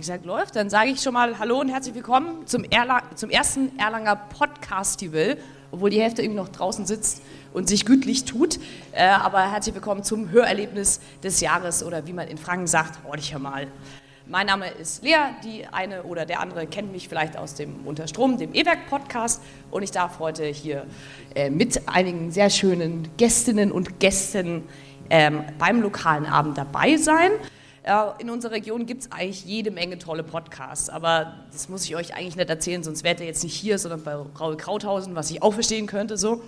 [0.00, 3.76] gesagt läuft, dann sage ich schon mal Hallo und herzlich willkommen zum, Erla zum ersten
[3.78, 5.38] Erlanger Podcastival,
[5.72, 7.20] obwohl die Hälfte eben noch draußen sitzt
[7.52, 8.60] und sich gütlich tut.
[8.92, 13.16] Äh, aber herzlich willkommen zum Hörerlebnis des Jahres oder wie man in Franken sagt, hör
[13.16, 13.66] dich mal.
[14.26, 18.38] Mein Name ist Lea, die eine oder der andere kennt mich vielleicht aus dem Unterstrom,
[18.38, 19.42] dem E-Werk-Podcast
[19.72, 20.86] und ich darf heute hier
[21.34, 24.62] äh, mit einigen sehr schönen Gästinnen und Gästen
[25.10, 27.32] ähm, beim lokalen Abend dabei sein.
[28.18, 32.14] In unserer Region gibt es eigentlich jede Menge tolle Podcasts, aber das muss ich euch
[32.14, 35.42] eigentlich nicht erzählen, sonst wärt ihr jetzt nicht hier, sondern bei Raul Krauthausen, was ich
[35.42, 36.18] auch verstehen könnte.
[36.18, 36.42] So.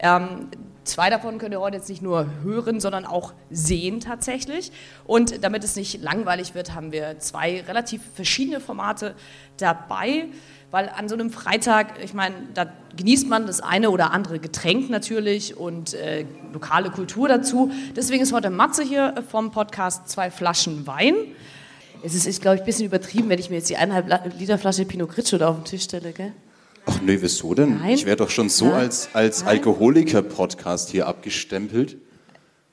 [0.00, 0.48] Ähm,
[0.82, 4.72] zwei davon könnt ihr heute jetzt nicht nur hören, sondern auch sehen tatsächlich.
[5.04, 9.14] Und damit es nicht langweilig wird, haben wir zwei relativ verschiedene Formate
[9.58, 10.26] dabei.
[10.70, 12.66] Weil an so einem Freitag, ich meine, da
[12.96, 17.72] genießt man das eine oder andere Getränk natürlich und äh, lokale Kultur dazu.
[17.96, 21.14] Deswegen ist heute Matze hier vom Podcast Zwei Flaschen Wein.
[22.02, 24.58] Es ist, ist glaube ich, ein bisschen übertrieben, wenn ich mir jetzt die eineinhalb Liter
[24.58, 26.32] Flasche Pinot Grigio da auf den Tisch stelle, gell?
[26.86, 27.78] Ach nö, wieso denn?
[27.78, 27.90] Nein.
[27.90, 28.74] Ich wäre doch schon so Nein.
[28.74, 31.98] als, als Alkoholiker-Podcast hier abgestempelt.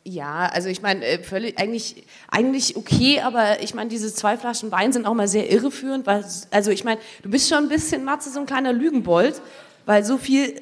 [0.09, 4.72] Ja, also ich meine, äh, völlig eigentlich, eigentlich okay, aber ich meine, diese zwei Flaschen
[4.72, 8.05] Wein sind auch mal sehr irreführend, weil, also ich meine, du bist schon ein bisschen,
[8.05, 9.41] Matze, so ein kleiner Lügenbold,
[9.86, 10.61] weil so viel,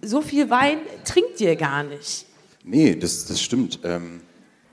[0.00, 2.24] so viel Wein trinkt ihr gar nicht.
[2.64, 3.80] Nee, das, das stimmt.
[3.84, 4.22] Ähm,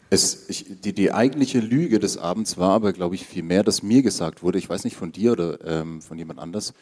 [0.09, 3.83] es, ich, die, die eigentliche Lüge des Abends war aber, glaube ich, viel mehr, dass
[3.83, 6.73] mir gesagt wurde, ich weiß nicht von dir oder ähm, von jemand anders,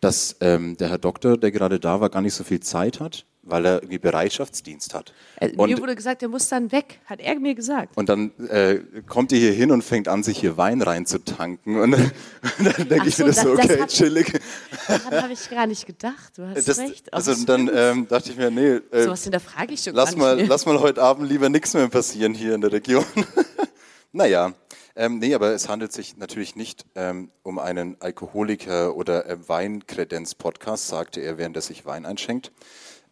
[0.00, 3.26] dass ähm, der Herr Doktor, der gerade da war, gar nicht so viel Zeit hat
[3.46, 5.12] weil er irgendwie Bereitschaftsdienst hat.
[5.40, 7.96] Äh, und mir wurde gesagt, er muss dann weg, hat er mir gesagt.
[7.96, 11.80] Und dann äh, kommt er hier hin und fängt an, sich hier Wein reinzutanken.
[11.80, 12.12] Und, und
[12.58, 14.40] dann denke ich mir das so, okay, das chillig.
[14.88, 17.12] Daran habe ich gar nicht gedacht, du hast das, recht.
[17.12, 20.40] Also dann ähm, dachte ich mir, nee, äh, so was hinterfrage ich schon lass mal,
[20.46, 23.04] Lass mal heute Abend lieber nichts mehr passieren hier in der Region.
[24.12, 24.52] naja,
[24.98, 30.88] ähm, nee, aber es handelt sich natürlich nicht ähm, um einen Alkoholiker- oder äh, Weinkredenz-Podcast,
[30.88, 32.50] sagte er, während er sich Wein einschenkt,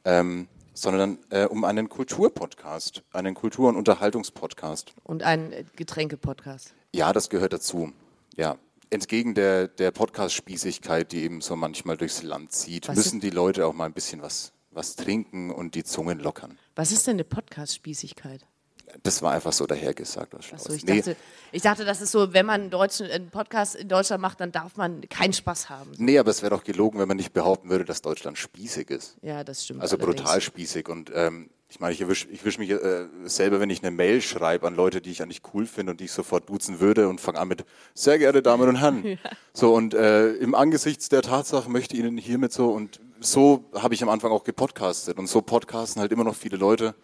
[0.04, 4.92] ähm, sondern äh, um einen Kulturpodcast, einen Kultur- und Unterhaltungspodcast.
[5.04, 6.74] Und einen äh, Getränkepodcast.
[6.92, 7.92] Ja, das gehört dazu.
[8.36, 8.56] Ja.
[8.90, 13.66] Entgegen der, der Podcast-Spießigkeit, die eben so manchmal durchs Land zieht, was müssen die Leute
[13.66, 16.58] auch mal ein bisschen was, was trinken und die Zungen lockern.
[16.76, 18.46] Was ist denn eine Podcast-Spießigkeit?
[19.02, 20.34] Das war einfach so dahergesagt.
[20.56, 20.98] So, ich, nee.
[20.98, 21.16] dachte,
[21.52, 24.52] ich dachte, das ist so, wenn man einen, deutschen, einen Podcast in Deutschland macht, dann
[24.52, 25.92] darf man keinen Spaß haben.
[25.98, 29.16] Nee, aber es wäre doch gelogen, wenn man nicht behaupten würde, dass Deutschland spießig ist.
[29.22, 29.82] Ja, das stimmt.
[29.82, 30.22] Also allerdings.
[30.22, 30.88] brutal spießig.
[30.88, 34.22] Und ähm, ich meine, ich erwische ich wisch mich äh, selber, wenn ich eine Mail
[34.22, 37.20] schreibe an Leute, die ich eigentlich cool finde und die ich sofort duzen würde und
[37.20, 39.04] fange an mit sehr geehrte Damen und Herren.
[39.04, 39.16] ja.
[39.52, 43.94] So und äh, im Angesichts der Tatsache möchte ich Ihnen hiermit so und so habe
[43.94, 46.94] ich am Anfang auch gepodcastet und so podcasten halt immer noch viele Leute.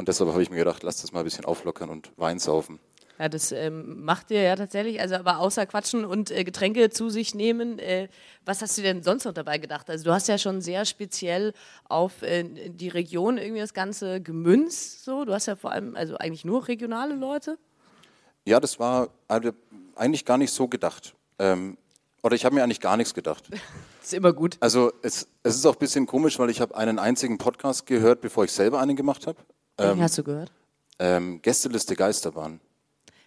[0.00, 2.80] Und deshalb habe ich mir gedacht, lass das mal ein bisschen auflockern und Wein saufen.
[3.18, 4.98] Ja, das ähm, macht ihr ja tatsächlich.
[4.98, 8.08] Also, aber außer Quatschen und äh, Getränke zu sich nehmen, äh,
[8.46, 9.90] was hast du denn sonst noch dabei gedacht?
[9.90, 11.52] Also, du hast ja schon sehr speziell
[11.86, 15.04] auf äh, die Region irgendwie das Ganze gemünzt.
[15.04, 17.58] So, du hast ja vor allem, also eigentlich nur regionale Leute.
[18.46, 19.50] Ja, das war also
[19.96, 21.14] eigentlich gar nicht so gedacht.
[21.38, 21.76] Ähm,
[22.22, 23.50] oder ich habe mir eigentlich gar nichts gedacht.
[24.02, 24.56] ist immer gut.
[24.60, 28.22] Also es, es ist auch ein bisschen komisch, weil ich habe einen einzigen Podcast gehört,
[28.22, 29.36] bevor ich selber einen gemacht habe.
[29.80, 30.52] Welchen ähm, hast du gehört?
[30.98, 32.60] Ähm, Gästeliste Geisterbahn.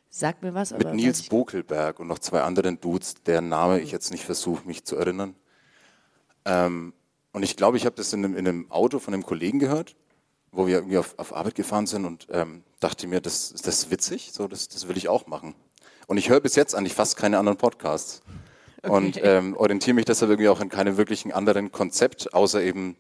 [0.10, 0.72] Sag mir was.
[0.72, 4.84] Mit Nils Bokelberg und noch zwei anderen Dudes, deren Name ich jetzt nicht versuche, mich
[4.86, 5.36] zu erinnern.
[6.46, 6.94] Ähm,
[7.32, 9.96] und ich glaube, ich habe das in einem, in einem, Auto von einem Kollegen gehört,
[10.52, 13.92] wo wir irgendwie auf, auf Arbeit gefahren sind und ähm, dachte mir, das, das ist
[13.92, 15.56] witzig, so, das, das will ich auch machen.
[16.06, 18.22] Und ich höre bis jetzt eigentlich fast keine anderen Podcasts.
[18.84, 18.92] Okay.
[18.92, 22.98] Und ähm, orientiere mich deshalb irgendwie auch in keinem wirklichen anderen Konzept, außer eben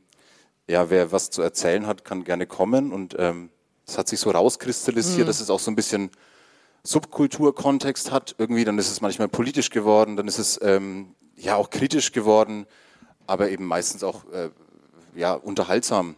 [0.67, 2.91] ja, wer was zu erzählen hat, kann gerne kommen.
[2.91, 3.49] Und ähm,
[3.85, 5.27] es hat sich so rauskristallisiert, mhm.
[5.27, 6.09] dass es auch so ein bisschen
[6.83, 8.35] Subkulturkontext hat.
[8.37, 12.65] Irgendwie, dann ist es manchmal politisch geworden, dann ist es ähm, ja auch kritisch geworden,
[13.27, 14.49] aber eben meistens auch äh,
[15.15, 16.15] ja, unterhaltsam.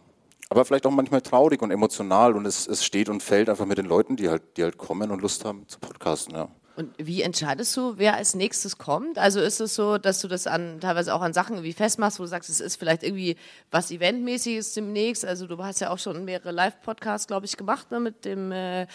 [0.48, 3.78] Aber vielleicht auch manchmal traurig und emotional und es, es steht und fällt einfach mit
[3.78, 6.34] den Leuten, die halt, die halt kommen und Lust haben zu podcasten.
[6.34, 6.48] Ja.
[6.76, 9.18] Und wie entscheidest du, wer als nächstes kommt?
[9.18, 12.24] Also ist es so, dass du das an teilweise auch an Sachen wie festmachst, wo
[12.24, 13.36] du sagst, es ist vielleicht irgendwie
[13.70, 15.24] was Eventmäßiges demnächst.
[15.24, 18.86] Also du hast ja auch schon mehrere Live-Podcasts, glaube ich, gemacht ne, mit dem äh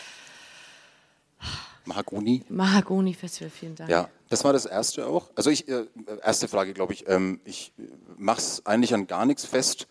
[1.85, 2.43] Mahagoni.
[2.47, 3.89] Mahagoni Festival, vielen Dank.
[3.89, 5.31] Ja, das war das erste auch.
[5.35, 5.85] Also ich, äh,
[6.21, 7.73] erste Frage, glaube ich, ähm, ich
[8.17, 9.87] mache es eigentlich an gar nichts fest,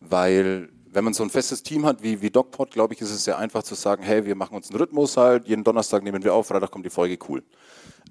[0.00, 3.24] weil wenn man so ein festes Team hat wie, wie DocPod, glaube ich, ist es
[3.24, 6.34] sehr einfach zu sagen, hey, wir machen uns einen Rhythmus halt, jeden Donnerstag nehmen wir
[6.34, 7.42] auf, Freitag kommt die Folge, cool.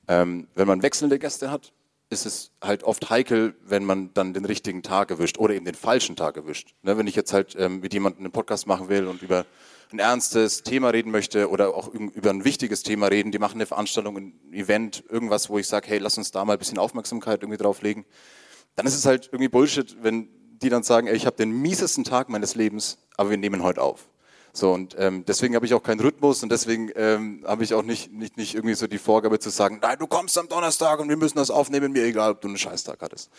[0.07, 1.73] Ähm, wenn man wechselnde Gäste hat,
[2.09, 5.75] ist es halt oft heikel, wenn man dann den richtigen Tag erwischt oder eben den
[5.75, 6.75] falschen Tag erwischt.
[6.83, 9.45] Ne, wenn ich jetzt halt ähm, mit jemandem einen Podcast machen will und über
[9.91, 13.65] ein ernstes Thema reden möchte oder auch über ein wichtiges Thema reden, die machen eine
[13.65, 17.41] Veranstaltung, ein Event, irgendwas, wo ich sage, hey, lass uns da mal ein bisschen Aufmerksamkeit
[17.41, 18.05] irgendwie drauflegen,
[18.75, 20.29] dann ist es halt irgendwie Bullshit, wenn
[20.61, 23.81] die dann sagen, ey, ich habe den miesesten Tag meines Lebens, aber wir nehmen heute
[23.81, 24.07] auf.
[24.55, 27.83] So, und ähm, deswegen habe ich auch keinen Rhythmus und deswegen ähm, habe ich auch
[27.83, 31.09] nicht, nicht, nicht irgendwie so die Vorgabe zu sagen, nein, du kommst am Donnerstag und
[31.09, 33.29] wir müssen das aufnehmen, mir egal, ob du einen Scheißtag hattest.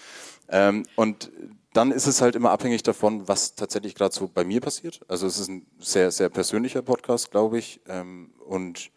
[0.50, 1.30] Ähm, und
[1.72, 5.00] dann ist es halt immer abhängig davon, was tatsächlich gerade so bei mir passiert.
[5.08, 7.80] Also es ist ein sehr, sehr persönlicher Podcast, glaube ich.
[7.88, 8.90] Ähm, und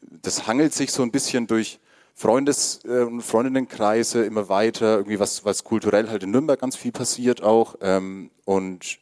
[0.00, 1.80] das hangelt sich so ein bisschen durch
[2.14, 6.92] Freundes- äh, und Freundinnenkreise immer weiter, irgendwie was, was kulturell halt in Nürnberg ganz viel
[6.92, 7.76] passiert auch.
[7.80, 8.98] Ähm, und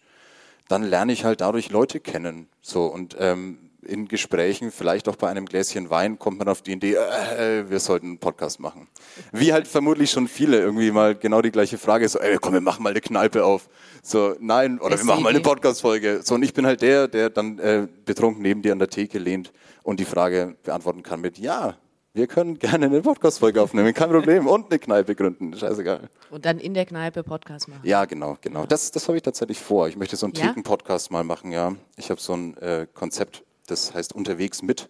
[0.68, 2.48] dann lerne ich halt dadurch Leute kennen.
[2.62, 6.72] So und ähm, in Gesprächen, vielleicht auch bei einem Gläschen Wein, kommt man auf die
[6.72, 8.86] Idee, äh, wir sollten einen Podcast machen.
[9.32, 12.60] Wie halt vermutlich schon viele irgendwie mal genau die gleiche Frage, so, ey, komm, wir
[12.60, 13.68] machen mal eine Kneipe auf.
[14.02, 16.20] So, nein, oder wir machen mal eine Podcast-Folge.
[16.22, 19.18] So, und ich bin halt der, der dann äh, betrunken neben dir an der Theke
[19.18, 19.52] lehnt
[19.82, 21.76] und die Frage beantworten kann mit Ja,
[22.12, 24.46] wir können gerne eine Podcast-Folge aufnehmen, kein Problem.
[24.46, 26.08] Und eine Kneipe gründen, scheißegal.
[26.30, 27.82] Und dann in der Kneipe Podcast machen.
[27.84, 28.66] Ja, genau, genau.
[28.66, 29.86] Das, das habe ich tatsächlich vor.
[29.88, 30.48] Ich möchte so einen ja?
[30.48, 31.74] Theken-Podcast mal machen, ja.
[31.96, 34.88] Ich habe so ein äh, Konzept, das heißt Unterwegs mit.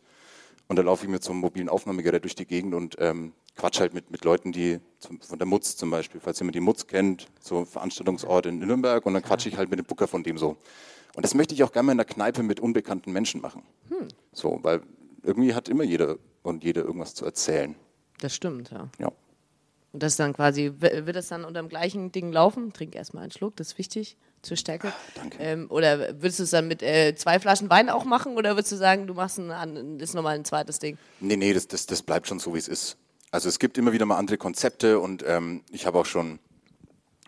[0.67, 3.81] Und da laufe ich mit so einem mobilen Aufnahmegerät durch die Gegend und ähm, quatsch
[3.81, 6.87] halt mit, mit Leuten, die zum, von der Mutz zum Beispiel, falls jemand die Mutz
[6.87, 10.39] kennt, so Veranstaltungsort in Nürnberg und dann quatsche ich halt mit dem Booker von dem
[10.39, 10.57] so.
[11.17, 13.63] Und das möchte ich auch gerne mal in der Kneipe mit unbekannten Menschen machen.
[13.89, 14.09] Hm.
[14.33, 14.81] So, weil
[15.23, 17.75] irgendwie hat immer jeder und jede irgendwas zu erzählen.
[18.21, 18.89] Das stimmt, ja.
[18.99, 19.13] Ja.
[19.93, 22.73] Und das dann quasi, wird das dann unter dem gleichen Ding laufen?
[22.73, 24.89] Trink erstmal einen Schluck, das ist wichtig zur Stärke.
[24.89, 25.39] Ah, danke.
[25.41, 28.73] Ähm, oder würdest du es dann mit äh, zwei Flaschen Wein auch machen oder würdest
[28.73, 30.97] du sagen, du machst ein, ist nochmal ein zweites Ding?
[31.21, 32.97] Nee, nee, das, das, das bleibt schon so, wie es ist.
[33.31, 36.39] Also es gibt immer wieder mal andere Konzepte und ähm, ich habe auch schon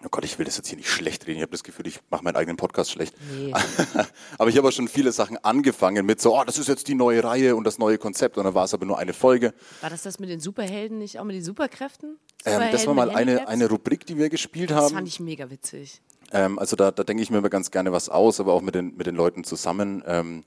[0.05, 1.37] Oh Gott, ich will das jetzt hier nicht schlecht reden.
[1.37, 3.15] Ich habe das Gefühl, ich mache meinen eigenen Podcast schlecht.
[3.37, 3.53] Nee.
[4.39, 6.95] aber ich habe auch schon viele Sachen angefangen mit so, oh, das ist jetzt die
[6.95, 8.37] neue Reihe und das neue Konzept.
[8.37, 9.55] Und dann war es aber nur eine Folge.
[9.81, 12.19] War das das mit den Superhelden nicht auch mit den Superkräften?
[12.45, 14.83] Ähm, das war mal eine, eine Rubrik, die wir gespielt haben.
[14.83, 16.01] Das fand ich mega witzig.
[16.33, 18.75] Ähm, also da, da denke ich mir immer ganz gerne was aus, aber auch mit
[18.75, 20.03] den, mit den Leuten zusammen.
[20.07, 20.45] Ähm,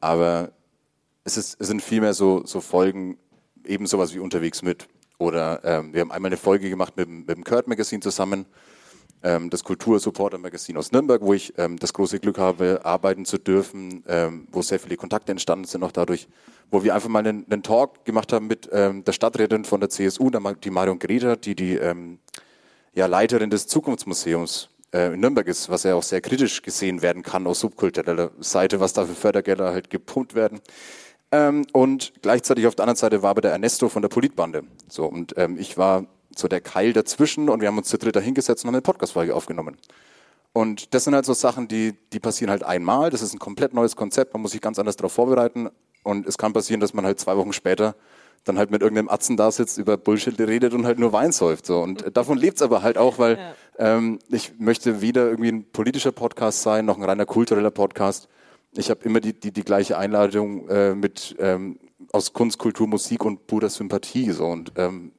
[0.00, 0.52] aber
[1.24, 3.18] es, ist, es sind vielmehr so, so Folgen,
[3.64, 4.88] eben sowas wie unterwegs mit.
[5.18, 8.46] Oder ähm, wir haben einmal eine Folge gemacht mit, mit dem Kurt Magazine zusammen
[9.22, 14.02] ähm, das Kultursupporter-Magazin aus Nürnberg, wo ich ähm, das große Glück habe, arbeiten zu dürfen,
[14.08, 16.28] ähm, wo sehr viele Kontakte entstanden sind auch dadurch,
[16.70, 19.90] wo wir einfach mal einen, einen Talk gemacht haben mit ähm, der Stadträtin von der
[19.90, 22.18] CSU, die Marion Greta, die die ähm,
[22.94, 27.22] ja, Leiterin des Zukunftsmuseums äh, in Nürnberg ist, was ja auch sehr kritisch gesehen werden
[27.22, 30.60] kann aus subkultureller Seite, was da für Fördergelder halt gepumpt werden.
[31.30, 34.64] Ähm, und gleichzeitig auf der anderen Seite war aber der Ernesto von der Politbande.
[34.88, 36.06] So, und ähm, ich war
[36.36, 39.34] so der Keil dazwischen und wir haben uns zu dritt hingesetzt und haben eine Podcast-Folge
[39.34, 39.76] aufgenommen.
[40.52, 43.10] Und das sind halt so Sachen, die, die passieren halt einmal.
[43.10, 44.34] Das ist ein komplett neues Konzept.
[44.34, 45.70] Man muss sich ganz anders darauf vorbereiten.
[46.02, 47.94] Und es kann passieren, dass man halt zwei Wochen später
[48.44, 51.64] dann halt mit irgendeinem Atzen da sitzt, über Bullshit redet und halt nur Wein säuft.
[51.64, 51.80] So.
[51.80, 53.54] Und davon lebt es aber halt auch, weil ja.
[53.78, 58.28] ähm, ich möchte weder irgendwie ein politischer Podcast sein, noch ein reiner kultureller Podcast.
[58.74, 61.78] Ich habe immer die, die, die gleiche Einladung äh, mit ähm,
[62.12, 64.32] aus Kunst, Kultur, Musik und purer Sympathie.
[64.32, 64.46] So.
[64.46, 65.12] Und ähm,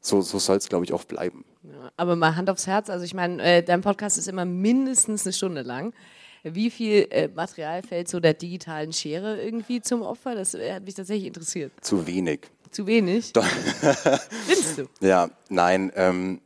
[0.00, 1.44] so, so soll es, glaube ich, auch bleiben.
[1.62, 5.26] Ja, aber mal Hand aufs Herz, also ich meine, äh, dein Podcast ist immer mindestens
[5.26, 5.92] eine Stunde lang.
[6.42, 10.34] Wie viel äh, Material fällt so der digitalen Schere irgendwie zum Opfer?
[10.34, 11.72] Das äh, hat mich tatsächlich interessiert.
[11.82, 12.40] Zu wenig.
[12.70, 13.32] Zu wenig?
[13.34, 13.44] Doch.
[14.46, 14.88] Findest du?
[15.00, 15.92] Ja, nein.
[15.96, 16.40] Ähm,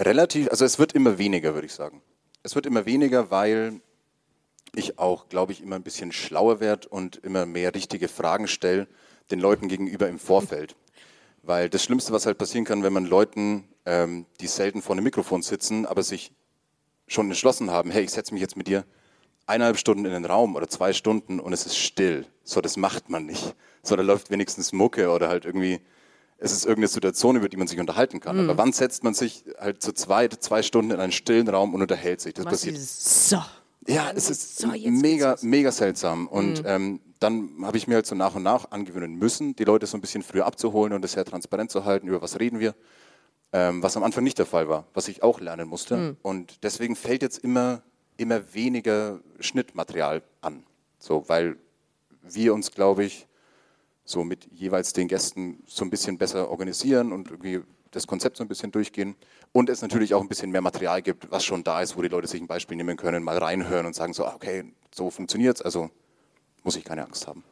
[0.00, 2.00] relativ, also es wird immer weniger, würde ich sagen.
[2.44, 3.80] Es wird immer weniger, weil
[4.74, 8.86] ich auch, glaube ich, immer ein bisschen schlauer werde und immer mehr richtige Fragen stelle
[9.32, 10.76] den Leuten gegenüber im Vorfeld.
[11.46, 15.04] Weil das Schlimmste, was halt passieren kann, wenn man Leuten, ähm, die selten vor einem
[15.04, 16.32] Mikrofon sitzen, aber sich
[17.06, 18.84] schon entschlossen haben, hey, ich setze mich jetzt mit dir
[19.46, 22.26] eineinhalb Stunden in den Raum oder zwei Stunden und es ist still.
[22.42, 23.54] So, das macht man nicht.
[23.84, 25.80] So, da läuft wenigstens Mucke oder halt irgendwie,
[26.38, 28.42] es ist irgendeine Situation, über die man sich unterhalten kann.
[28.42, 28.50] Mhm.
[28.50, 31.80] Aber wann setzt man sich halt zu zweit, zwei Stunden in einen stillen Raum und
[31.80, 32.34] unterhält sich?
[32.34, 32.76] Das passiert.
[32.76, 33.40] So.
[33.88, 36.26] Ja, es ist so, mega, mega seltsam.
[36.28, 36.68] Und mhm.
[36.68, 39.96] ähm, dann habe ich mir halt so nach und nach angewöhnen müssen, die Leute so
[39.96, 42.74] ein bisschen früher abzuholen und das sehr transparent zu halten, über was reden wir.
[43.52, 45.96] Ähm, was am Anfang nicht der Fall war, was ich auch lernen musste.
[45.96, 46.16] Mhm.
[46.22, 47.82] Und deswegen fällt jetzt immer,
[48.16, 50.64] immer weniger Schnittmaterial an.
[50.98, 51.56] So, weil
[52.22, 53.26] wir uns, glaube ich,
[54.04, 58.44] so mit jeweils den Gästen so ein bisschen besser organisieren und irgendwie das Konzept so
[58.44, 59.16] ein bisschen durchgehen
[59.56, 62.08] und es natürlich auch ein bisschen mehr Material gibt, was schon da ist, wo die
[62.08, 65.56] Leute sich ein Beispiel nehmen können, mal reinhören und sagen so, ah, okay, so funktioniert
[65.56, 65.88] es, also
[66.62, 67.42] muss ich keine Angst haben.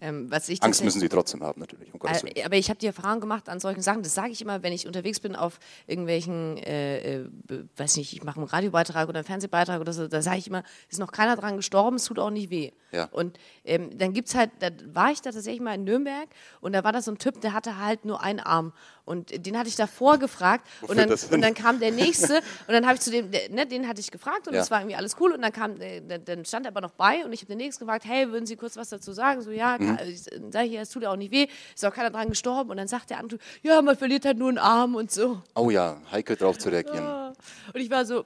[0.00, 1.92] Ähm, was ich Angst müssen sie trotzdem haben, natürlich.
[1.92, 2.00] Um.
[2.06, 4.02] Äh, aber ich habe die Erfahrung gemacht an solchen Sachen.
[4.02, 7.28] Das sage ich immer, wenn ich unterwegs bin auf irgendwelchen, äh, äh,
[7.76, 10.62] weiß nicht, ich mache einen Radiobeitrag oder einen Fernsehbeitrag oder so, da sage ich immer,
[10.90, 12.72] ist noch keiner dran gestorben, es tut auch nicht weh.
[12.90, 13.04] Ja.
[13.12, 16.26] Und ähm, dann gibt es halt, da war ich da tatsächlich mal in Nürnberg
[16.62, 18.72] und da war da so ein Typ, der hatte halt nur einen Arm.
[19.04, 22.84] Und den hatte ich davor gefragt und dann, und dann kam der nächste und dann
[22.86, 24.60] habe ich zu dem, der, ne, den hatte ich gefragt und Ja.
[24.60, 26.90] das war irgendwie alles cool und dann kam, äh, dann- dann stand er aber noch
[26.92, 29.40] bei und ich habe den nächsten gefragt, hey, würden Sie kurz was dazu sagen?
[29.42, 29.98] So, ja, Mhm.
[30.06, 32.76] ich sag hier, es tut ja auch nicht weh, ist auch keiner dran gestorben und
[32.78, 35.42] dann sagt der andere, ja, man verliert halt nur einen Arm und so.
[35.54, 37.34] Oh ja, heikel drauf zu reagieren.
[37.74, 38.24] Und ich war so,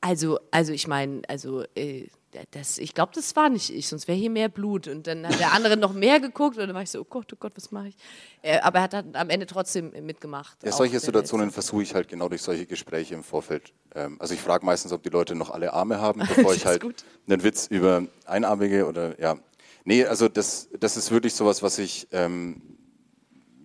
[0.00, 2.08] also, also ich meine, also, äh,
[2.50, 4.88] das, ich glaube, das war nicht ich, sonst wäre hier mehr Blut.
[4.88, 7.32] Und dann hat der andere noch mehr geguckt und dann war ich so, oh Gott,
[7.32, 7.96] oh Gott, was mache ich?
[8.42, 10.58] Äh, aber er hat am Ende trotzdem mitgemacht.
[10.64, 13.72] Ja, solche Situationen versuche ich halt genau durch solche Gespräche im Vorfeld.
[13.94, 16.82] Ähm, also ich frage meistens, ob die Leute noch alle Arme haben, bevor ich halt
[16.82, 17.04] gut.
[17.28, 19.36] einen Witz über Einarmige oder ja.
[19.84, 22.62] Nee, also das, das ist wirklich sowas, was ich, ähm,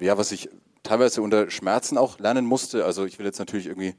[0.01, 0.49] ja, was ich
[0.83, 2.83] teilweise unter Schmerzen auch lernen musste.
[2.85, 3.95] Also ich will jetzt natürlich irgendwie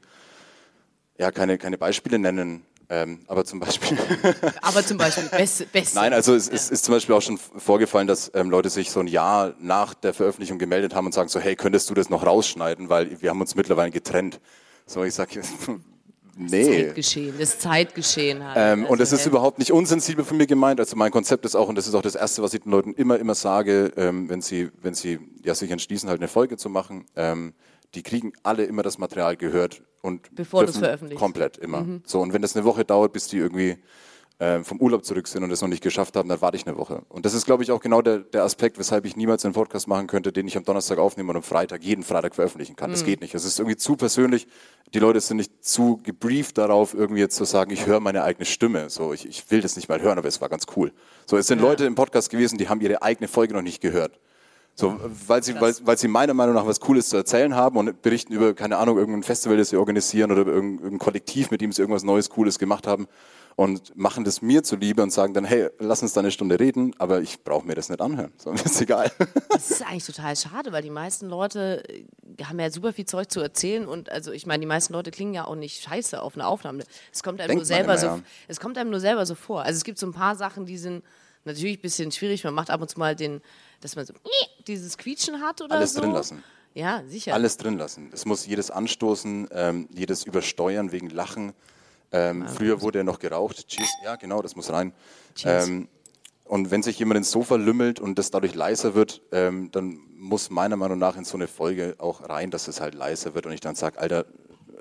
[1.19, 3.97] ja keine, keine Beispiele nennen, ähm, aber zum Beispiel.
[4.63, 5.95] Aber zum Beispiel, beste, beste.
[5.95, 8.99] Nein, also es, es ist zum Beispiel auch schon vorgefallen, dass ähm, Leute sich so
[8.99, 12.27] ein Jahr nach der Veröffentlichung gemeldet haben und sagen so, hey, könntest du das noch
[12.27, 14.41] rausschneiden, weil wir haben uns mittlerweile getrennt.
[14.87, 15.41] So, ich sage,
[16.37, 16.87] nee.
[16.87, 18.57] Zeitgeschehen, das Zeitgeschehen halt.
[18.59, 20.81] Ähm, und Also, das ist überhaupt nicht unsensibel von mir gemeint.
[20.81, 22.95] Also mein Konzept ist auch, und das ist auch das Erste, was ich den Leuten
[22.95, 26.69] immer, immer sage, ähm, wenn sie, wenn sie ja, sich entschließen, halt eine Folge zu
[26.69, 27.55] machen, ähm,
[27.95, 31.21] die kriegen alle immer das Material gehört und Bevor du es dürfen veröffentlichst.
[31.21, 31.87] Komplett, immer.
[32.05, 33.79] So, und wenn das eine Woche dauert, bis die irgendwie
[34.43, 36.79] ähm, vom Urlaub zurück sind und das noch nicht geschafft haben, dann warte ich eine
[36.79, 37.03] Woche.
[37.11, 39.87] Und das ist, glaube ich, auch genau der, der Aspekt, weshalb ich niemals einen Podcast
[39.87, 42.91] machen könnte, den ich am Donnerstag aufnehme und am Freitag, jeden Freitag veröffentlichen kann.
[42.91, 43.35] Das geht nicht.
[43.35, 44.49] Es ist irgendwie zu persönlich.
[44.95, 48.47] Die Leute sind nicht zu gebrieft darauf, irgendwie jetzt zu sagen, ich höre meine eigene
[48.47, 48.89] Stimme.
[48.89, 50.91] So, ich, ich will das nicht mal hören, aber es war ganz cool.
[51.27, 54.19] So, es sind Leute im Podcast gewesen, die haben ihre eigene Folge noch nicht gehört.
[54.75, 58.01] So, weil sie, weil, weil sie meiner Meinung nach was Cooles zu erzählen haben und
[58.01, 61.83] berichten über, keine Ahnung, irgendein Festival, das sie organisieren oder irgendein, Kollektiv, mit dem sie
[61.83, 63.07] irgendwas Neues, Cooles gemacht haben
[63.57, 66.95] und machen das mir zuliebe und sagen dann, hey, lass uns da eine Stunde reden,
[66.99, 68.33] aber ich brauche mir das nicht anhören.
[68.39, 69.13] So, ist egal.
[69.51, 73.31] Das ist eigentlich total schade, weil die meisten Leute äh, haben ja super viel Zeug
[73.31, 76.37] zu erzählen und also ich meine, die meisten Leute klingen ja auch nicht scheiße auf
[76.37, 76.85] einer Aufnahme.
[77.13, 78.23] Es kommt einem Denkt nur selber man so, immer, ja.
[78.49, 79.63] es kommt einem nur selber so vor.
[79.63, 81.05] Also es gibt so ein paar Sachen, die sind
[81.45, 82.45] natürlich ein bisschen schwierig.
[82.45, 83.41] Man macht ab und zu mal den,
[83.81, 84.15] dass man so
[84.67, 86.01] dieses Quietschen hat oder Alles so.
[86.01, 86.45] drin lassen.
[86.75, 87.35] Ja, sicher.
[87.35, 88.11] Alles drin lassen.
[88.13, 91.53] Es muss jedes Anstoßen, ähm, jedes Übersteuern wegen Lachen.
[92.13, 93.67] Ähm, früher wurde ja noch geraucht.
[93.69, 93.89] Cheers.
[94.05, 94.93] Ja, genau, das muss rein.
[95.45, 95.89] Ähm,
[96.45, 100.51] und wenn sich jemand ins Sofa lümmelt und das dadurch leiser wird, ähm, dann muss
[100.51, 103.53] meiner Meinung nach in so eine Folge auch rein, dass es halt leiser wird und
[103.53, 104.27] ich dann sage, Alter,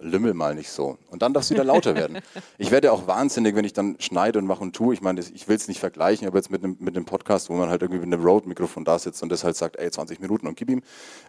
[0.01, 0.98] lümmel mal nicht so.
[1.10, 2.20] Und dann darf es wieder lauter werden.
[2.58, 4.94] Ich werde auch wahnsinnig, wenn ich dann schneide und mache und tue.
[4.94, 7.53] Ich meine, ich will es nicht vergleichen, aber jetzt mit einem, mit einem Podcast, wo
[7.53, 10.48] man halt irgendwie mit einem Rode-Mikrofon da sitzt und das halt sagt, ey, 20 Minuten
[10.48, 10.82] und gib ihm,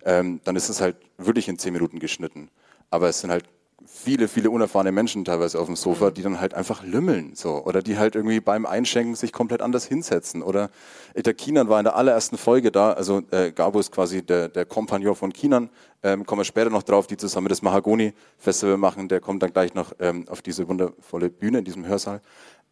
[0.05, 2.49] ähm, dann ist es halt wirklich in 10 Minuten geschnitten.
[2.91, 3.45] Aber es sind halt
[3.93, 7.65] viele, viele unerfahrene Menschen teilweise auf dem Sofa, die dann halt einfach lümmeln, so.
[7.65, 10.43] Oder die halt irgendwie beim Einschenken sich komplett anders hinsetzen.
[10.43, 10.71] Oder
[11.15, 14.49] äh, der Kinan war in der allerersten Folge da, also äh, Gabo ist quasi der,
[14.49, 15.71] der Kompagnon von Kinan,
[16.03, 19.75] ähm, kommen wir später noch drauf, die zusammen das Mahagoni-Festival machen, der kommt dann gleich
[19.75, 22.23] noch ähm, auf diese wundervolle Bühne in diesem Hörsaal.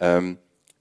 [0.00, 0.38] Ähm,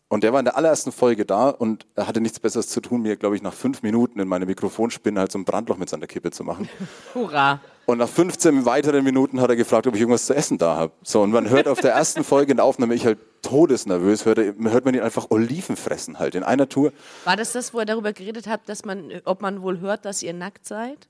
[0.09, 3.01] und der war in der allerersten Folge da und er hatte nichts Besseres zu tun,
[3.01, 6.07] mir, glaube ich, nach fünf Minuten in meine Mikrofonspinne halt so ein Brandloch mit seiner
[6.07, 6.69] Kippe zu machen.
[7.13, 7.59] Hurra.
[7.85, 10.93] Und nach 15 weiteren Minuten hat er gefragt, ob ich irgendwas zu essen da habe.
[11.03, 14.39] So, und man hört auf der ersten Folge in der Aufnahme, ich halt todesnervös, hört,
[14.39, 16.91] hört man ihn einfach Oliven fressen halt in einer Tour.
[17.23, 20.21] War das das, wo er darüber geredet hat, dass man, ob man wohl hört, dass
[20.21, 21.07] ihr nackt seid?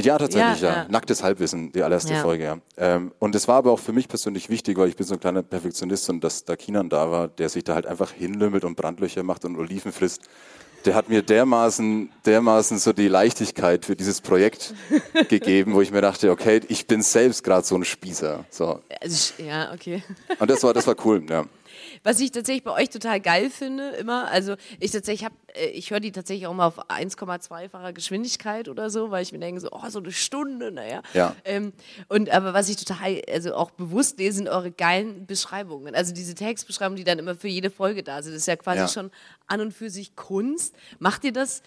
[0.00, 0.86] Ja, tatsächlich, Ja, ja.
[0.88, 2.22] Nacktes Halbwissen, die allererste Ja.
[2.22, 2.58] Folge, ja.
[2.76, 5.20] Ähm, und es war aber auch für mich persönlich wichtig, weil ich bin so ein
[5.20, 8.76] kleiner Perfektionist und dass da Kinan da war, der sich da halt einfach hinlümmelt und
[8.76, 10.22] Brandlöcher macht und Oliven frisst.
[10.84, 14.72] Der hat mir dermaßen, dermaßen so die Leichtigkeit für dieses Projekt
[15.28, 18.44] gegeben, wo ich mir dachte, okay, ich bin selbst gerade so ein Spießer.
[18.50, 18.78] So.
[19.02, 20.04] Ich- ja, okay.
[20.38, 21.44] Und das war, das war cool, ja.
[22.02, 25.34] Was ich tatsächlich bei euch total geil finde, immer, also ich tatsächlich habe,
[25.72, 29.60] ich höre die tatsächlich auch mal auf 1,2-facher Geschwindigkeit oder so, weil ich mir denke
[29.60, 31.02] so, oh, so eine Stunde, naja.
[31.14, 31.34] Ja.
[31.44, 31.72] Ähm,
[32.08, 35.94] und aber was ich total, also auch bewusst lese, sind eure geilen Beschreibungen.
[35.94, 38.80] Also diese Textbeschreibungen, die dann immer für jede Folge da sind, das ist ja quasi
[38.80, 38.88] Ja.
[38.88, 39.10] schon
[39.46, 40.74] an und für sich Kunst.
[40.98, 41.62] Macht ihr das,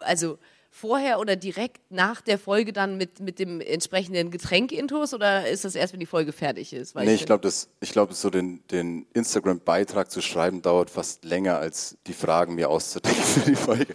[0.00, 0.38] also
[0.80, 5.74] vorher oder direkt nach der Folge dann mit, mit dem entsprechenden Getränk-Intos oder ist das
[5.74, 6.94] erst, wenn die Folge fertig ist?
[6.94, 11.24] Weil Nee, ich find- glaube, ich glaub, so den, den Instagram-Beitrag zu schreiben dauert fast
[11.24, 13.94] länger, als die Fragen mir auszudenken für die Folge.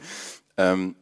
[0.58, 0.96] Ähm,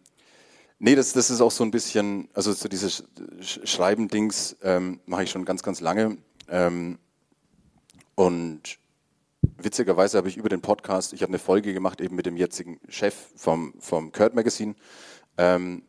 [0.79, 3.03] nee, das, das ist auch so ein bisschen, also so dieses
[3.41, 6.17] Sch- Schreiben-Dings ähm, mache ich schon ganz, ganz lange.
[6.49, 6.97] Ähm,
[8.15, 8.77] und
[9.57, 12.79] witzigerweise habe ich über den Podcast, ich habe eine Folge gemacht eben mit dem jetzigen
[12.89, 14.75] Chef vom, vom Kurt Magazine,
[15.37, 15.83] ähm,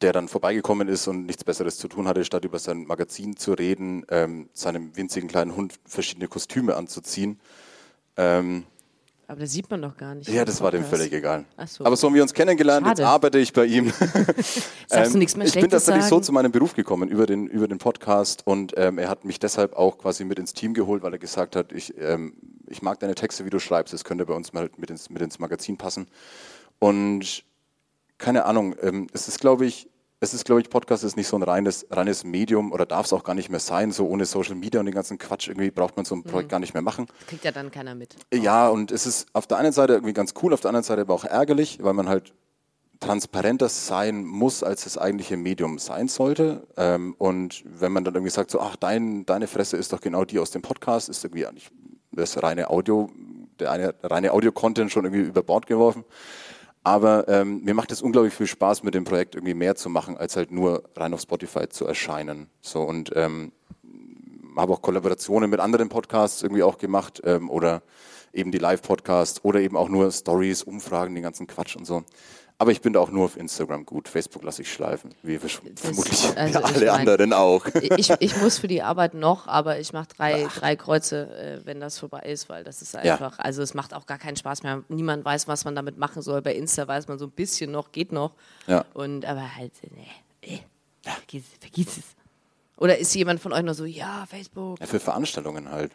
[0.00, 3.52] der dann vorbeigekommen ist und nichts Besseres zu tun hatte, statt über sein Magazin zu
[3.52, 7.40] reden, ähm, seinem winzigen kleinen Hund verschiedene Kostüme anzuziehen.
[8.16, 8.64] Ähm,
[9.30, 10.26] aber das sieht man doch gar nicht.
[10.30, 11.44] Ja, das war dem völlig egal.
[11.66, 11.84] So.
[11.84, 13.02] Aber so haben wir uns kennengelernt, Schade.
[13.02, 13.92] jetzt arbeite ich bei ihm.
[14.86, 17.68] Sagst du nichts mehr ich bin tatsächlich so zu meinem Beruf gekommen über den, über
[17.68, 21.12] den Podcast und ähm, er hat mich deshalb auch quasi mit ins Team geholt, weil
[21.12, 22.32] er gesagt hat, ich, ähm,
[22.68, 25.20] ich mag deine Texte, wie du schreibst, das könnte bei uns mal mit ins, mit
[25.20, 26.06] ins Magazin passen.
[26.78, 27.44] Und
[28.18, 29.88] keine Ahnung, ähm, es ist, glaube ich,
[30.20, 33.12] es ist, glaube ich, Podcast ist nicht so ein reines, reines Medium oder darf es
[33.12, 33.92] auch gar nicht mehr sein.
[33.92, 36.58] So ohne Social Media und den ganzen Quatsch irgendwie braucht man so ein Projekt gar
[36.58, 37.06] nicht mehr machen.
[37.28, 38.16] Kriegt ja dann keiner mit.
[38.34, 41.02] Ja, und es ist auf der einen Seite irgendwie ganz cool, auf der anderen Seite
[41.02, 42.34] aber auch ärgerlich, weil man halt
[43.00, 46.66] transparenter sein muss, als das eigentliche Medium sein sollte.
[46.76, 50.24] Ähm, und wenn man dann irgendwie sagt, so, ach, dein, deine Fresse ist doch genau
[50.24, 51.70] die aus dem Podcast, ist irgendwie eigentlich
[52.10, 53.08] das reine Audio,
[53.60, 56.04] der eine reine Audio-Content schon irgendwie über Bord geworfen.
[56.88, 60.16] Aber ähm, mir macht es unglaublich viel Spaß, mit dem Projekt irgendwie mehr zu machen,
[60.16, 62.48] als halt nur rein auf Spotify zu erscheinen.
[62.62, 63.52] So und ähm,
[64.56, 67.82] habe auch Kollaborationen mit anderen Podcasts irgendwie auch gemacht ähm, oder
[68.32, 72.04] eben die Live-Podcasts oder eben auch nur Stories, Umfragen, den ganzen Quatsch und so.
[72.60, 74.08] Aber ich bin da auch nur auf Instagram gut.
[74.08, 77.64] Facebook lasse ich schleifen, wie wir vermutlich also wie ich alle mein, anderen auch.
[77.96, 81.78] Ich, ich muss für die Arbeit noch, aber ich mache drei, drei Kreuze, äh, wenn
[81.78, 83.00] das vorbei ist, weil das ist Ja.
[83.00, 84.82] einfach, also es macht auch gar keinen Spaß mehr.
[84.88, 86.42] Niemand weiß, was man damit machen soll.
[86.42, 88.32] Bei Insta weiß man so ein bisschen noch, geht noch.
[88.66, 88.84] Ja.
[88.92, 90.08] Und aber halt, nee,
[90.42, 90.58] äh,
[91.02, 92.04] vergiss, vergiss es.
[92.76, 94.80] Oder ist jemand von euch noch so, ja, Facebook?
[94.80, 95.92] Ja, für Veranstaltungen halt.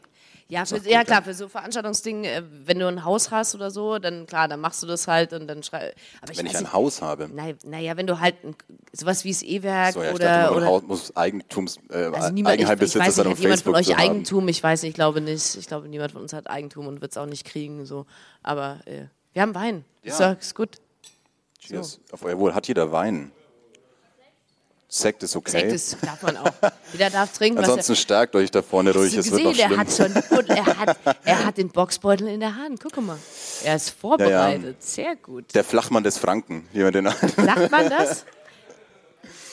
[0.50, 3.98] Ja, für, ja klar, für so Veranstaltungsdinge, äh, wenn du ein Haus hast oder so,
[3.98, 5.94] dann klar, dann machst du das halt und dann schrei.
[6.22, 7.28] Aber Wenn ich ein nicht, Haus habe.
[7.34, 8.56] Naja, naja, wenn du halt ein,
[8.92, 12.30] sowas wie das E-Werk So, ja, ich oder, dachte, oder Haus muss Eigentums, äh, also
[12.30, 13.98] niemand, ich, ich Eigenheimbesitzer weiß nicht, hat jemand von euch.
[13.98, 14.48] Eigentum?
[14.50, 15.56] Ich weiß nicht, ich glaube nicht.
[15.56, 17.86] Ich glaube, niemand von uns hat Eigentum und wird es auch nicht kriegen.
[17.86, 18.06] So.
[18.44, 19.86] Aber äh, wir haben Wein.
[20.04, 20.34] Ist, Ja.
[20.34, 20.78] doch- ist gut.
[21.60, 22.00] Cheers.
[22.12, 22.54] Auf euer Wohl.
[22.54, 23.32] Hat jeder Wein?
[24.96, 25.50] Sekt ist okay.
[25.50, 26.52] Sekt ist, darf man auch.
[26.92, 29.18] Jeder darf trinken, was Ansonsten stärkt euch da vorne er...
[29.18, 29.80] Hast es du wird noch gesehen, schlimm.
[29.80, 32.80] hat schon, und er hat, er hat den Boxbeutel in der Hand.
[32.80, 33.18] Guck mal.
[33.64, 34.84] Er ist vorbereitet.
[34.84, 35.46] Sehr gut.
[35.56, 36.68] Der Flachmann des Franken.
[36.74, 38.24] Wie man den Sagt man das?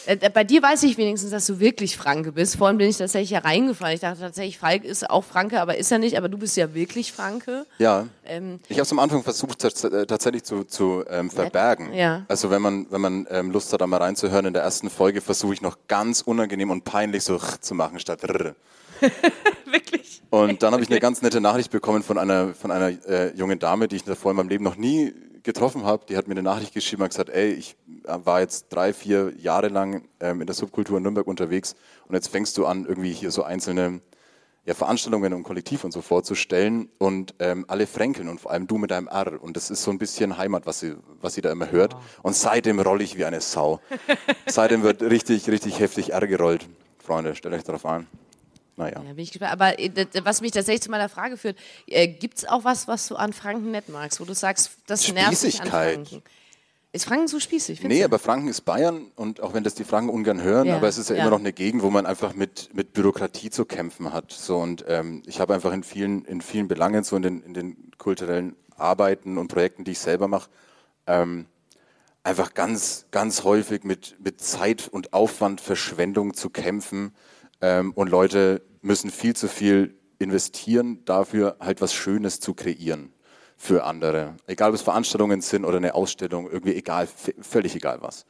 [0.07, 2.57] Äh, Bei dir weiß ich wenigstens, dass du wirklich Franke bist.
[2.57, 3.95] Vorhin bin ich tatsächlich ja reingefallen.
[3.95, 6.17] Ich dachte tatsächlich, Falk ist auch Franke, aber ist er nicht.
[6.17, 7.67] Aber du bist ja wirklich Franke.
[7.79, 8.07] Ja.
[8.25, 11.93] Ähm, Ich habe es am Anfang versucht, äh, tatsächlich zu, zu ähm, verbergen.
[11.93, 12.25] Ja.
[12.29, 15.21] Also wenn man, wenn man ähm, Lust hat, da mal reinzuhören, in der ersten Folge
[15.21, 18.55] versuche ich noch ganz unangenehm und peinlich so zu machen statt rrr.
[19.71, 20.23] wirklich.
[20.31, 23.59] Und dann habe ich eine ganz nette Nachricht bekommen von einer, von einer äh, jungen
[23.59, 25.13] Dame, die ich davor in meinem Leben noch nie
[25.53, 26.05] getroffen habe.
[26.09, 29.33] Die hat mir eine Nachricht geschrieben und gesagt, ey, ich äh, war jetzt drei, vier
[29.39, 31.75] Jahre lang ähm, in der Subkultur in Nürnberg unterwegs
[32.07, 34.01] und jetzt fängst du an, irgendwie hier so einzelne
[34.65, 38.79] ja, Veranstaltungen und Kollektiv und so vorzustellen und ähm, alle fränkeln und vor allem du
[38.79, 39.43] mit deinem R.
[39.43, 41.97] Und das ist so ein bisschen Heimat, was sie, was sie da immer hört.
[42.23, 43.81] Und seitdem rolle ich wie eine Sau.
[44.47, 46.69] seitdem wird richtig, richtig heftig R gerollt.
[46.99, 48.07] Freunde, stellt euch darauf ein.
[48.77, 49.03] Naja.
[49.05, 49.53] Ja, bin ich gespannt.
[49.53, 51.57] Aber äh, was mich tatsächlich zu meiner Frage führt,
[51.87, 55.13] äh, gibt es auch was, was du an Franken nicht magst, wo du sagst, das
[55.13, 55.69] nervt mich an.
[55.69, 56.23] Franken?
[56.93, 57.83] Ist Franken so spießig?
[57.85, 58.05] Nee, du?
[58.05, 60.99] aber Franken ist Bayern und auch wenn das die Franken ungern hören, Ja, aber es
[60.99, 61.23] ist ja, ja.
[61.23, 64.33] immer noch eine Gegend, wo man einfach mit, mit Bürokratie zu kämpfen hat.
[64.33, 67.55] So und ähm, ich habe einfach in vielen, in vielen Belangen, so in den, in
[67.55, 70.51] den kulturellen Arbeiten und Projekten, die ich selber mache,
[71.07, 71.47] ähm,
[72.25, 77.15] einfach ganz, ganz häufig mit, mit Zeit und Aufwand, Verschwendung zu kämpfen.
[77.61, 83.13] Ähm, und Leute müssen viel zu viel investieren, dafür halt was Schönes zu kreieren
[83.57, 84.37] für andere.
[84.47, 87.09] Egal, ob es Veranstaltungen sind oder eine Ausstellung, irgendwie egal,
[87.41, 88.25] völlig egal was.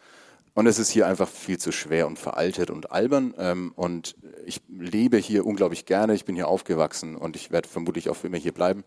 [0.54, 3.34] Und es ist hier einfach viel zu schwer und veraltet und albern.
[3.38, 6.14] Ähm, und ich lebe hier unglaublich gerne.
[6.14, 8.84] Ich bin hier aufgewachsen und ich werde vermutlich auch für immer hier bleiben.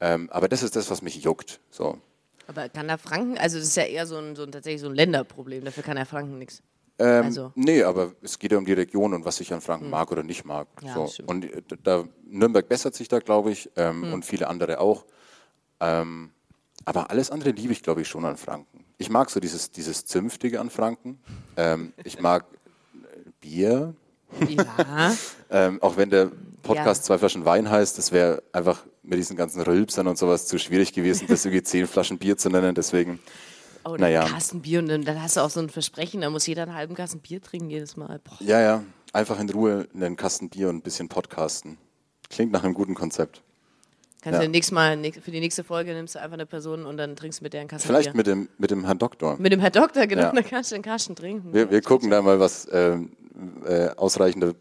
[0.00, 1.60] Ähm, aber das ist das, was mich juckt.
[1.70, 1.98] So.
[2.46, 4.88] Aber kann der Franken, also das ist ja eher so ein, so ein tatsächlich so
[4.88, 6.62] ein Länderproblem, dafür kann der Franken nichts.
[6.98, 7.44] Ähm, Also.
[7.46, 7.52] Hm.
[7.54, 10.22] Nee, aber es geht ja um die Region und was ich an Franken mag oder
[10.22, 10.68] nicht mag.
[10.82, 11.10] Ja, so.
[11.26, 14.12] Und äh, da, Nürnberg bessert sich da, glaube ich, ähm, Hm.
[14.12, 15.04] und viele andere auch.
[15.80, 16.30] Ähm,
[16.84, 18.84] aber alles andere liebe ich, glaube ich, schon an Franken.
[18.98, 21.18] Ich mag so dieses, dieses Zünftige an Franken.
[21.56, 22.44] Ähm, ich mag
[22.94, 23.94] äh, Bier,
[24.48, 25.12] Ja.
[25.50, 26.30] ähm, auch wenn der
[26.62, 27.06] Podcast Ja.
[27.06, 30.92] zwei Flaschen Wein heißt, das wäre einfach mit diesen ganzen Rülpsern und sowas zu schwierig
[30.92, 32.74] gewesen, das irgendwie zehn Flaschen Bier zu nennen.
[32.74, 33.18] Deswegen,
[33.84, 34.24] Oh, Naja.
[34.24, 36.62] ein Kasten Bier und dann, dann hast du auch so ein Versprechen, da muss jeder
[36.62, 38.20] einen halben Kasten Bier trinken jedes Mal.
[38.22, 38.36] Boah.
[38.40, 41.78] ja, ja, einfach in Ruhe einen Kasten Bier und ein bisschen podcasten.
[42.30, 43.42] Klingt nach einem guten Konzept.
[44.22, 44.46] Kannst Ja.
[44.46, 47.40] du nächstes Mal, für die nächste Folge nimmst du einfach eine Person und dann trinkst
[47.40, 48.16] du mit der einen Kasten Vielleicht Bier.
[48.16, 49.36] mit dem, mit dem Herrn Doktor.
[49.38, 50.32] Mit dem Herr Doktor, genau, Ja.
[50.34, 51.52] dann kannst du den Kasten trinken.
[51.52, 53.10] Wir, wir gucken da mal, was ähm,
[53.66, 54.54] äh, ausreichende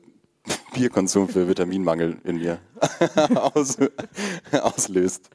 [0.73, 2.59] Bierkonsum für Vitaminmangel in mir
[3.53, 3.77] aus,
[4.51, 5.29] auslöst.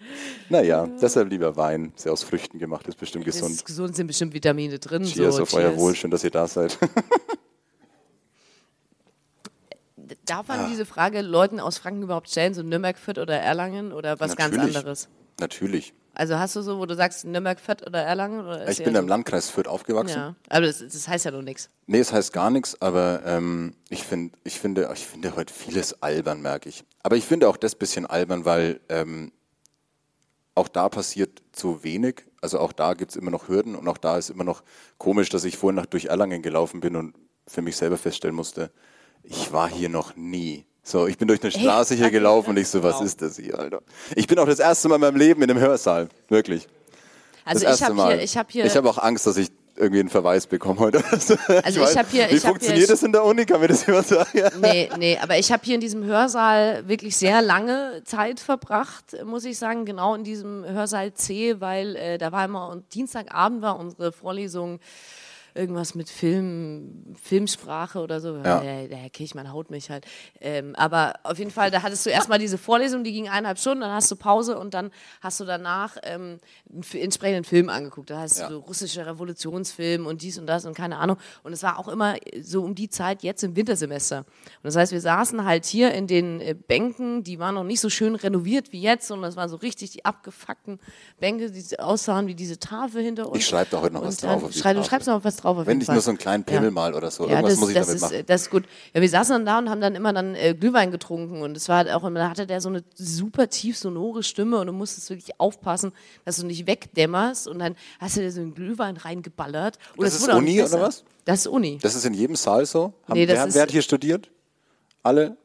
[0.48, 1.92] Naja, deshalb lieber Wein.
[2.04, 3.54] Ja aus Früchten gemacht, ist bestimmt gesund.
[3.54, 5.04] Ist gesund, sind bestimmt Vitamine drin.
[5.04, 6.78] Cheers so, auf euer Wohl, schön, dass ihr da seid.
[10.24, 14.18] Darf man diese Frage Leuten aus Franken überhaupt stellen, so Nürnberg, Fürth oder Erlangen oder
[14.18, 14.76] was ganz Natürlich.
[14.76, 15.08] anderes?
[15.40, 15.92] Natürlich.
[16.14, 18.40] Also hast du so, wo du sagst Nürnberg, Fürth oder Erlangen?
[18.40, 20.16] Oder Ich bin so, im Landkreis Fürth aufgewachsen.
[20.16, 21.68] Ja, aber das, das heißt ja noch nichts.
[21.86, 26.02] Nee, es heißt gar nichts, aber ähm, ich, find, ich, finde, ich finde heute vieles
[26.02, 26.84] albern, merke ich.
[27.02, 29.30] Aber ich finde auch das bisschen albern, weil ähm,
[30.54, 32.24] auch da passiert zu wenig.
[32.40, 34.62] Also auch da gibt es immer noch Hürden und auch da ist immer noch
[34.96, 37.14] komisch, dass ich vorhin nach durch Erlangen gelaufen bin und
[37.46, 38.70] für mich selber feststellen musste,
[39.22, 40.64] ich war hier noch nie.
[40.88, 43.58] So, ich bin durch eine Straße hier gelaufen und ich so, was ist das hier,
[43.58, 43.80] Alter?
[44.14, 46.68] Ich bin auch das erste Mal in meinem Leben in einem Hörsaal, wirklich.
[47.44, 49.98] Also das ich habe hier, ich habe hier, Ich habe auch Angst, dass ich irgendwie
[49.98, 51.02] einen Verweis bekomme heute.
[51.64, 53.44] Also ich hab hier- Wie ich funktioniert hier- das in der Uni?
[53.44, 54.30] Kann mir das jemand sagen?
[54.60, 59.44] Nee, nee, aber ich habe hier in diesem Hörsaal wirklich sehr lange Zeit verbracht, muss
[59.44, 63.76] ich sagen, genau in diesem Hörsaal C, weil äh, da war immer und Dienstagabend war
[63.76, 64.78] unsere Vorlesung
[65.56, 68.36] irgendwas mit Film, Filmsprache oder so.
[68.36, 68.60] Ja.
[68.60, 70.06] Der, der Herr Kirchmann haut mich halt.
[70.40, 73.80] Ähm, aber auf jeden Fall, da hattest du erstmal diese Vorlesung, die ging eineinhalb Stunden,
[73.80, 74.90] dann hast du Pause und dann
[75.20, 76.38] hast du danach ähm,
[76.72, 78.10] einen entsprechenden Film angeguckt.
[78.10, 78.48] Da hast Ja.
[78.48, 81.16] du so russische Revolutionsfilm und dies und das und keine Ahnung.
[81.42, 84.18] Und es war auch immer so um die Zeit jetzt im Wintersemester.
[84.18, 84.26] Und
[84.64, 87.88] das heißt, wir saßen halt hier in den äh, Bänken, die waren noch nicht so
[87.90, 90.78] schön renoviert wie jetzt, sondern das waren so richtig die abgefuckten
[91.20, 93.38] Bänke, die aussahen wie diese Tafel hinter uns.
[93.38, 95.36] Ich schreibe da heute noch Und was drauf auf die schrei- Du schreibst noch was
[95.36, 95.94] drauf auf Wenn ich Fall.
[95.94, 96.70] nur so einen kleinen Pimmel Ja.
[96.70, 97.24] mal oder so.
[97.24, 98.24] Ja, Irgendwas das, muss ich das damit ist, machen.
[98.26, 98.64] Das ist gut.
[98.94, 101.68] Ja, wir saßen dann da und haben dann immer dann äh, Glühwein getrunken und es
[101.68, 104.72] war halt auch immer, da hatte der so eine super tief sonore Stimme und du
[104.72, 105.92] musstest wirklich aufpassen,
[106.24, 109.78] dass du nicht wegdämmerst und dann hast du dir so einen Glühwein reingeballert.
[109.96, 111.04] Und Das es ist Uni oder was?
[111.24, 111.78] Das ist Uni.
[111.80, 112.92] Das ist in jedem Saal so?
[113.08, 114.30] Haben, Nee, das wer, ist- wer hat hier studiert?
[115.02, 115.36] Alle?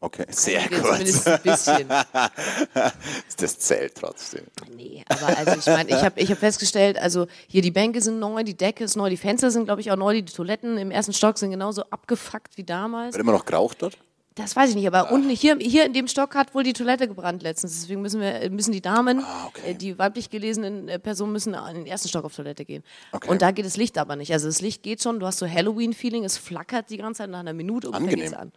[0.00, 0.86] Okay, sehr Ja, gut.
[0.86, 1.88] Zumindest ein bisschen.
[3.38, 4.44] Das zählt trotzdem.
[4.74, 8.18] Nee, aber also ich meine, ich habe ich hab festgestellt, also hier die Bänke sind
[8.18, 10.90] neu, die Decke ist neu, die Fenster sind, glaube ich, auch neu, die Toiletten im
[10.90, 13.14] ersten Stock sind genauso abgefuckt wie damals.
[13.14, 13.98] Wird immer noch geraucht dort?
[14.36, 17.08] Das weiß ich nicht, aber unten hier, hier in dem Stock hat wohl die Toilette
[17.08, 17.72] gebrannt letztens.
[17.80, 19.70] Deswegen müssen wir müssen die Damen, Ah, okay.
[19.70, 22.82] äh, die weiblich gelesenen äh, Personen müssen in den ersten Stock auf Toilette gehen.
[23.12, 23.28] Okay.
[23.30, 24.32] Und da geht das Licht aber nicht.
[24.32, 27.40] Also das Licht geht schon, du hast so Halloween-Feeling, es flackert die ganze Zeit nach
[27.40, 28.24] einer Minute ungefähr Angenehm.
[28.26, 28.52] geht's an.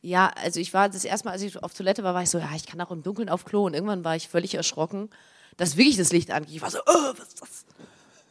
[0.00, 2.38] Ja, also ich war das erste Mal, als ich auf Toilette war, war ich so,
[2.38, 3.64] ja, ich kann auch im Dunkeln auf Klo.
[3.64, 5.10] Und irgendwann war ich völlig erschrocken,
[5.56, 6.54] dass wirklich das Licht angeht.
[6.54, 7.64] Ich war so, oh, was ist das?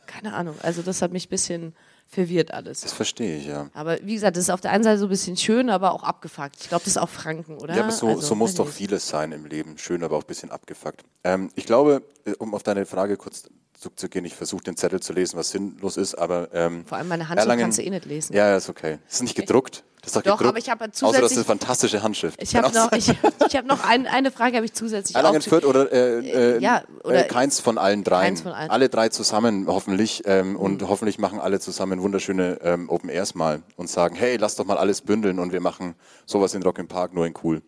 [0.05, 0.55] Keine Ahnung.
[0.63, 1.75] Also das hat mich ein bisschen
[2.07, 2.81] verwirrt alles.
[2.81, 3.69] Das verstehe ich, ja.
[3.73, 6.03] Aber wie gesagt, das ist auf der einen Seite so ein bisschen schön, aber auch
[6.03, 6.55] abgefuckt.
[6.61, 7.75] Ich glaube, das ist auch Franken, oder?
[7.75, 9.77] Ja, aber so, Also, so muss doch vieles sein im Leben.
[9.77, 11.03] Schön, aber auch ein bisschen abgefuckt.
[11.25, 13.43] Ähm, ich glaube, äh, um auf deine Frage kurz
[13.77, 16.49] zurückzugehen, ich versuche den Zettel zu lesen, was sinnlos ist, aber.
[16.53, 18.33] Ähm, Vor allem meine Handschrift Erlangen- kannst du eh nicht lesen.
[18.35, 18.97] Ja, ja, ist okay.
[19.09, 19.83] Ist nicht gedruckt?
[20.01, 20.49] Das ist doch, Doch, gedruckt.
[20.49, 22.41] aber ich habe Außer, das ist zusätzlich- eine fantastische Handschrift.
[22.41, 23.09] Ich habe noch, ich,
[23.47, 26.83] ich hab noch ein, eine Frage, habe ich zusätzlich Erlangen Fürth oder, äh, äh, ja,
[27.03, 28.27] oder- äh, keins von allen dreien.
[28.35, 28.69] Keins von allen.
[28.69, 33.63] Alle drei zusammen hoffentlich ähm, und hoffentlich machen alle zusammen wunderschöne ähm, Open Airs mal
[33.75, 36.87] und sagen, hey, lass doch mal alles bündeln und wir machen sowas in Rock im
[36.87, 37.61] Park nur in cool.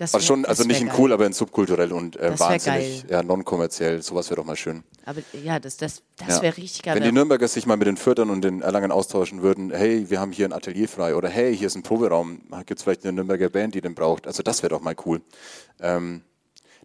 [0.00, 0.96] Das Also schon, also nicht in geil.
[0.98, 4.00] cool, aber in subkulturell und äh, wahnsinnig ja, non-kommerziell.
[4.00, 4.82] Sowas wäre doch mal schön.
[5.04, 6.42] Aber ja, das, das, das Ja.
[6.42, 6.94] wäre richtig geil.
[6.96, 10.18] Wenn die Nürnberger sich mal mit den Fürthern und den Erlangen austauschen würden, hey, wir
[10.18, 13.12] haben hier ein Atelier frei oder hey, hier ist ein Proberaum, gibt es vielleicht eine
[13.12, 14.26] Nürnberger Band, die den braucht.
[14.26, 15.20] Also das wäre doch mal cool.
[15.80, 16.22] Ähm,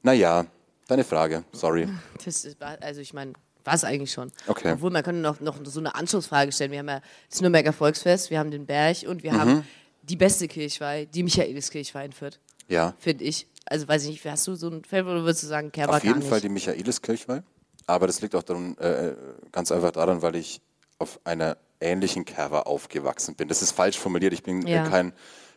[0.04, 0.46] naja,
[0.90, 1.88] deine Frage, sorry.
[2.26, 3.32] das ist, also ich meine,
[3.64, 4.30] war es eigentlich schon.
[4.48, 4.74] Okay.
[4.74, 6.72] Obwohl, man könnte noch, noch so eine Anschlussfrage stellen.
[6.72, 9.40] Wir haben ja das Nürnberger Volksfest, wir haben den Berg und wir Mhm.
[9.40, 9.68] haben
[10.04, 13.48] die beste Kirchweih, die Michaeliskirchweih in Fürth, Ja, finde ich.
[13.68, 16.04] Also weiß ich nicht, hast du so ein Feld, oder würdest du sagen, Kerber auf
[16.04, 16.22] jeden?
[16.22, 17.42] Fall die Michaeliskirchweih.
[17.88, 19.14] Aber das liegt auch daran, äh,
[19.52, 20.62] ganz einfach daran, weil ich
[21.00, 23.48] auf einer ähnlichen Kerwa aufgewachsen bin.
[23.48, 24.34] Das ist falsch formuliert.
[24.34, 24.86] Ich bin Ja.
[24.86, 25.14] äh, kein,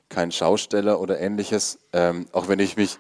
[0.09, 1.79] kein Schausteller oder ähnliches.
[1.92, 2.99] Ähm, auch wenn ich mich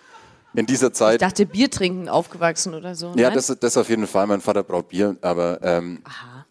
[0.54, 3.08] in dieser ich Zeit dachte, Bier trinken aufgewachsen oder so.
[3.16, 3.34] Ja, Nein?
[3.34, 4.26] das, das auf jeden Fall.
[4.26, 6.46] Mein Vater braut Bier, aber ähm, Aha.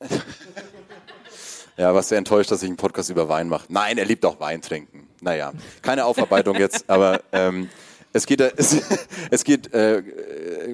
[1.76, 3.66] ja, war sehr enttäuscht, dass ich einen Podcast über Wein mache.
[3.68, 4.93] Nein, er liebt auch Wein trinken.
[5.24, 7.70] Naja, keine Aufarbeitung jetzt, aber ähm,
[8.12, 8.76] es geht, es,
[9.30, 10.02] es geht äh,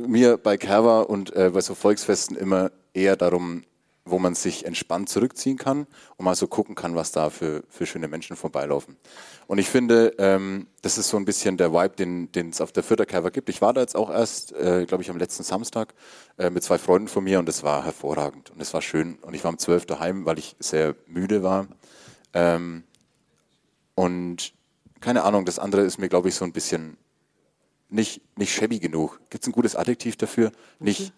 [0.09, 3.63] mir bei Kerwa und äh, bei so Volksfesten immer eher darum,
[4.05, 5.87] wo man sich entspannt zurückziehen kann
[6.17, 8.97] und mal so gucken kann, was da für, für schöne Menschen vorbeilaufen.
[9.47, 12.83] Und ich finde, ähm, das ist so ein bisschen der Vibe, den es auf der
[12.83, 13.49] Fürther gibt.
[13.51, 15.95] Ich war da jetzt auch erst, äh, glaube ich, am letzten Samstag
[16.39, 19.15] äh, mit zwei Freunden von mir und es war hervorragend und es war schön.
[19.23, 21.69] Und ich war um 12 daheim, weil ich sehr müde war.
[22.35, 22.83] Ähm,
[24.01, 24.55] und
[25.01, 26.97] keine Ahnung, das andere ist mir, glaube ich, so ein bisschen
[27.91, 29.21] nicht, nicht shabby genug.
[29.29, 30.53] Gibt es ein gutes Adjektiv dafür?
[30.79, 31.13] Nicht,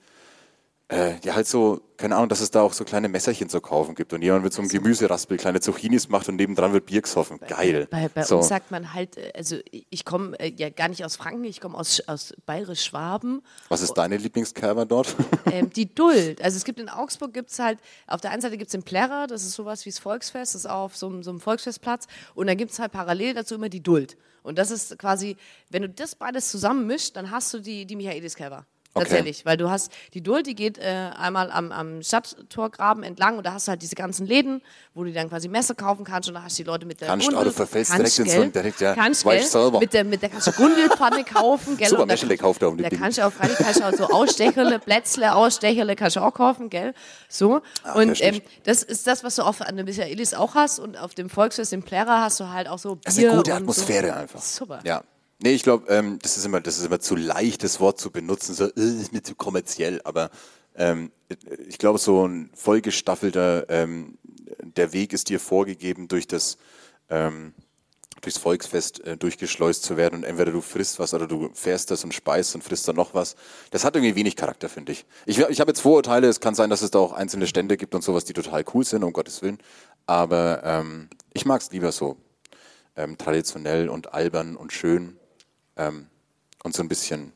[0.92, 3.94] äh, ja, halt so, keine Ahnung, dass es da auch so kleine Messerchen zu kaufen
[3.94, 7.38] gibt und jemand mit so einem Gemüseraspel kleine Zucchinis macht und nebendran wird Bier gesoffen.
[7.48, 7.87] Geil.
[7.90, 8.38] Bei, bei so.
[8.38, 11.61] uns sagt man halt, äh, also ich komme äh, ja gar nicht aus Franken, ich
[11.61, 13.42] komme aus, aus Bayerisch-Schwaben.
[13.68, 15.14] Was ist deine Lieblingskerber dort?
[15.52, 16.40] Ähm, die Duld.
[16.40, 18.85] Also es gibt in Augsburg gibt es halt, auf der einen Seite gibt es den
[18.85, 21.40] Plärrer, das ist sowas wie das Volksfest, das ist auch auf so, einem- so einem
[21.40, 22.07] Volksfestplatz.
[22.35, 24.16] Und dann gibt es halt parallel dazu immer die Duld.
[24.42, 25.37] Und das ist quasi,
[25.68, 28.64] wenn du das beides zusammenmischst, dann hast du die, die Michaelis-Kerber.
[28.94, 29.05] Okay.
[29.05, 33.46] Tatsächlich, weil du hast die Duld, die geht äh, einmal am, am Stadttorgraben entlang und
[33.46, 34.61] da hast du halt diese ganzen Läden,
[34.94, 37.09] wo du dann quasi Messer kaufen kannst und da hast du die Leute mit der
[37.09, 38.42] Kannst, Gundel- aber du verfällst kannst, direkt in so gell?
[38.48, 39.78] ein- direkt, ja, kannst, ich selber.
[39.81, 41.88] Mit der, mit der kannst du Gundelpfanne kaufen, gell?
[41.88, 44.78] Super, Und kannst- kauft die Da kannst du auch, freilich kannst du auch so Ausstecherle,
[44.78, 46.92] Plätzle, Ausstecherle kannst du auch kaufen, gell?
[47.31, 47.62] So.
[47.94, 50.98] und verstehe ähm, das ist das, was du auf an der Michaelis auch hast und
[50.98, 53.50] auf dem Volksfest im Plärrer hast du halt auch so Bier Das ist eine gute
[53.52, 54.12] und Atmosphäre so.
[54.12, 54.40] einfach.
[54.42, 54.81] Super.
[54.85, 55.02] Ja.
[55.42, 58.12] Nee, ich glaube, ähm, das, ist immer, das ist immer zu leicht, das Wort zu
[58.12, 60.31] benutzen, so, äh, ist mir zu kommerziell, aber
[60.76, 61.11] ähm,
[61.66, 64.18] ich glaube, so ein vollgestaffelter, ähm,
[64.76, 66.59] der Weg ist dir vorgegeben durch das,
[67.11, 67.55] ähm,
[68.20, 72.05] durchs Volksfest äh, durchgeschleust zu werden und entweder du frisst was oder du fährst das
[72.05, 73.35] und speist und frisst dann noch was.
[73.72, 75.05] Das hat irgendwie wenig Charakter, finde ich.
[75.26, 77.96] Ich, ich habe jetzt Vorurteile, es kann sein, dass es da auch einzelne Stände gibt
[77.96, 79.59] und sowas, die total cool sind, um Gottes Willen,
[80.07, 82.16] aber ähm, ich mag es lieber so
[82.94, 85.18] ähm, traditionell und albern und schön
[85.76, 86.06] ähm,
[86.64, 87.32] und so ein bisschen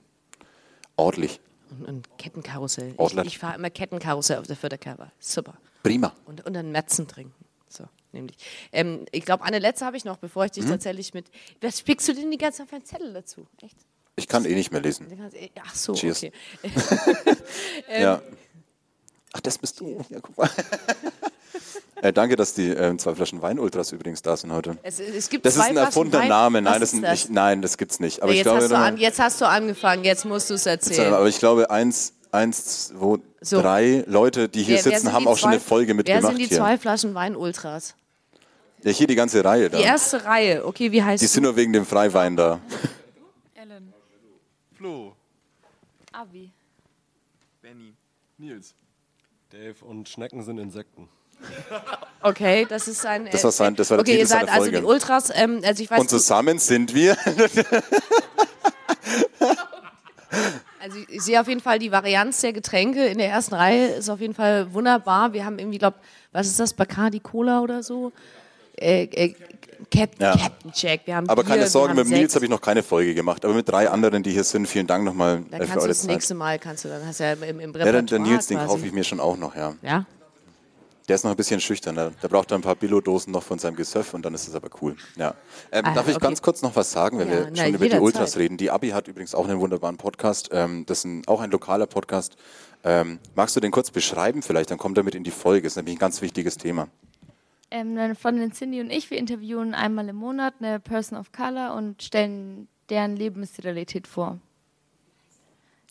[0.96, 1.40] ordentlich.
[1.70, 2.92] Und, und Kettenkarussell.
[2.92, 3.26] Ich, Ortlet.
[3.26, 5.10] ich fahre immer Kettenkarussell auf der Förderkerber.
[5.18, 5.54] Super.
[5.82, 6.14] Prima.
[6.26, 7.34] Und, und dann Metzen trinken.
[7.68, 8.36] So, nämlich.
[8.72, 11.26] Ähm, ich glaube, eine letzte habe ich noch, bevor ich dich tatsächlich mit.
[11.60, 13.46] Was spickst du denn die ganze Zeit auf einen Zettel dazu?
[13.62, 13.76] Echt?
[14.14, 15.08] Ich kann eh nicht mehr lesen.
[15.16, 16.18] Kannst- Ach so, Cheers.
[16.18, 16.32] okay.
[18.00, 18.22] ja.
[19.32, 20.02] Ach, das bist du.
[20.08, 20.48] Ja, guck mal.
[22.02, 24.76] Äh, danke, dass die ähm, zwei Flaschen Wein-Ultras übrigens da sind heute.
[24.82, 26.28] Es, es gibt Das ist zwei ein Flaschen erfundener Wein.
[26.28, 26.62] Name.
[26.62, 27.10] Nein, das, ist das?
[27.10, 28.22] Nicht, nein, das gibt's nicht.
[28.22, 30.54] Aber Ja, ich jetzt, glaube, hast du an, jetzt hast du angefangen, jetzt musst du
[30.54, 31.12] es erzählen.
[31.14, 33.60] aber ich glaube, eins, eins, zwei, So.
[33.60, 35.94] drei Leute, die hier Wer- wer sitzen, sind haben auch schon eine zwei- Folge Wer
[35.96, 36.58] mitgemacht sind die hier.
[36.58, 37.94] zwei Flaschen Wein-Ultras?
[38.82, 39.78] Ja, hier die ganze Reihe da.
[39.78, 42.60] Die erste Reihe, okay, wie heißt Die sind nur wegen dem Freiwein da.
[43.54, 43.92] Ellen.
[44.76, 45.16] Flo,
[46.12, 46.52] Abi.
[47.62, 47.94] Benny.
[48.38, 48.74] Nils.
[49.50, 51.08] Dave und Schnecken sind Insekten.
[52.22, 53.28] Okay, das ist ein.
[53.30, 55.30] Das war sein- das war der okay, ihr seid also die Ultras.
[55.34, 57.16] Ähm, also ich weiß, Und zusammen sind wir.
[60.80, 64.08] also ich sehe auf jeden Fall die Varianz der Getränke in der ersten Reihe ist
[64.08, 65.32] auf jeden Fall wunderbar.
[65.32, 65.96] Wir haben irgendwie, glaube,
[66.32, 68.12] was ist das, Bacardi Cola oder so?
[68.76, 69.34] Äh, äh,
[69.90, 70.36] Captain, Ja.
[70.36, 71.00] Captain Jack.
[71.04, 73.44] Wir haben Aber Bier, keine Sorgen, mit dem Nils habe ich noch keine Folge gemacht.
[73.44, 75.80] Aber mit drei anderen, die hier sind, vielen Dank nochmal Dann äh, für kannst du
[75.80, 76.10] eure das Zeit.
[76.10, 78.46] nächste Mal, kannst du, dann hast du ja im, im Ja, Repertoire der, der Nils,
[78.46, 79.74] den kaufe ich mir schon auch noch, ja.
[79.82, 80.04] Ja?
[81.08, 81.94] Der ist noch ein bisschen schüchtern.
[81.94, 84.54] Der, der braucht da ein paar Billo-Dosen noch von seinem Gesöff und dann ist es
[84.56, 84.96] aber cool.
[85.16, 85.34] Ja.
[85.70, 86.26] Ähm, Ah, darf ich okay.
[86.26, 87.96] ganz kurz noch was sagen, wenn Ja, wir na, schon über die.
[87.98, 88.56] Ultras reden?
[88.56, 90.48] Die Abi hat übrigens auch einen wunderbaren Podcast.
[90.52, 92.36] Ähm, das ist ein, auch ein lokaler Podcast.
[92.82, 94.70] Ähm, magst du den kurz beschreiben vielleicht?
[94.70, 95.62] Dann kommt er mit in die Folge.
[95.64, 96.88] Das ist nämlich ein ganz wichtiges Thema.
[97.70, 101.74] Ähm, meine Freundin Cindy und ich, wir interviewen einmal im Monat eine Person of Color
[101.74, 104.38] und stellen deren Lebensrealität vor.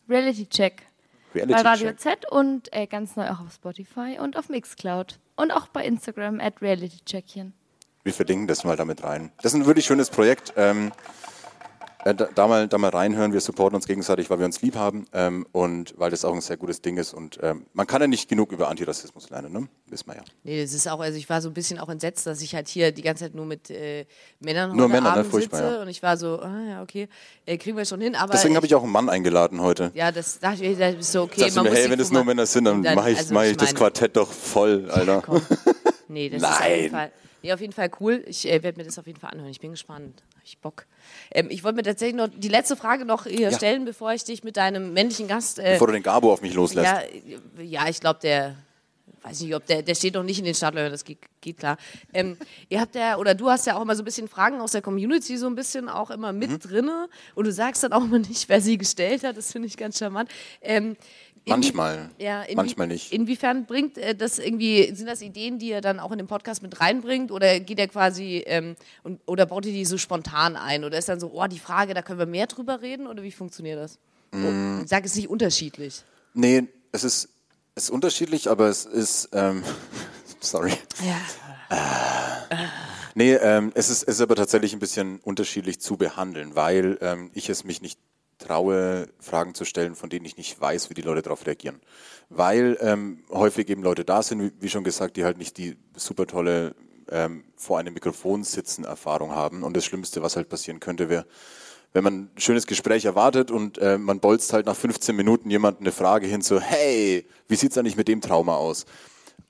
[0.08, 0.85] Reality Check.
[1.36, 2.00] Reality bei Radio Check.
[2.00, 5.18] Z und äh, ganz neu auch auf Spotify und auf Mixcloud.
[5.36, 7.52] Und auch bei Instagram at Reality Checkchen.
[8.02, 9.32] Wir verlinken das mal damit rein.
[9.42, 10.54] Das ist ein wirklich schönes Projekt.
[10.56, 10.92] Ähm,
[12.06, 13.32] äh, da, da, mal, da mal reinhören.
[13.32, 16.40] Wir supporten uns gegenseitig, weil wir uns lieb haben ähm, und weil das auch ein
[16.40, 17.12] sehr gutes Ding ist.
[17.12, 19.68] Und ähm, man kann ja nicht genug über Antirassismus lernen, ne?
[19.88, 20.22] Wissen wir ja.
[20.44, 22.68] Nee, das ist auch, also ich war so ein bisschen auch entsetzt, dass ich halt
[22.68, 24.06] hier die ganze Zeit nur mit äh,
[24.40, 25.10] Männern Nur Männer, ne?
[25.10, 25.82] Abend Furchtbar, sitze ja.
[25.82, 27.08] und ich war so, ah, ja, okay,
[27.44, 29.90] äh, kriegen wir schon hin, aber Deswegen habe ich auch einen Mann eingeladen heute.
[29.94, 32.24] ja, das dachte ich, das ist so okay, Okay, man mir, hey, wenn es nur
[32.24, 35.22] Männer sind, dann, Dann- mache ich, also mach ich ich das Quartett doch voll, Alter.
[35.26, 35.42] Komm.
[36.08, 36.80] Nee, das ist auf Nein.
[36.80, 38.22] jeden Fall, nee, auf jeden Fall cool.
[38.26, 39.50] Ich äh, werde mir das auf jeden Fall anhören.
[39.50, 40.22] Ich bin gespannt.
[40.48, 40.86] Ich Bock.
[41.32, 43.56] Ähm, ich wollte mir tatsächlich noch die letzte Frage noch hier Ja.
[43.56, 45.58] stellen, bevor ich dich mit deinem männlichen Gast.
[45.58, 46.86] Äh, Bevor du den Gabo auf mich loslässt.
[46.86, 48.54] ja, ja, ich glaube, der
[49.22, 51.78] weiß nicht, ob der, der steht noch nicht in den Startlöchern, das geht, geht klar.
[52.12, 52.36] Ähm,
[52.68, 54.82] ihr habt ja, oder du hast ja auch immer so ein bisschen Fragen aus der
[54.82, 56.58] Community so ein bisschen auch immer mit Mhm.
[56.60, 59.76] drinne und du sagst dann auch immer nicht, wer sie gestellt hat, das finde ich
[59.76, 60.30] ganz charmant.
[60.62, 60.96] Ähm,
[61.48, 62.10] Manchmal.
[62.18, 63.12] Ja, Manchmal nicht.
[63.12, 66.60] Inwiefern bringt äh, das irgendwie, sind das Ideen, die er dann auch in den Podcast
[66.60, 70.84] mit reinbringt oder geht er quasi, ähm, und, oder baut ihr die so spontan ein
[70.84, 73.30] oder ist dann so, oh, die Frage, da können wir mehr drüber reden oder wie
[73.30, 73.98] funktioniert das?
[74.32, 74.42] Mm.
[74.42, 76.02] So, ich sage es nicht unterschiedlich.
[76.34, 77.28] Nee, es ist,
[77.76, 79.62] es ist unterschiedlich, aber es ist, ähm,
[80.40, 80.72] sorry.
[81.04, 81.16] Ja.
[83.14, 87.30] Nee, ähm, es, ist, es ist aber tatsächlich ein bisschen unterschiedlich zu behandeln, weil ähm,
[87.34, 87.98] ich es mich nicht
[88.46, 91.80] traue, Fragen zu stellen, von denen ich nicht weiß, wie die Leute darauf reagieren.
[92.28, 95.76] Weil ähm, häufig eben Leute da sind, wie, wie schon gesagt, die halt nicht die
[95.96, 96.74] super tolle
[97.10, 99.62] ähm, vor einem Mikrofon sitzen Erfahrung haben.
[99.62, 101.26] Und das Schlimmste, was halt passieren könnte, wäre,
[101.92, 105.80] wenn man ein schönes Gespräch erwartet und äh, man bolzt halt nach 15 Minuten jemand
[105.80, 108.84] eine Frage hin so, hey, wie sieht's eigentlich mit dem Trauma aus?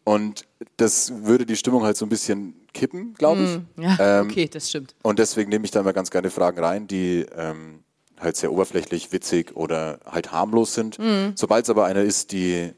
[0.05, 3.83] Und das würde die Stimmung halt so ein bisschen kippen, glaube ich.
[3.83, 4.95] Ja, Ähm, okay, das stimmt.
[5.03, 7.81] Und deswegen nehme ich da immer ganz gerne Fragen rein, die ähm,
[8.21, 10.99] halt sehr oberflächlich, witzig oder halt harmlos sind.
[11.35, 12.73] Sobald es aber einer ist, die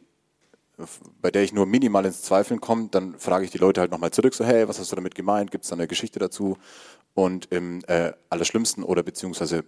[1.20, 4.12] bei der ich nur minimal ins Zweifeln komme, dann frage ich die Leute halt nochmal
[4.12, 5.50] zurück, so hey, was hast du damit gemeint?
[5.50, 6.56] Gibt es da eine Geschichte dazu?
[7.14, 9.64] Und im äh, allerschlimmsten oder beziehungsweise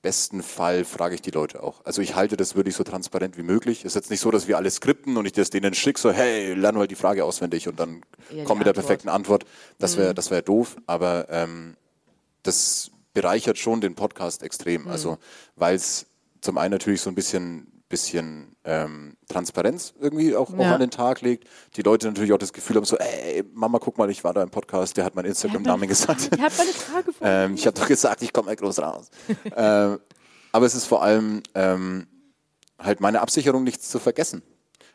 [0.00, 1.84] besten Fall frage ich die Leute auch.
[1.84, 3.80] Also ich halte das wirklich so transparent wie möglich.
[3.80, 6.10] Es ist jetzt nicht so, dass wir alle skripten und ich das denen schicke, so
[6.12, 8.86] hey, lern mal die Frage auswendig und dann Ja, komm mit der Antwort.
[8.86, 9.44] perfekten Antwort.
[9.78, 11.76] Das wäre das wäre doof, aber ähm,
[12.42, 14.86] das bereichert schon den Podcast extrem.
[14.88, 15.18] Also
[15.56, 16.06] weil es
[16.40, 20.74] zum einen natürlich so ein bisschen bisschen ähm, Transparenz irgendwie auch, auch Ja.
[20.74, 21.46] an den Tag legt.
[21.76, 24.42] Die Leute natürlich auch das Gefühl haben so, ey, Mama, guck mal, ich war da
[24.42, 26.30] im Podcast, der hat mein Instagram-Namen gesagt.
[26.34, 27.12] Ich habe meine Frage.
[27.20, 29.10] Ähm, ich habe doch gesagt, ich komme groß raus.
[29.56, 30.00] ähm,
[30.50, 32.06] aber es ist vor allem ähm,
[32.78, 34.42] halt meine Absicherung, nichts zu vergessen.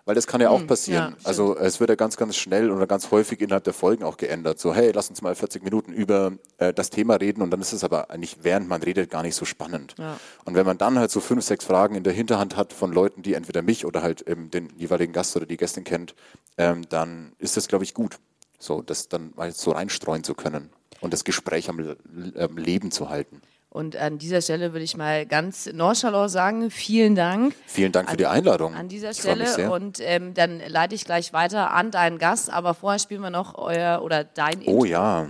[0.09, 1.03] Weil das kann ja auch passieren.
[1.03, 1.27] Hm, ja, stimmt.
[1.27, 4.57] also es wird ja ganz, ganz schnell oder ganz häufig innerhalb der Folgen auch geändert.
[4.57, 7.73] So, hey, lass uns mal 40 Minuten über äh, das Thema reden und dann ist
[7.73, 9.93] es aber eigentlich, während man redet, gar nicht so spannend.
[9.99, 10.19] Ja.
[10.45, 13.21] Und wenn man dann halt so fünf, sechs Fragen in der Hinterhand hat von Leuten,
[13.21, 16.15] die entweder mich oder halt ähm, den jeweiligen Gast oder die Gästin kennt,
[16.57, 18.17] ähm, dann ist das, glaube ich, gut.
[18.57, 21.95] So, das dann mal so reinstreuen zu können und das Gespräch am
[22.35, 23.43] ähm, Leben zu halten.
[23.79, 27.55] Und an dieser Stelle würde ich mal ganz nonchalant sagen, vielen Dank.
[27.65, 28.75] Vielen Dank für die Einladung.
[28.75, 29.71] An dieser Ich freu mich Stelle sehr.
[29.71, 33.57] und ähm, dann leite ich gleich weiter an deinen Gast, aber vorher spielen wir noch
[33.57, 34.83] euer oder dein Oh Intro.
[34.83, 35.27] ja.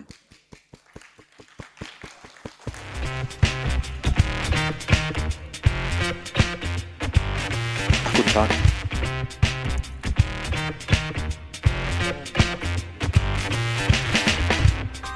[8.16, 8.50] Guten Tag.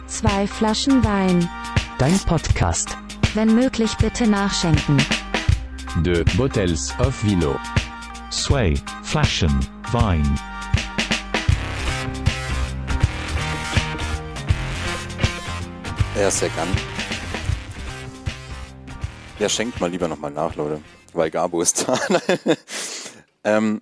[0.07, 1.49] Zwei Flaschen Wein.
[1.97, 2.97] Dein Podcast.
[3.35, 4.97] Wenn möglich bitte nachschenken.
[6.03, 7.59] De Bottles of Vino.
[8.31, 9.59] Sway, Flaschen,
[9.91, 10.35] Vine.
[16.15, 16.67] Ja, sehr gern.
[19.39, 20.79] Ja, schenkt mal lieber nochmal nach, Leute,
[21.13, 21.97] weil Gabo ist da.
[23.43, 23.81] ähm,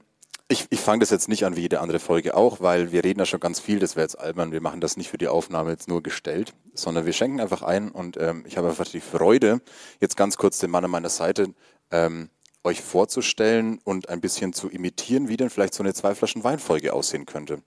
[0.52, 3.20] ich ich fange das jetzt nicht an wie jede andere Folge auch, weil wir reden
[3.20, 5.72] ja schon ganz viel, das wäre jetzt albern, wir machen das nicht für die Aufnahme
[5.72, 9.62] jetzt nur gestellt, sondern wir schenken einfach ein und ähm, ich habe einfach die Freude,
[10.00, 11.54] jetzt ganz kurz den Mann an meiner Seite
[11.90, 12.30] ähm,
[12.64, 16.94] euch vorzustellen und ein bisschen zu imitieren, wie denn vielleicht so eine zwei Flaschen Weinfolge
[16.94, 17.64] aussehen könnte.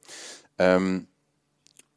[0.58, 1.08] Ähm,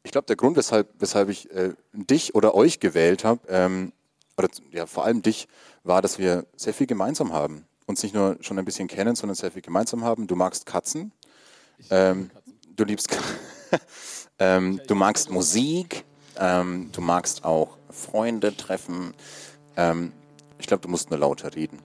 [0.02, 3.92] ich glaube, der Grund, weshalb, weshalb ich äh, dich oder euch gewählt habe, ähm,
[4.38, 5.48] oder ja, vor allem dich,
[5.84, 7.67] war, dass wir sehr viel gemeinsam haben.
[7.88, 10.26] Uns nicht nur schon ein bisschen kennen, sondern sehr viel gemeinsam haben.
[10.26, 11.10] Du magst Katzen.
[11.88, 12.30] Ähm,
[12.76, 13.08] du liebst
[14.38, 16.04] ähm, Du magst Musik.
[16.38, 19.14] Ähm, du magst auch Freunde treffen.
[19.74, 20.12] Ähm,
[20.58, 21.78] ich glaube, du musst nur lauter reden.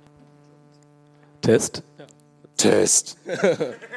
[1.42, 1.84] Test.
[2.58, 3.18] Test.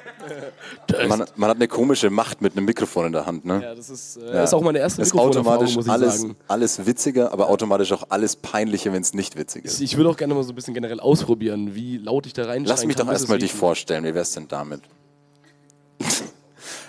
[1.08, 3.60] Man, man hat eine komische Macht mit einem Mikrofon in der Hand, ne?
[3.62, 4.44] Ja, das ist, äh, Ja.
[4.44, 6.36] ist auch meine erste ist automatisch alles, sagen.
[6.48, 9.80] alles witziger, aber automatisch auch alles peinlicher, wenn es nicht witzig ist.
[9.80, 12.42] Ich, ich würde auch gerne mal so ein bisschen generell ausprobieren, wie laut ich da
[12.42, 14.04] reinschreien Lass mich doch erstmal dich vorstellen.
[14.04, 14.82] Wie wär's denn damit?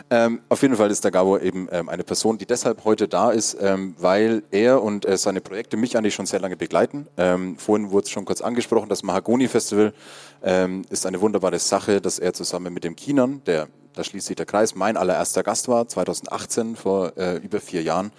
[0.09, 3.31] Ähm, auf jeden Fall ist der Gabo eben ähm, eine Person, die deshalb heute da
[3.31, 7.07] ist, ähm, weil er und äh, seine Projekte mich eigentlich schon sehr lange begleiten.
[7.17, 9.93] Ähm, vorhin wurde es schon kurz angesprochen, das Mahagoni Festival
[10.43, 14.35] ähm, ist eine wunderbare Sache, dass er zusammen mit dem Kinan, der, da schließt sich
[14.37, 18.11] der Kreis, mein allererster Gast war, 2018, vor äh, über vier Jahren.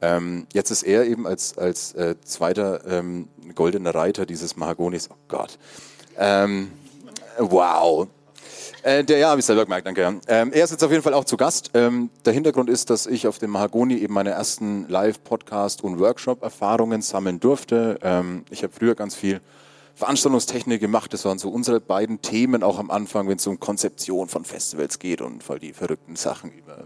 [0.00, 5.08] Ähm, jetzt ist er eben als, als äh, zweiter ähm, goldener Reiter dieses Mahagonis.
[5.10, 5.58] Oh Gott.
[6.16, 6.70] Ähm,
[7.38, 8.08] wow.
[8.86, 10.20] Äh, der, ja, habe ich selber gemerkt, danke.
[10.28, 11.72] Ähm, er ist jetzt auf jeden Fall auch zu Gast.
[11.74, 17.02] Ähm, der Hintergrund ist, dass ich auf dem Mahagoni eben meine ersten Live-Podcast- und Workshop-Erfahrungen
[17.02, 17.98] sammeln durfte.
[18.00, 19.40] Ähm, ich habe früher ganz viel
[19.96, 21.12] Veranstaltungstechnik gemacht.
[21.12, 25.00] Das waren so unsere beiden Themen auch am Anfang, wenn es um Konzeption von Festivals
[25.00, 26.84] geht und voll die verrückten Sachen über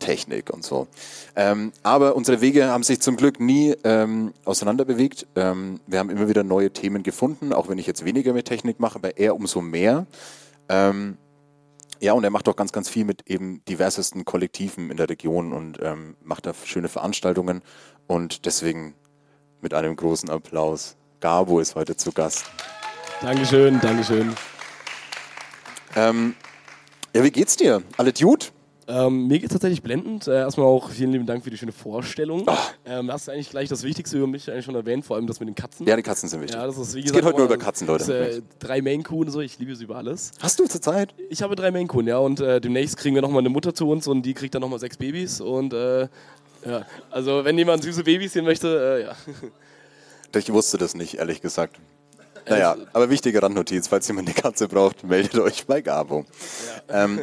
[0.00, 0.88] Technik und so.
[1.36, 5.28] Ähm, aber unsere Wege haben sich zum Glück nie ähm, auseinanderbewegt.
[5.36, 8.80] Ähm, wir haben immer wieder neue Themen gefunden, auch wenn ich jetzt weniger mit Technik
[8.80, 10.08] mache, aber er umso mehr.
[10.68, 11.16] Ähm,
[12.00, 15.52] ja, und er macht auch ganz, ganz viel mit eben diversesten Kollektiven in der Region
[15.52, 17.62] und ähm, macht da schöne Veranstaltungen.
[18.06, 18.94] Und deswegen
[19.60, 20.96] mit einem großen Applaus.
[21.20, 22.44] Gabo ist heute zu Gast.
[23.20, 24.34] Dankeschön, Dankeschön.
[25.96, 26.36] Ähm,
[27.14, 27.82] ja, wie geht's dir?
[27.96, 28.46] Alle Dude?
[28.90, 30.26] Ähm, mir geht es tatsächlich blendend.
[30.26, 32.48] Äh, erstmal auch vielen lieben Dank für die schöne Vorstellung.
[32.48, 32.56] Ah.
[32.86, 35.40] Ähm, hast du eigentlich gleich das Wichtigste über mich eigentlich schon erwähnt, vor allem das
[35.40, 35.86] mit den Katzen.
[35.86, 36.56] Ja, die Katzen sind wichtig.
[36.56, 37.16] Ja, das ist wie Es gesagt.
[37.16, 38.06] geht heute nur über Katzen, Leute.
[38.06, 40.32] Das, äh, drei Maine Coon so, ich liebe sie über alles.
[40.40, 41.14] Hast du zur Zeit?
[41.28, 43.90] Ich habe drei Maine Coon, ja, und äh, demnächst kriegen wir nochmal eine Mutter zu
[43.90, 46.08] uns und die kriegt dann nochmal sechs Babys und äh,
[46.64, 49.16] ja, also wenn jemand süße Babys sehen möchte, äh, ja.
[50.38, 51.76] Ich wusste das nicht, ehrlich gesagt.
[52.48, 56.24] Naja, aber wichtige Randnotiz, falls jemand eine Katze braucht, meldet euch bei Gabo.
[56.88, 57.20] Ja, ähm,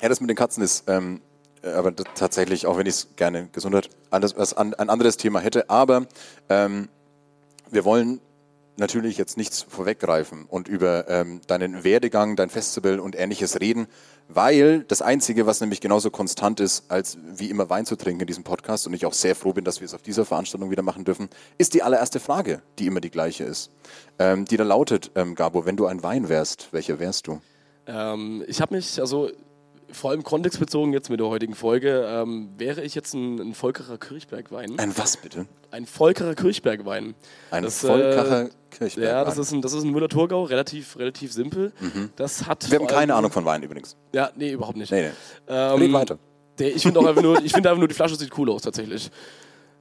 [0.00, 1.20] ja das mit den Katzen ist ähm,
[1.62, 6.06] aber das tatsächlich, auch wenn ich es gerne Gesundheit anders, ein anderes Thema hätte, aber
[6.48, 6.88] ähm,
[7.70, 8.20] wir wollen
[8.76, 13.88] natürlich jetzt nichts vorweggreifen und über ähm, deinen Werdegang, dein Festival und ähnliches reden,
[14.28, 18.26] weil das Einzige, was nämlich genauso konstant ist, als wie immer Wein zu trinken in
[18.28, 20.82] diesem Podcast und ich auch sehr froh bin, dass wir es auf dieser Veranstaltung wieder
[20.82, 21.28] machen dürfen,
[21.58, 23.70] ist die allererste Frage, die immer die gleiche ist.
[24.20, 27.40] Ähm, die da lautet, ähm, Gabo, wenn du ein Wein wärst, welcher wärst du?
[27.88, 29.30] Ähm, ich habe mich, also
[29.92, 33.98] vor allem kontextbezogen jetzt mit der heutigen Folge, ähm, wäre ich jetzt ein, ein Volkerer
[33.98, 34.78] Kirchbergwein.
[34.78, 35.46] Ein was bitte?
[35.70, 37.14] Ein Volkerer Kirchbergwein.
[37.50, 39.14] Ein das, Volkerer äh, Kirchbergwein.
[39.14, 41.72] Ja, das ist ein, das ist ein Müller-Thurgau, relativ, relativ simpel.
[41.80, 42.10] Mhm.
[42.16, 43.96] Das hat Wir haben keine Ahnung von Wein übrigens.
[44.12, 44.92] Ja, nee, überhaupt nicht.
[44.92, 45.12] Nee, nee.
[45.48, 46.18] Ähm, Red weiter.
[46.58, 49.10] Der, ich finde einfach, nur, find einfach nur, die Flasche sieht cool aus tatsächlich.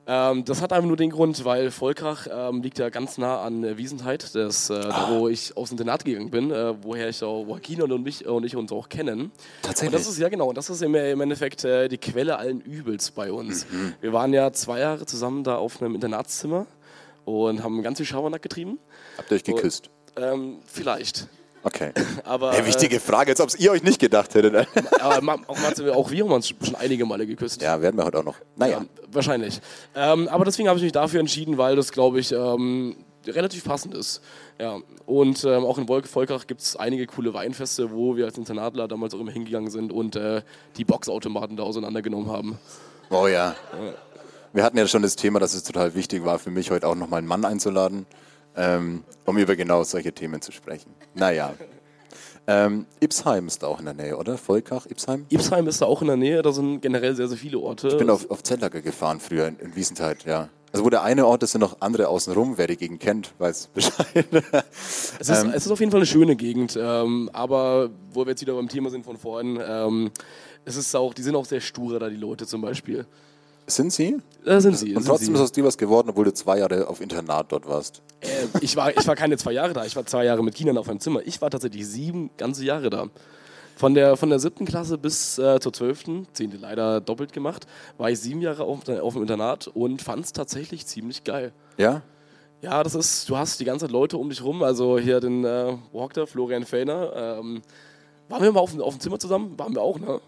[0.10, 3.66] Ähm, das hat einfach nur den Grund, weil Volkach ähm, liegt ja ganz nah an
[3.66, 5.10] äh, Wiesenheit, das, äh, ah.
[5.12, 8.56] wo ich aufs Internat gegangen bin, äh, woher ich auch Joaquin und, mich, und ich
[8.56, 9.32] uns auch kennen.
[9.62, 9.94] Tatsächlich?
[9.94, 12.62] Und das ist ja genau, und das ist im, im Endeffekt äh, die Quelle allen
[12.62, 13.70] Übels bei uns.
[13.70, 13.96] Mhm.
[14.00, 16.68] Wir waren ja zwei Jahre zusammen da auf einem Internatszimmer
[17.26, 18.80] und haben ganz viel Schabernack getrieben.
[19.18, 19.90] Habt ihr euch geküsst?
[20.16, 21.28] Und, ähm, vielleicht.
[21.68, 21.92] Okay.
[22.24, 24.56] Aber, hey, wichtige Frage, als ob es ihr euch nicht gedacht hättet.
[25.02, 25.58] aber auch,
[25.96, 27.62] auch wir haben uns schon einige Male geküsst.
[27.62, 28.36] Ja, werden wir heute auch noch.
[28.56, 28.80] Naja.
[28.80, 29.60] Ja, wahrscheinlich.
[29.94, 32.96] Ähm, aber deswegen habe ich mich dafür entschieden, weil das, glaube ich, ähm,
[33.26, 34.22] relativ passend ist.
[34.60, 34.80] Ja.
[35.06, 38.88] Und ähm, auch in Wolke Volkach gibt es einige coole Weinfeste, wo wir als Internatler
[38.88, 40.44] damals auch immer hingegangen sind und äh,
[40.78, 42.58] die Boxautomaten da auseinandergenommen haben.
[43.10, 43.56] Oh ja.
[43.74, 43.94] ja.
[44.54, 46.96] Wir hatten ja schon das Thema, dass es total wichtig war für mich, heute auch
[46.96, 48.06] nochmal einen Mann einzuladen
[48.58, 50.94] ähm, um über genau solche Themen zu sprechen.
[51.14, 51.54] Naja.
[52.50, 54.38] Ähm, Ipsheim ist da auch in der Nähe, oder?
[54.38, 55.26] Volkach, Ipsheim?
[55.30, 57.90] Ipsheim ist da auch in der Nähe, da sind generell sehr, sehr viele Orte.
[57.90, 60.50] Ich bin auf, auf Zellager gefahren früher in, in Wiesentheit, ja.
[60.72, 62.58] Also wo der eine Ort ist, sind noch andere außenrum.
[62.58, 64.28] Wer die Gegend kennt, weiß Bescheid.
[64.32, 68.32] es, ist, ähm, es ist auf jeden Fall eine schöne Gegend, ähm, aber wo wir
[68.32, 70.12] jetzt wieder beim Thema sind von vorhin, ähm,
[70.66, 73.06] es ist auch, die sind auch sehr sture da, die Leute zum Beispiel.
[73.70, 74.18] Sind sie?
[74.46, 74.96] Da sind sie.
[74.96, 75.34] Und sind trotzdem sie.
[75.34, 78.02] ist aus dir was geworden, obwohl du zwei Jahre auf Internat dort warst.
[78.22, 78.28] Äh,
[78.62, 80.88] ich, war, ich war keine zwei Jahre da, ich war zwei Jahre mit Kindern auf
[80.88, 81.20] einem Zimmer.
[81.26, 83.08] Ich war tatsächlich sieben ganze Jahre da.
[83.76, 88.10] Von der, von der siebten Klasse bis äh, zur zwölften, zehnte leider doppelt gemacht, war
[88.10, 91.52] ich sieben Jahre auf, auf dem Internat und fand es tatsächlich ziemlich geil.
[91.78, 92.02] Ja?
[92.62, 95.44] Ja, das ist, du hast die ganze Zeit Leute um dich rum, also hier den
[95.46, 97.38] äh, Walker, Florian Fellner.
[97.40, 97.62] Ähm,
[98.30, 99.60] waren wir mal auf, auf dem Zimmer zusammen?
[99.60, 100.20] Waren wir auch, ne?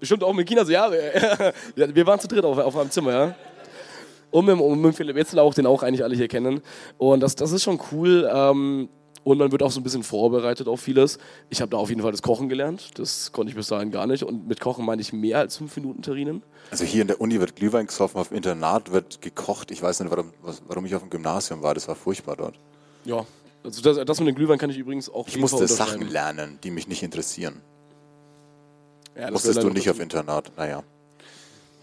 [0.00, 0.90] Bestimmt auch mit China so, ja,
[1.76, 3.34] wir waren zu dritt auf, auf einem Zimmer, ja.
[4.30, 6.60] Und mit, und mit Philipp Wetzel auch, den auch eigentlich alle hier kennen.
[6.98, 8.28] Und das, das ist schon cool.
[8.32, 8.88] Ähm,
[9.24, 11.18] und man wird auch so ein bisschen vorbereitet auf vieles.
[11.48, 12.98] Ich habe da auf jeden Fall das Kochen gelernt.
[12.98, 14.22] Das konnte ich bis dahin gar nicht.
[14.22, 16.42] Und mit Kochen meine ich mehr als fünf Minuten Terrinen.
[16.70, 19.70] Also hier in der Uni wird Glühwein gesoffen, auf dem Internat wird gekocht.
[19.70, 20.32] Ich weiß nicht, warum,
[20.68, 21.74] warum ich auf dem Gymnasium war.
[21.74, 22.58] Das war furchtbar dort.
[23.04, 23.24] Ja,
[23.62, 26.70] also das, das mit dem Glühwein kann ich übrigens auch Ich musste Sachen lernen, die
[26.70, 27.62] mich nicht interessieren.
[29.16, 30.82] Ja, Musstest du nicht auf Internat, naja.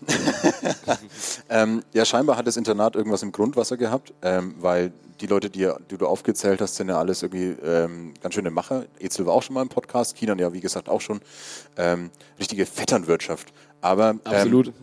[1.49, 5.69] ähm, ja, scheinbar hat das Internat irgendwas im Grundwasser gehabt, ähm, weil die Leute, die,
[5.91, 8.86] die, du aufgezählt hast, sind ja alles irgendwie ähm, ganz schöne Macher.
[8.99, 11.21] Ezel war auch schon mal im Podcast, Kinan ja, wie gesagt, auch schon.
[11.77, 12.09] Ähm,
[12.39, 13.53] richtige Vetternwirtschaft.
[13.82, 14.73] Aber ähm, Absolut.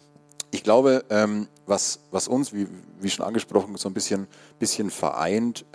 [0.52, 2.68] ich glaube, ähm, was, was uns, wie,
[3.00, 4.28] wie schon angesprochen, so ein bisschen,
[4.58, 5.66] bisschen vereint,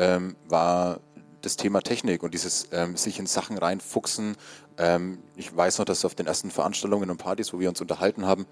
[0.47, 0.99] war
[1.43, 4.35] das Thema Technik und dieses ähm, sich in Sachen reinfuchsen.
[4.77, 8.25] Ähm, ich weiß noch, dass auf den ersten Veranstaltungen und Partys, wo wir uns unterhalten
[8.25, 8.47] haben,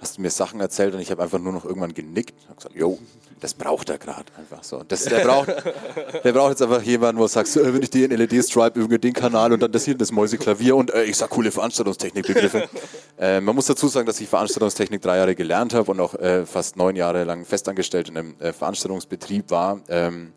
[0.00, 2.74] hast du mir Sachen erzählt und ich habe einfach nur noch irgendwann genickt und gesagt,
[2.74, 2.98] jo,
[3.38, 4.82] das braucht er gerade einfach so.
[4.82, 5.48] Das, der, braucht,
[6.24, 8.98] der braucht jetzt einfach jemanden, wo du sagst, äh, wenn ich dir in LED-Stripe irgendwie
[8.98, 12.68] den Kanal und dann das hier, das Mäuseklavier und äh, ich sag coole Veranstaltungstechnikbegriffe.
[13.18, 16.46] äh, man muss dazu sagen, dass ich Veranstaltungstechnik drei Jahre gelernt habe und auch äh,
[16.46, 19.80] fast neun Jahre lang festangestellt in einem äh, Veranstaltungsbetrieb war.
[19.88, 20.32] Ähm,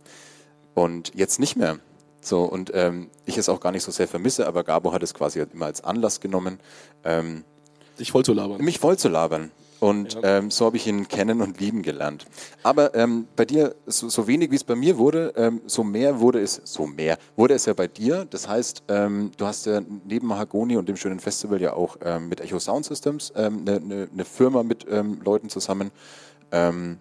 [0.75, 1.79] und jetzt nicht mehr.
[2.21, 5.13] So, und ähm, ich es auch gar nicht so sehr vermisse, aber Gabo hat es
[5.13, 6.59] quasi immer als Anlass genommen.
[7.03, 7.43] Ähm,
[7.99, 8.61] Dich voll zu labern.
[8.61, 9.51] Mich voll zu labern.
[9.79, 10.37] Und ja.
[10.37, 12.25] ähm, so habe ich ihn kennen und lieben gelernt.
[12.63, 16.19] Aber ähm, bei dir, so, so wenig wie es bei mir wurde, ähm, so mehr
[16.19, 18.25] wurde es, so mehr wurde es ja bei dir.
[18.29, 22.29] Das heißt, ähm, du hast ja neben Mahagoni und dem schönen Festival ja auch ähm,
[22.29, 24.87] mit Echo Sound Systems eine ähm, ne, ne Firma mit
[25.23, 25.91] Leuten zusammen.
[26.51, 26.99] Ähm,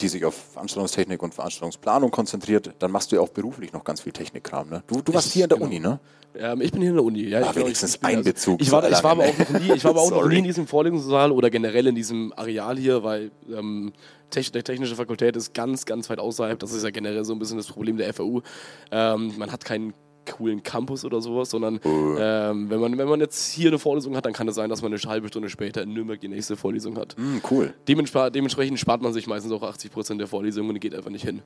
[0.00, 4.00] die sich auf Veranstaltungstechnik und Veranstaltungsplanung konzentriert, dann machst du ja auch beruflich noch ganz
[4.00, 4.68] viel Technikkram.
[4.68, 4.82] Ne?
[4.86, 5.68] Du, du warst ich, hier in der genau.
[5.68, 6.00] Uni, ne?
[6.36, 7.22] Ähm, ich bin hier in der Uni.
[7.22, 8.60] Ja, ah, wenigstens ich, ich ein Bezug.
[8.60, 10.44] Ich war, ich war aber auch noch nie, ich war aber auch noch nie in
[10.44, 13.92] diesem Vorlesungssaal oder generell in diesem Areal hier, weil ähm,
[14.34, 16.58] die technische Fakultät ist ganz, ganz weit außerhalb.
[16.58, 18.42] Das ist ja generell so ein bisschen das Problem der FAU.
[18.90, 19.94] Ähm, man hat keinen
[20.28, 22.16] coolen Campus oder sowas, sondern Oh.
[22.18, 24.82] ähm, wenn, man, wenn man jetzt hier eine Vorlesung hat, dann kann es sein, dass
[24.82, 27.16] man eine halbe Stunde später in Nürnberg die nächste Vorlesung hat.
[27.16, 27.74] Hm, cool.
[27.88, 31.42] Dementspre dementsprechend spart man sich meistens auch 80% der Vorlesungen und geht einfach nicht hin.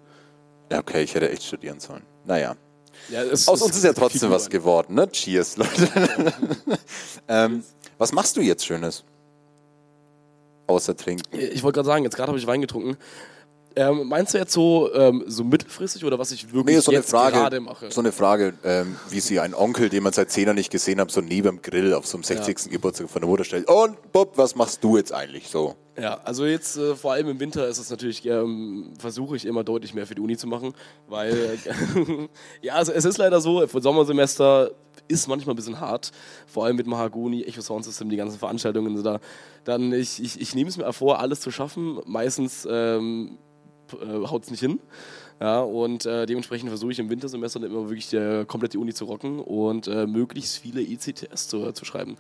[0.71, 2.03] Ja, okay, ich hätte echt studieren sollen.
[2.25, 2.57] Naja.
[3.09, 5.11] Ja, Aus uns ist ja trotzdem was geworden, ne?
[5.11, 5.89] Cheers, Leute.
[7.29, 7.63] ähm,
[7.99, 9.05] was machst du jetzt Schönes?
[10.67, 11.23] Außer trinken.
[11.33, 12.97] Ich wollte gerade sagen, jetzt gerade habe ich Wein getrunken.
[13.77, 17.11] Ähm, meinst du jetzt so, ähm, so mittelfristig oder was ich wirklich Nee, so jetzt
[17.11, 17.91] gerade Frage, mache?
[17.91, 21.01] so eine Frage ähm, wie sie einen Onkel, den man seit zehn Jahren nicht gesehen
[21.01, 22.71] hat, so neben dem Grill auf so einem 60.
[22.71, 23.69] Geburtstag von der Mutter stellt.
[23.69, 25.75] Und Bob, was machst du jetzt eigentlich so?
[26.01, 29.63] Ja, also jetzt äh, vor allem im Winter ist es natürlich, ähm, versuche ich immer
[29.63, 30.73] deutlich mehr für die Uni zu machen,
[31.07, 32.29] weil, äh,
[32.63, 34.71] ja, also es ist leider so, für Sommersemester
[35.09, 36.13] ist manchmal ein bisschen hart,
[36.47, 39.21] vor allem mit Mahagoni, Echo Sound System, die ganzen Veranstaltungen sind da.
[39.65, 43.37] Dann, ich, ich, ich nehme es mir vor, alles zu schaffen, meistens ähm,
[43.95, 44.81] äh, haut es nicht hin.
[45.41, 48.95] Ja, und äh, dementsprechend versuche ich im Wintersemester dann immer wirklich äh, komplett die Uni
[48.95, 52.17] zu rocken und äh, möglichst viele ECTS zu, zu schreiben.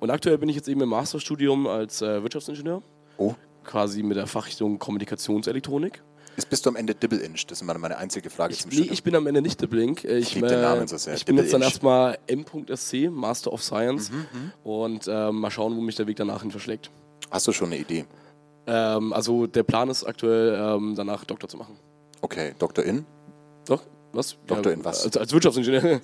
[0.00, 2.82] Und aktuell bin ich jetzt eben im Masterstudium als äh, Wirtschaftsingenieur
[3.18, 6.02] Oh, quasi mit der Fachrichtung Kommunikationselektronik.
[6.36, 7.46] jetzt bist du am Ende Dibble-Inch.
[7.46, 8.94] Das ist meine, meine einzige Frage Ich, zum nee, Studium.
[8.94, 10.04] ich bin am Ende nicht der Blink.
[10.04, 13.62] Ich, Ich lieb den Namen so sehr, Ich bin jetzt dann erstmal M.SC, Master of
[13.62, 14.10] Science.
[14.10, 16.90] Mhm, Und ähm, mal schauen, wo mich der Weg danach hin verschlägt.
[17.30, 18.06] Hast du schon eine Idee?
[18.66, 21.78] Ähm, also der Plan ist aktuell, ähm, danach Doktor zu machen.
[22.20, 22.84] Okay, Dr.
[22.84, 23.04] In?
[23.66, 23.82] Doch?
[24.12, 24.36] Was?
[24.46, 25.04] Doktor in was?
[25.04, 26.00] Als, als Wirtschaftsingenieur.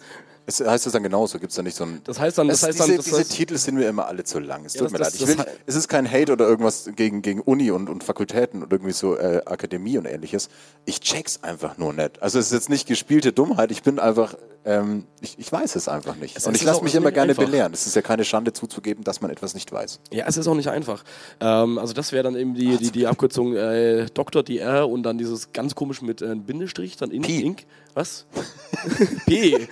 [0.49, 1.39] Es, heißt das dann genauso?
[1.39, 2.01] Gibt es da nicht so ein.
[2.05, 4.25] Das heißt dann, das heißt dann, diese das diese heißt, Titel sind mir immer alle
[4.25, 4.65] zu lang.
[4.65, 5.29] Es Ja, tut mir das- leid.
[5.39, 8.73] Das will, es ist kein Hate oder irgendwas gegen, gegen Uni und, und Fakultäten und
[8.73, 10.49] irgendwie so äh, Akademie und ähnliches.
[10.87, 12.23] Ich check's einfach nur nicht.
[12.23, 13.71] Also es ist jetzt nicht gespielte Dummheit.
[13.71, 16.35] Ich bin einfach, ähm, ich, ich weiß es einfach nicht.
[16.39, 17.45] Es und ich lasse mich immer gerne einfach.
[17.45, 17.75] belehren.
[17.75, 20.01] Es ist ja keine Schande zuzugeben, dass man etwas nicht weiß.
[20.13, 21.05] Ja, es ist auch nicht einfach.
[21.41, 25.19] Ähm, also das wäre dann eben die, die, die Abkürzung äh, Doktor DR und dann
[25.19, 27.43] dieses ganz komisch mit äh, Bindestrich, dann in Pi.
[27.43, 27.67] Ink.
[27.95, 28.27] Was?
[29.27, 29.69] P.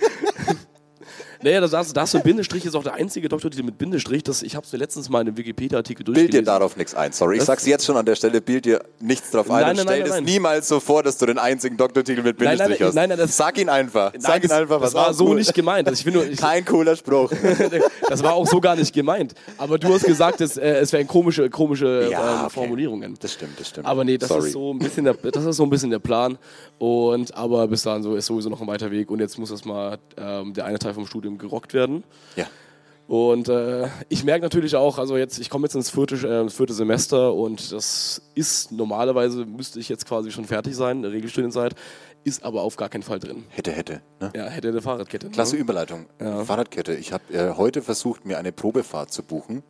[1.43, 4.23] Naja, da hast du Bindestrich, ist auch der einzige Doktortitel mit Bindestrich.
[4.23, 6.45] Das, ich habe es mir letztens mal in einem Wikipedia-Artikel Bild dir durchgelesen.
[6.45, 7.11] darauf nichts ein.
[7.11, 8.41] Sorry, ich Das- sag's jetzt schon an der Stelle.
[8.41, 10.23] Bild dir nichts drauf ein Nein, nein, stell nein, es nein.
[10.23, 12.95] niemals so vor, dass du den einzigen Doktortitel mit Nein, nein, Bindestrich nein, hast.
[12.95, 14.13] nein, nein, das- Sag ihn einfach.
[14.17, 14.81] Sag Nein, ihn einfach.
[14.81, 15.35] das was war so cool.
[15.35, 15.87] nicht gemeint.
[15.87, 17.31] Also ich nur, ich, Kein cooler Spruch.
[18.09, 19.33] das war auch so gar nicht gemeint.
[19.57, 22.49] Aber du hast gesagt, es, äh, es wären komische, komische Ja, ähm, okay.
[22.53, 23.15] Formulierungen.
[23.19, 23.85] Das stimmt, das stimmt.
[23.85, 24.47] Aber nee, das Sorry.
[24.47, 26.37] ist so ein bisschen der, das ist so ein bisschen der Plan.
[26.79, 29.09] Und aber bis dahin so ist sowieso noch ein weiter Weg.
[29.11, 32.03] Und jetzt muss erstmal ähm, der eine Teil vom Studium gerockt werden.
[32.35, 32.45] Ja.
[33.07, 36.73] Und äh, ich merke natürlich auch, also jetzt, ich komme jetzt ins vierte, äh, vierte
[36.73, 41.73] Semester und das ist normalerweise müsste ich jetzt quasi schon fertig sein, eine Regelstudienzeit,
[42.25, 43.45] ist aber auf gar keinen Fall drin.
[43.49, 44.01] Hätte, hätte.
[44.19, 44.31] Ne?
[44.35, 45.29] Ja, hätte eine Fahrradkette.
[45.29, 45.61] Klasse Ne?
[45.61, 46.07] Überleitung.
[46.19, 46.95] Fahrradkette.
[46.95, 49.63] Ich habe äh, heute versucht, mir eine Probefahrt zu buchen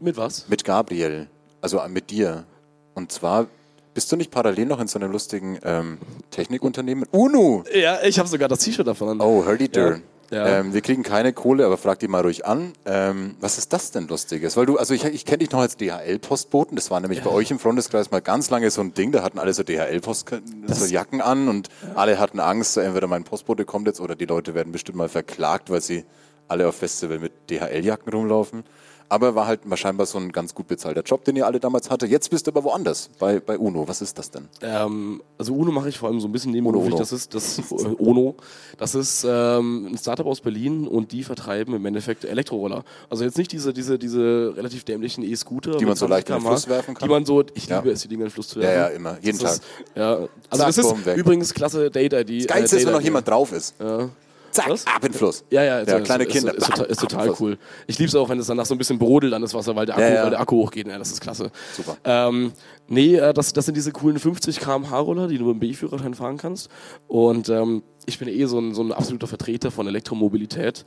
[0.00, 0.48] Mit was?
[0.48, 1.28] mit Gabriel,
[1.60, 2.46] also äh, mit dir.
[2.94, 3.46] Und zwar
[3.94, 5.98] bist du nicht parallel noch in so einem lustigen ähm,
[6.32, 7.04] Technikunternehmen?
[7.12, 7.62] UNU!
[7.72, 9.20] Ja, ich habe sogar das T-Shirt davon an.
[9.20, 9.88] Oh, hör die dir.
[9.88, 9.98] Ja.
[10.30, 10.46] Ja.
[10.58, 12.72] Ähm, wir kriegen keine Kohle, aber frag die mal ruhig an.
[12.84, 14.56] Ähm, was ist das denn Lustiges?
[14.56, 16.76] Weil du, also ich, ich kenne dich noch als DHL-Postboten.
[16.76, 19.12] Das war nämlich bei euch im Freundeskreis mal ganz lange so ein Ding.
[19.12, 20.30] Da hatten alle so DHL-Post,
[20.66, 24.26] so Jacken an und alle hatten Angst, so entweder mein Postbote kommt jetzt oder die
[24.26, 26.04] Leute werden bestimmt mal verklagt, weil sie
[26.48, 28.64] alle auf Festival mit DHL-Jacken rumlaufen.
[29.08, 31.90] Aber war halt mal scheinbar so ein ganz gut bezahlter Job, den ihr alle damals
[31.90, 32.06] hatte.
[32.06, 33.86] Jetzt bist du aber woanders, bei, bei UNO.
[33.86, 34.48] Was ist das denn?
[34.62, 36.94] Ähm, also UNO mache ich vor allem so ein bisschen nebenberuflich.
[36.94, 36.98] Uno.
[37.00, 38.34] Das ist das äh, UNO.
[38.78, 42.84] Das ist ähm, ein Startup aus Berlin und die vertreiben im Endeffekt Elektroroller.
[43.08, 46.42] Also jetzt nicht diese, diese, diese relativ dämlichen E-Scooter, Die man so leicht in den
[46.42, 47.06] 20 Fluss werfen kann?
[47.08, 47.78] Die man so, ich Ja.
[47.78, 48.80] liebe es, die Dinger in den Fluss zu Ja, werfen.
[48.92, 49.18] ja, immer.
[49.22, 49.68] Jeden das Tag.
[49.86, 52.40] Ist, ja, also Zack, das ist übrigens klasse Date-ID.
[52.44, 53.74] Das Geilste äh, ist, wenn noch jemand drauf ist.
[53.78, 54.08] Ja.
[54.56, 54.86] Zack, Was?
[54.86, 55.44] ab in den Fluss.
[55.50, 56.54] Ja, ja, ist, Ja, ist, kleine ist, Kinder.
[56.54, 57.58] Ist, total, ist total cool.
[57.86, 59.86] Ich liebe es auch, wenn es danach so ein bisschen brodelt an das Wasser, weil
[59.86, 60.22] der Akku.
[60.22, 60.88] Weil der Akku hochgeht.
[60.88, 61.50] Ja, das ist klasse.
[61.76, 61.96] Super.
[62.04, 62.52] Ähm,
[62.88, 66.14] nee, äh, das, das sind diese coolen 50 km/h Roller, die du mit dem B-Führerschein
[66.14, 66.70] fahren kannst.
[67.06, 70.84] Und ähm, ich bin eh so ein, so ein absoluter Vertreter von Elektromobilität.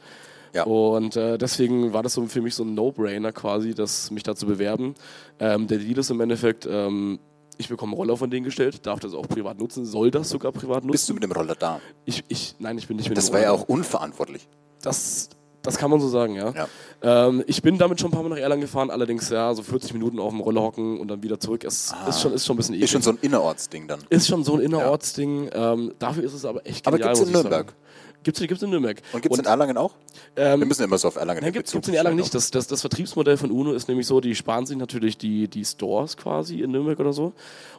[0.54, 0.64] Ja.
[0.64, 4.36] Und äh, deswegen war das so für mich so ein No-Brainer quasi, das, mich da
[4.36, 4.96] zu bewerben.
[5.40, 7.20] Ähm, der Deal ist im Endeffekt, ähm,
[7.60, 10.52] ich bekomme einen Roller von denen gestellt, darf das auch privat nutzen, soll das sogar
[10.52, 10.92] privat nutzen.
[10.94, 11.80] Bist du mit dem Roller da?
[12.06, 13.64] ich, ich, nein, ich bin nicht mit Das dem wäre ja Roller.
[13.64, 14.48] auch unverantwortlich.
[14.82, 15.30] Das,
[15.62, 16.54] das kann man so sagen, ja.
[16.54, 16.68] Ja.
[17.28, 19.92] Ähm, ich bin damit schon ein paar Mal nach Erlangen gefahren, allerdings ja, so 40
[19.94, 21.66] Minuten auf dem Roller hocken und dann wieder zurück.
[21.66, 22.84] Es ist, schon, ist schon ein bisschen Ah.
[22.84, 24.00] Ist schon so ein Innerortsding dann.
[24.10, 25.50] Ist schon so ein Innerortsding.
[25.54, 27.14] Ähm, dafür ist es aber echt Aber genial.
[27.14, 27.70] gibt's in ich sagen.
[28.20, 28.24] Nürnberg?
[28.24, 29.02] Gibt's, gibt's in Nürnberg.
[29.14, 29.96] Und gibt es in Erlangen auch?
[30.36, 32.34] ähm, Wir müssen immer so auf Erlangen Nein, in gibt es in Erlangen nicht.
[32.34, 35.66] Das, das, das Vertriebsmodell von UNO ist nämlich so, die sparen sich natürlich die, die
[35.66, 37.34] Stores quasi in Nürnberg oder so.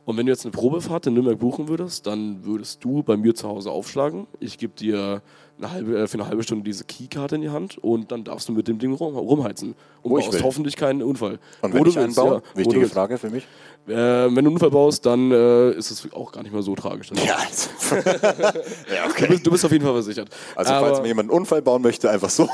[0.04, 3.34] Und wenn du jetzt eine Probefahrt in Nürnberg buchen würdest, dann würdest du bei mir
[3.34, 4.26] zu Hause aufschlagen.
[4.40, 5.22] Ich gebe dir
[5.62, 8.48] eine halbe, äh, für eine halbe Stunde diese Keykarte in die Hand und dann darfst
[8.48, 9.74] du mit dem Ding rum, rumheizen.
[10.02, 10.42] Und Wo baust will.
[10.42, 11.38] hoffentlich keinen Unfall.
[11.60, 12.34] Und wenn du ich einen willst, baue?
[12.34, 12.40] ja.
[12.54, 12.86] Du Wichtige.
[12.88, 13.44] Frage für mich.
[13.86, 16.74] Äh, wenn du einen Unfall baust, dann äh, ist es auch gar nicht mehr so
[16.74, 17.10] tragisch.
[17.24, 19.26] Ja, also, ja Du, okay.
[19.28, 20.28] bist, du bist auf jeden Fall versichert.
[20.54, 22.48] Also aber, falls mir jemand einen Unfall bauen möchte, einfach so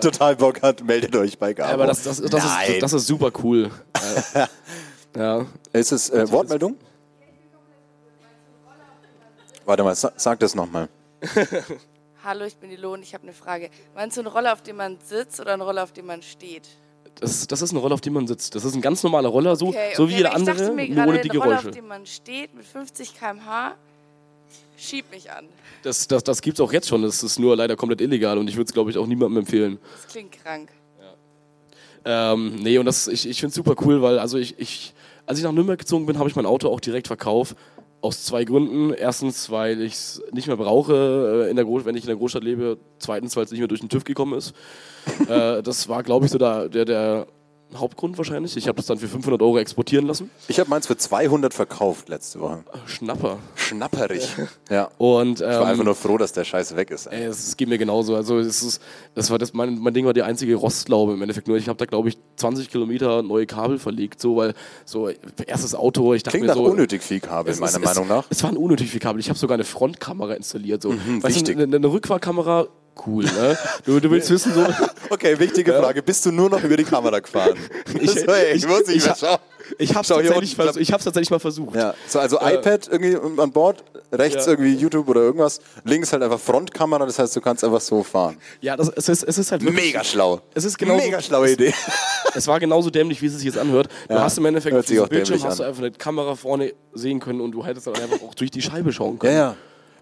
[0.00, 1.72] total Bock hat, meldet euch bei Gabo.
[1.72, 2.80] aber das, das, das, ist, Nein.
[2.80, 3.70] das ist super cool.
[5.16, 5.46] Ja.
[5.72, 6.76] Ist es äh, Wortmeldung?
[9.66, 10.88] Warte mal, sa sag das nochmal.
[12.22, 13.02] Hallo, ich bin die Lohn.
[13.02, 13.70] Ich habe eine Frage.
[13.94, 16.68] Meinst du eine Rolle, auf der man sitzt oder eine Rolle, auf der man steht?
[17.20, 18.54] Das, das ist eine Rolle, auf die man sitzt.
[18.54, 20.60] Das ist ein ganz normaler Roller, so, Okay, so okay, wie jeder weil ich dachte
[20.60, 21.68] andere, mir nur gerade, ohne die eine Rolle, Geräusche.
[21.68, 23.74] auf der man steht mit 50 km/h,
[24.76, 25.46] schieb mich an.
[25.82, 27.02] Das, das, das gibt es auch jetzt schon.
[27.02, 29.78] Das ist nur leider komplett illegal und ich würde es, glaube ich, auch niemandem empfehlen.
[30.02, 30.70] Das klingt krank.
[32.04, 34.94] Ähm, nee, und das, ich, ich finde es super cool, weil also ich, ich,
[35.26, 37.56] als ich nach Nürnberg gezogen bin, habe ich mein Auto auch direkt verkauft.
[38.02, 38.92] Aus zwei Gründen.
[38.92, 42.44] Erstens, weil ich es nicht mehr brauche, äh, in der wenn ich in der Großstadt
[42.44, 42.78] lebe.
[42.98, 44.54] Zweitens, weil es nicht mehr durch den TÜV gekommen ist.
[45.28, 47.26] äh, das war, glaube ich, so der, der, der
[47.76, 48.56] Hauptgrund wahrscheinlich.
[48.56, 50.30] Ich habe das dann für 500 Euro exportieren lassen.
[50.48, 52.64] Ich habe meins für 200 verkauft letzte Woche.
[52.86, 53.38] Schnapper.
[53.54, 54.28] Schnapperig.
[54.70, 54.88] Ja.
[54.98, 57.06] Und, Ich war einfach ähm, nur froh, dass der Scheiß weg ist.
[57.06, 58.14] Ey, es, es geht mir genauso.
[58.14, 58.80] Also es ist,
[59.16, 61.48] das war das, mein, mein Ding war die einzige Rostlaube im Endeffekt.
[61.48, 64.54] Nur ich habe da glaube ich 20 Kilometer neue Kabel verlegt, so weil
[64.84, 65.08] so
[65.46, 66.14] erstes Auto.
[66.14, 68.26] Ich dachte Klingt mir nach so, unnötig viel Kabel, es- meiner es, Meinung nach.
[68.30, 69.18] Es waren unnötig viele Kabel.
[69.20, 70.82] Ich habe sogar eine Frontkamera installiert.
[70.82, 70.92] So.
[70.92, 71.56] Mhm, weißt wichtig.
[71.56, 72.68] du, eine, eine Rückfahrkamera,
[73.06, 73.24] cool.
[73.24, 73.56] Ne?
[73.84, 74.66] Du, du willst wissen so.
[75.10, 76.02] Okay, wichtige Frage.
[76.02, 77.58] Bist du nur noch über die Kamera gefahren?
[78.00, 79.38] Ich- so, ey, ich, ich- muss nicht ich- mehr schauen.
[79.78, 81.76] Ich habe es tatsächlich, vers ich hab's tatsächlich mal versucht.
[81.76, 84.52] Ja, so, also Äh, iPad irgendwie an Bord, rechts Ja.
[84.52, 88.36] irgendwie YouTube oder irgendwas, links halt einfach Frontkamera, das heißt, du kannst einfach so fahren.
[88.60, 90.40] Ja, das, es, ist, es ist halt wirklich, Mega schlau.
[90.54, 91.72] Es ist genauso- Mega schlaue Idee.
[92.34, 93.88] Es war genauso dämlich, wie es sich jetzt anhört.
[94.08, 97.18] Du Ja, hast im Endeffekt auf diesem Bildschirm hast du einfach eine Kamera vorne sehen
[97.18, 99.36] können und du hättest dann einfach auch durch die Scheibe schauen Ja, können.
[99.36, 99.56] ja.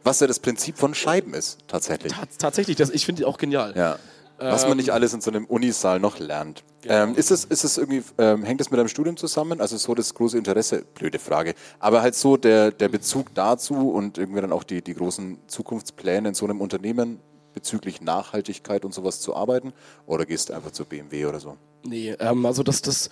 [0.04, 2.12] Was ja das Prinzip von Scheiben ist, tatsächlich.
[2.12, 3.74] Tats- Tatsächlich, das, ich finde die auch genial.
[3.76, 3.98] Ja.
[4.40, 6.62] Was man nicht alles in so einem Unisaal noch lernt.
[6.84, 9.60] Ähm, ist es, ist es irgendwie, ähm, hängt es mit deinem Studium zusammen?
[9.60, 14.16] Also so das große Interesse, blöde Frage, aber halt so der, der Bezug dazu und
[14.16, 17.18] irgendwie dann auch die, die großen Zukunftspläne in so einem Unternehmen
[17.52, 19.72] bezüglich Nachhaltigkeit und sowas zu arbeiten?
[20.06, 21.56] Oder gehst du einfach zur BMW oder so?
[21.82, 23.10] Nee, ähm, also das, das,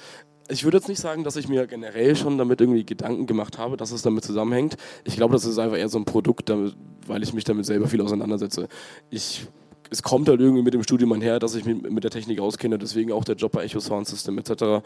[0.48, 3.76] ich würde jetzt nicht sagen, dass ich mir generell schon damit irgendwie Gedanken gemacht habe,
[3.76, 4.76] dass es damit zusammenhängt.
[5.04, 6.76] Ich glaube, das ist einfach eher so ein Produkt, damit,
[7.06, 8.68] weil ich mich damit selber viel auseinandersetze.
[9.10, 9.46] Ich,
[9.90, 12.78] es kommt halt irgendwie mit dem Studium einher, dass ich mich mit der Technik auskenne,
[12.78, 14.84] deswegen auch der Job bei Echo Sound System etc.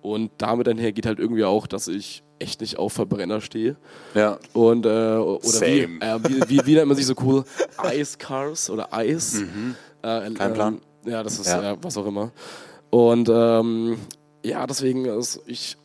[0.00, 3.76] Und damit einher geht halt irgendwie auch, dass ich echt nicht auf Verbrenner stehe.
[4.14, 4.38] Ja.
[4.52, 6.00] Und, äh, oder wie, Same.
[6.00, 7.44] äh, wie, wie, wie nennt man sich so cool?
[7.94, 9.42] Ice Cars oder Ice?
[10.02, 10.34] Äh, Mhm.
[10.34, 10.80] Kein Plan.
[11.04, 11.62] Ähm, ja, das ist Ja.
[11.62, 11.76] ja.
[11.80, 12.32] was auch immer.
[12.90, 13.96] Und ähm,
[14.44, 15.76] ja, deswegen ist ich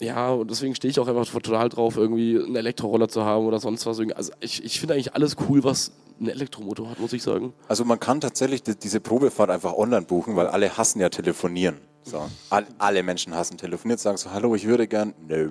[0.00, 3.58] ja, und deswegen stehe ich auch einfach total drauf, irgendwie einen Elektroroller zu haben oder
[3.58, 3.98] sonst was.
[4.14, 7.52] Also ich, ich finde eigentlich alles cool, was einen Elektromotor hat, muss ich sagen.
[7.68, 11.78] Also man kann tatsächlich die, diese Probefahrt einfach online buchen, weil alle hassen ja telefonieren.
[12.04, 12.28] So.
[12.50, 15.14] All, alle Menschen hassen telefoniert, sagen so, hallo, ich würde gern.
[15.26, 15.50] Nö.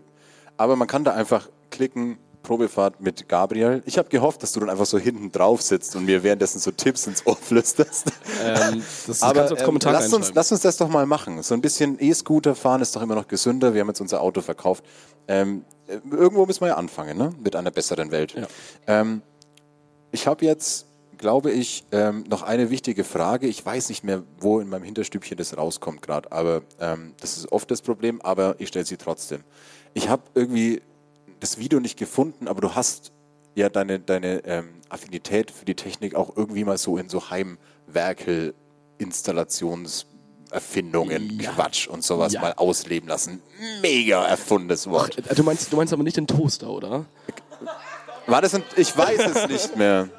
[0.55, 2.17] Aber man kann da einfach klicken,
[2.47, 3.83] Probefahrt mit Gabriel.
[3.85, 6.71] Ich habe gehofft, dass du dann einfach so hinten drauf sitzt und mir währenddessen so
[6.71, 8.07] Tipps ins Ohr flüsterst.
[8.41, 11.05] Ähm, das Aber kannst du als ähm, Kommentar lass, uns, lass uns das doch mal
[11.05, 11.43] machen.
[11.43, 13.73] So ein bisschen E-Scooter fahren ist doch immer noch gesünder.
[13.73, 14.85] Wir haben jetzt unser Auto verkauft.
[15.27, 17.33] Ähm, äh, irgendwo müssen wir ja anfangen, ne?
[17.43, 18.33] mit einer besseren Welt.
[18.33, 18.47] Ja.
[18.87, 19.21] Ähm,
[20.11, 20.85] ich habe jetzt,
[21.17, 23.47] glaube ich, ähm, noch eine wichtige Frage.
[23.47, 27.51] Ich weiß nicht mehr, wo in meinem Hinterstübchen das rauskommt gerade, aber ähm, das ist
[27.51, 29.43] oft das Problem, aber ich stelle sie trotzdem.
[29.93, 30.81] Ich habe irgendwie
[31.39, 33.11] das Video nicht gefunden, aber du hast
[33.55, 38.53] ja deine, deine ähm, Affinität für die Technik auch irgendwie mal so in so Heimwerkel,
[38.99, 41.51] Installationserfindungen, Ja.
[41.51, 42.41] Quatsch und sowas Ja.
[42.41, 43.41] mal ausleben lassen.
[43.81, 45.17] Mega erfundenes Wort.
[45.17, 47.05] Äh, Du meinst, du meinst aber nicht den Toaster, oder?
[48.27, 50.09] War das ein, ich weiß es nicht mehr.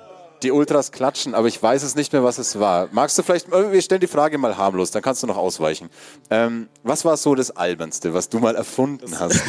[0.43, 2.89] Die Ultras klatschen, aber ich weiß es nicht mehr, was es war.
[2.93, 5.91] Magst du vielleicht, äh, wir stellen die Frage mal harmlos, dann kannst du noch ausweichen.
[6.31, 9.43] Ähm, was war so das Albernste, was du mal erfunden hast?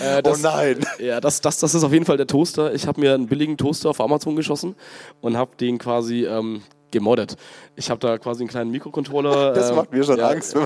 [0.00, 0.84] Äh, oh das, nein.
[0.98, 2.74] Ja, das, das, das ist auf jeden Fall der Toaster.
[2.74, 4.74] Ich habe mir einen billigen Toaster auf Amazon geschossen
[5.20, 7.36] und habe den quasi ähm, gemoddet.
[7.76, 9.54] Ich habe da quasi einen kleinen Mikrocontroller.
[9.60, 10.56] Das ähm, macht mir schon ja, Angst.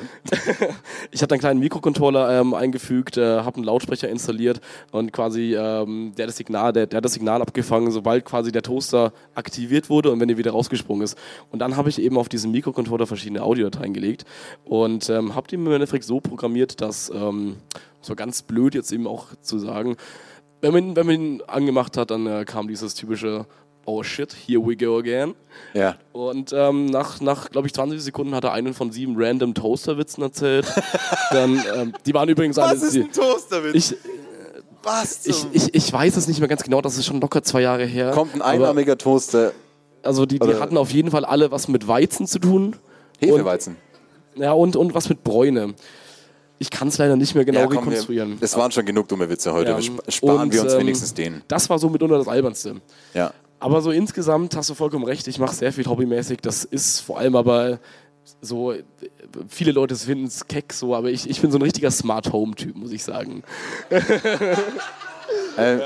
[1.10, 4.60] Ich habe einen kleinen Mikrocontroller ähm, eingefügt, äh, habe einen Lautsprecher installiert
[4.92, 8.62] und quasi ähm, der, das Signal, der, der hat das Signal abgefangen, sobald quasi der
[8.62, 11.16] Toaster aktiviert wurde und wenn er wieder rausgesprungen ist.
[11.50, 14.24] Und dann habe ich eben auf diesen Mikrocontroller verschiedene Audiodateien gelegt
[14.64, 17.56] und ähm, habe den im Endeffekt so programmiert, dass, ähm,
[18.04, 19.96] so ganz blöd jetzt eben auch zu sagen,
[20.60, 23.46] wenn man, wenn man ihn angemacht hat, dann äh, kam dieses typische
[23.86, 25.34] Oh shit, here we go again.
[25.74, 25.96] Ja.
[26.12, 30.22] Und ähm, nach, nach glaube ich, 20 Sekunden hat er einen von sieben random Toasterwitzen
[30.22, 30.66] erzählt.
[31.30, 32.78] Dann, ähm, die waren übrigens alle.
[32.78, 33.74] die, Toasterwitz?
[33.74, 33.96] ich,
[34.82, 37.62] was ich, ich, ich weiß es nicht mehr ganz genau, das ist schon locker zwei
[37.62, 38.10] Jahre her.
[38.12, 39.52] Kommt ein einarmiger Toaster,
[40.02, 42.76] also die, die oder- hatten auf jeden Fall alle was mit Weizen zu tun.
[43.18, 43.76] Hefeweizen.
[44.36, 45.74] Ja, und, und was mit Bräune.
[46.58, 48.38] Ich kann es leider nicht mehr genau Ja, komm, rekonstruieren.
[48.40, 49.72] Es waren schon genug dumme Witze heute.
[49.72, 49.80] Ja.
[50.10, 51.42] Sparen Und, wir uns ähm, wenigstens den.
[51.48, 52.76] Das war so mitunter das Albernste.
[53.12, 53.32] Ja.
[53.60, 56.38] Aber so insgesamt hast du vollkommen recht, ich mache sehr viel hobbymäßig.
[56.42, 57.78] Das ist vor allem aber
[58.40, 58.74] so,
[59.48, 62.74] viele Leute finden es keck so, aber ich, ich bin so ein richtiger Smart Home-Typ,
[62.76, 63.42] muss ich sagen.
[65.56, 65.78] Äh,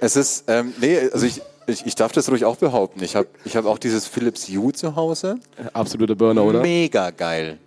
[0.00, 3.02] Es ist, ähm, nee, also ich, ich, ich darf das ruhig auch behaupten.
[3.02, 5.36] Ich habe ich hab auch dieses Philips Hue zu Hause.
[5.72, 6.60] Absoluter Burner, oder?
[6.60, 7.58] Mega geil.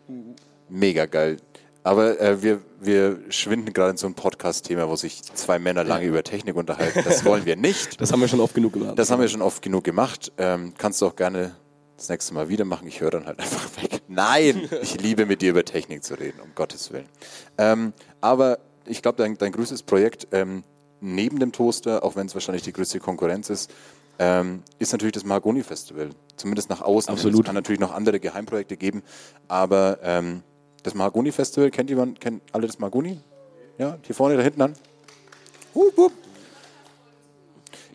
[0.70, 1.38] Mega geil.
[1.86, 6.06] Aber äh, wir, wir schwinden gerade in so ein Podcast-Thema, wo sich zwei Männer lange
[6.06, 7.04] über Technik unterhalten.
[7.06, 8.02] Das wollen wir nicht.
[8.02, 8.98] Das haben wir schon oft genug gemacht.
[8.98, 10.32] Das haben wir schon oft genug gemacht.
[10.40, 11.56] Ähm, kannst du auch gerne
[11.96, 12.88] das nächste Mal wieder machen.
[12.88, 14.02] Ich höre dann halt einfach weg.
[14.08, 17.08] Nein, ich liebe mit dir über Technik zu reden, um Gottes Willen.
[17.60, 18.58] Ähm, aber
[18.88, 20.64] ich glaube, dein, dein größtes Projekt ähm,
[21.02, 23.72] neben dem Toaster, auch wenn es wahrscheinlich die größte Konkurrenz ist,
[24.18, 26.10] ähm, ist natürlich das Mahagoni Festival.
[26.36, 27.14] Zumindest nach außen.
[27.14, 27.42] Absolut.
[27.42, 29.04] Es kann natürlich noch andere Geheimprojekte geben,
[29.48, 30.42] aber ähm,
[30.86, 33.20] das Mahagoni Festival, kennt jemand, kennt alle das Mahagoni?
[33.78, 34.74] Ja, hier vorne, da hinten an.
[35.74, 36.12] Hup, hup.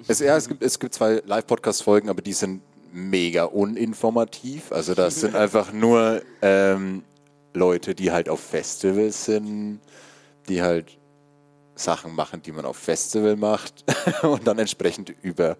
[0.09, 2.63] Es, ja, es gibt, es gibt zwei Live-Podcast-Folgen, aber die sind
[2.93, 4.73] mega uninformativ.
[4.73, 7.05] Also das sind einfach nur ähm,
[7.55, 9.81] Leute, die halt auf Festivals sind,
[10.49, 10.99] die halt
[11.77, 13.85] Sachen machen, die man auf Festival macht
[14.23, 15.57] und dann entsprechend über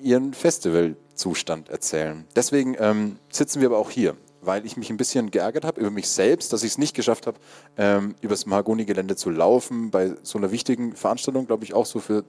[0.00, 2.26] ihren Festivalzustand erzählen.
[2.34, 5.90] Deswegen ähm, sitzen wir aber auch hier, weil ich mich ein bisschen geärgert habe über
[5.90, 7.38] mich selbst, dass ich es nicht geschafft habe,
[7.76, 12.24] ähm, übers Mahagoni-Gelände zu laufen, bei so einer wichtigen Veranstaltung, glaube ich, auch so für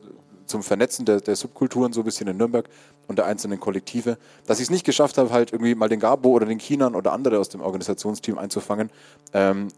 [0.45, 2.67] zum Vernetzen der, der Subkulturen so ein bisschen in Nürnberg
[3.07, 6.29] und der einzelnen Kollektive, dass ich es nicht geschafft habe, halt irgendwie mal den Gabo
[6.29, 8.89] oder den Kinan oder andere aus dem Organisationsteam einzufangen.
[9.33, 9.69] Ähm,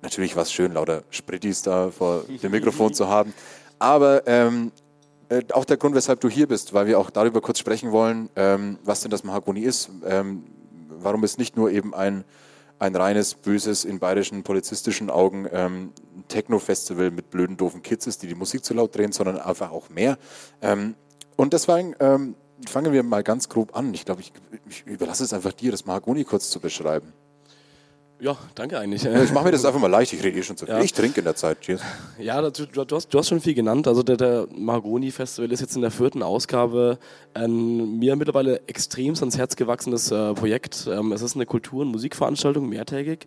[0.00, 3.34] natürlich war es schön, lauter Sprittis da vor dem Mikrofon zu haben,
[3.78, 4.72] aber ähm,
[5.28, 8.30] äh, auch der Grund, weshalb du hier bist, weil wir auch darüber kurz sprechen wollen,
[8.36, 10.44] ähm, was denn das Mahagoni ist, ähm,
[11.02, 12.24] warum es nicht nur eben ein,
[12.78, 15.92] ein reines, böses, in bayerischen polizistischen Augen ähm,
[16.28, 19.90] Techno-Festival mit blöden, doofen Kids ist, die die Musik zu laut drehen, sondern einfach auch
[19.90, 20.18] mehr.
[20.62, 20.94] Ähm,
[21.36, 22.34] und deswegen ähm,
[22.68, 23.92] fangen wir mal ganz grob an.
[23.94, 24.32] Ich glaube, ich,
[24.68, 27.12] ich überlasse es einfach dir, das Mahagoni kurz zu beschreiben.
[28.20, 29.04] Ja, danke eigentlich.
[29.04, 30.74] Ich mache mir das einfach mal leicht, ich rede eh schon zu viel.
[30.74, 30.82] Ja.
[30.82, 31.60] Ich trinke in der Zeit.
[31.62, 31.80] Cheers.
[32.18, 33.88] Ja, du, du, hast, du hast schon viel genannt.
[33.88, 36.98] Also der, der Mahagoni Festival ist jetzt in der vierten Ausgabe
[37.32, 40.86] ein mir mittlerweile extrem ans Herz gewachsenes äh, Projekt.
[40.90, 43.26] Ähm, es ist eine Kultur- und Musikveranstaltung, mehrtägig,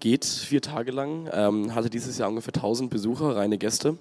[0.00, 3.98] geht vier Tage lang, ähm, hatte dieses Jahr ungefähr 1000 Besucher, reine Gäste.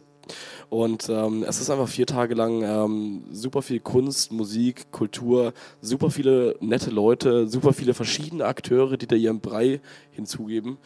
[0.69, 6.09] Und ähm, es ist einfach vier Tage lang ähm, super viel Kunst, Musik, Kultur, super
[6.11, 10.77] viele nette Leute, super viele verschiedene Akteure, die da ihren Brei hinzugeben.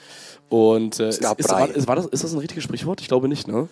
[0.49, 1.59] Und äh, ist, gab ist, Brei.
[1.61, 3.01] war, ist, war das, ist das ein richtiges Sprichwort?
[3.01, 3.67] Ich glaube nicht, ne?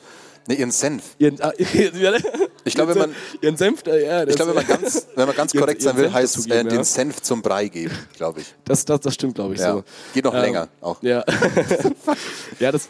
[0.47, 1.15] Nee, ihren Senf.
[1.19, 1.53] Ihren, ah,
[2.65, 5.35] Ich glaube, wenn man, ihren Senf, äh, ja, ich glaube, wenn man ganz, wenn man
[5.35, 6.83] ganz korrekt sein will, Senf heißt es äh, den ja.
[6.83, 8.53] Senf zum Brei geben, glaube ich.
[8.65, 9.73] das, das, das stimmt, glaube ich, Ja.
[9.73, 9.83] so.
[10.13, 11.01] Geht noch Ähm, länger auch.
[11.01, 11.23] Ja.
[12.59, 12.89] ja, das,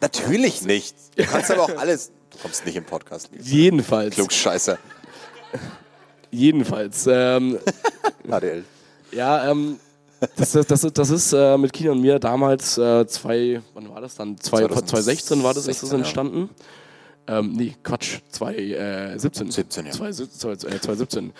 [0.00, 0.96] Natürlich nicht.
[1.16, 2.12] Du kannst aber auch alles.
[2.30, 3.30] Du kommst nicht im Podcast.
[3.40, 4.78] jedenfalls, Klugscheißer.
[6.30, 7.58] jedenfalls, ähm,
[8.30, 8.64] ADL.
[9.12, 9.80] Ja, ähm,
[10.36, 14.00] das, das, das, das ist äh, mit Kina und mir damals äh, zwei, wann war
[14.00, 14.36] das dann?
[14.38, 16.04] Zwei, 2016 2016 war das, ist das 16, ja.
[16.04, 16.50] entstanden?
[17.28, 19.50] Ähm, nee, Quatsch, 2017.
[19.50, 19.92] 17, ja.
[19.92, 21.32] 2017.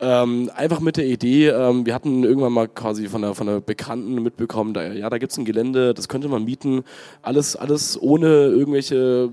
[0.00, 3.60] Ähm, einfach mit der Idee, ähm, wir hatten irgendwann mal quasi von der, von der
[3.60, 6.82] Bekannten mitbekommen, da, ja, da gibt es ein Gelände, das könnte man mieten.
[7.22, 9.30] Alles, alles ohne irgendwelche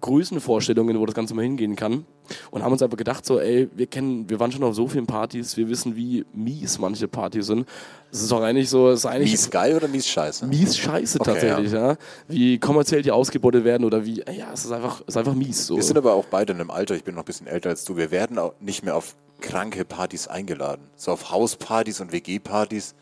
[0.00, 2.04] Größenvorstellungen, wo das Ganze mal hingehen kann.
[2.50, 5.06] Und haben uns aber gedacht, so, ey, wir kennen, wir waren schon auf so vielen
[5.06, 7.66] Partys, wir wissen, wie mies manche Partys sind.
[8.10, 10.46] Es ist auch eigentlich so, es ist eigentlich Mies geil oder mies scheiße?
[10.46, 11.96] mies scheiße Okay, tatsächlich, ja.
[12.28, 15.66] Wie kommerziell die ausgebeutet werden oder wie, ja, es ist einfach, es ist einfach mies.
[15.66, 15.76] So.
[15.76, 17.84] Wir sind aber auch beide in einem Alter, ich bin noch ein bisschen älter als
[17.84, 17.96] du.
[17.96, 20.82] Wir werden auch nicht mehr auf kranke Partys eingeladen.
[20.96, 22.94] So auf Hauspartys und WG-Partys.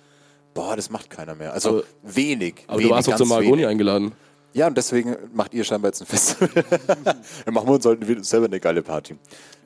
[0.55, 1.53] Boah, das macht keiner mehr.
[1.53, 2.55] Also Aber- wenig.
[2.67, 4.13] aber wenig, du warst doch zum Maragoni eingeladen.
[4.55, 6.51] Ja, und deswegen macht ihr scheinbar jetzt ein Festival.
[7.45, 9.17] Dann machen wir uns halt selber eine geile Party.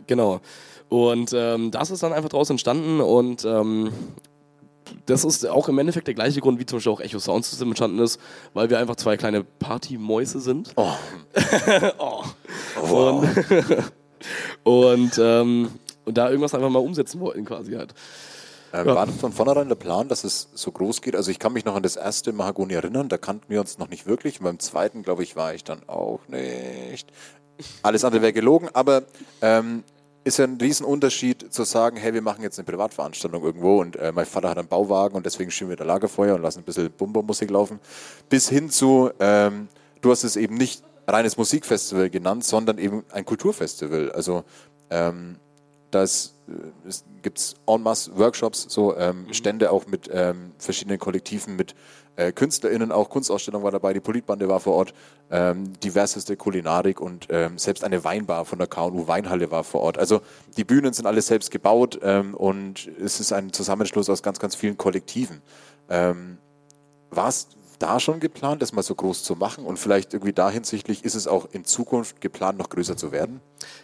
[0.06, 0.40] Genau.
[0.88, 3.90] Und ähm, das ist dann einfach daraus entstanden und ähm,
[5.06, 7.68] das ist auch im Endeffekt der gleiche Grund, wie zum Beispiel auch Echo Sound System
[7.68, 8.20] entstanden ist,
[8.54, 10.72] weil wir einfach zwei kleine Partymäuse sind.
[10.76, 10.92] Oh.
[11.98, 12.22] oh.
[12.80, 13.24] Wow.
[14.64, 15.70] Und, ähm,
[16.04, 17.94] und da irgendwas einfach mal umsetzen wollten quasi halt.
[18.76, 21.16] Ähm, War das von vornherein der Plan, dass es so groß geht?
[21.16, 23.88] Also ich kann mich noch an das erste Mahagoni erinnern, da kannten wir uns noch
[23.88, 24.40] nicht wirklich.
[24.40, 27.10] Und beim zweiten, glaube ich, war ich dann auch nicht.
[27.82, 29.04] Alles andere wäre gelogen, aber
[29.40, 29.82] ähm,
[30.24, 34.12] ist ja ein Riesenunterschied zu sagen, hey, wir machen jetzt eine Privatveranstaltung irgendwo und äh,
[34.12, 36.90] mein Vater hat einen Bauwagen und deswegen schieben wir da Lagerfeuer und lassen ein bisschen
[36.90, 37.80] Bumba-Musik laufen.
[38.28, 39.68] Bis hin zu, ähm,
[40.02, 44.12] du hast es eben nicht reines Musikfestival genannt, sondern eben ein Kulturfestival.
[44.12, 44.44] Also
[44.90, 45.36] ähm,
[45.92, 46.34] Da ist,
[46.86, 51.74] es gibt's en masse Workshops, so ähm, Stände auch mit ähm, verschiedenen Kollektiven, mit
[52.16, 54.94] äh, KünstlerInnen, auch Kunstausstellung war dabei, die Politbande war vor Ort,
[55.30, 59.98] ähm, diverseste Kulinarik und ähm, selbst eine Weinbar von der KU Weinhalle war vor Ort.
[59.98, 60.20] Also
[60.56, 64.54] die Bühnen sind alle selbst gebaut ähm, und es ist ein Zusammenschluss aus ganz, ganz
[64.54, 65.42] vielen Kollektiven.
[65.88, 66.38] Ähm,
[67.10, 69.64] war es da schon geplant, das mal so groß zu machen?
[69.64, 73.40] Und vielleicht irgendwie da hinsichtlich ist es auch in Zukunft geplant, noch größer zu werden?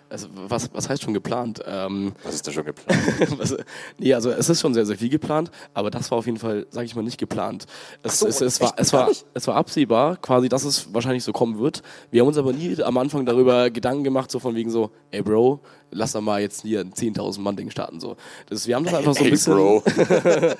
[0.08, 1.62] Also, was, was heißt schon geplant?
[1.66, 3.00] Ähm, Was ist da schon geplant?
[3.38, 3.56] was,
[3.98, 6.66] nee, also es ist schon sehr, sehr viel geplant, aber das war auf jeden Fall,
[6.70, 7.64] sage ich mal, nicht geplant.
[8.02, 11.32] Es, so, es, es, war, es, war, es war absehbar, quasi, dass es wahrscheinlich so
[11.32, 11.82] kommen wird.
[12.10, 15.22] Wir haben uns aber nie am Anfang darüber Gedanken gemacht, so von wegen so, ey
[15.22, 15.60] Bro,
[15.90, 18.00] lass doch mal jetzt hier ein 10.000 Mann Ding starten.
[18.00, 18.16] So.
[18.48, 20.56] Das, wir haben das einfach so ein bisschen, wir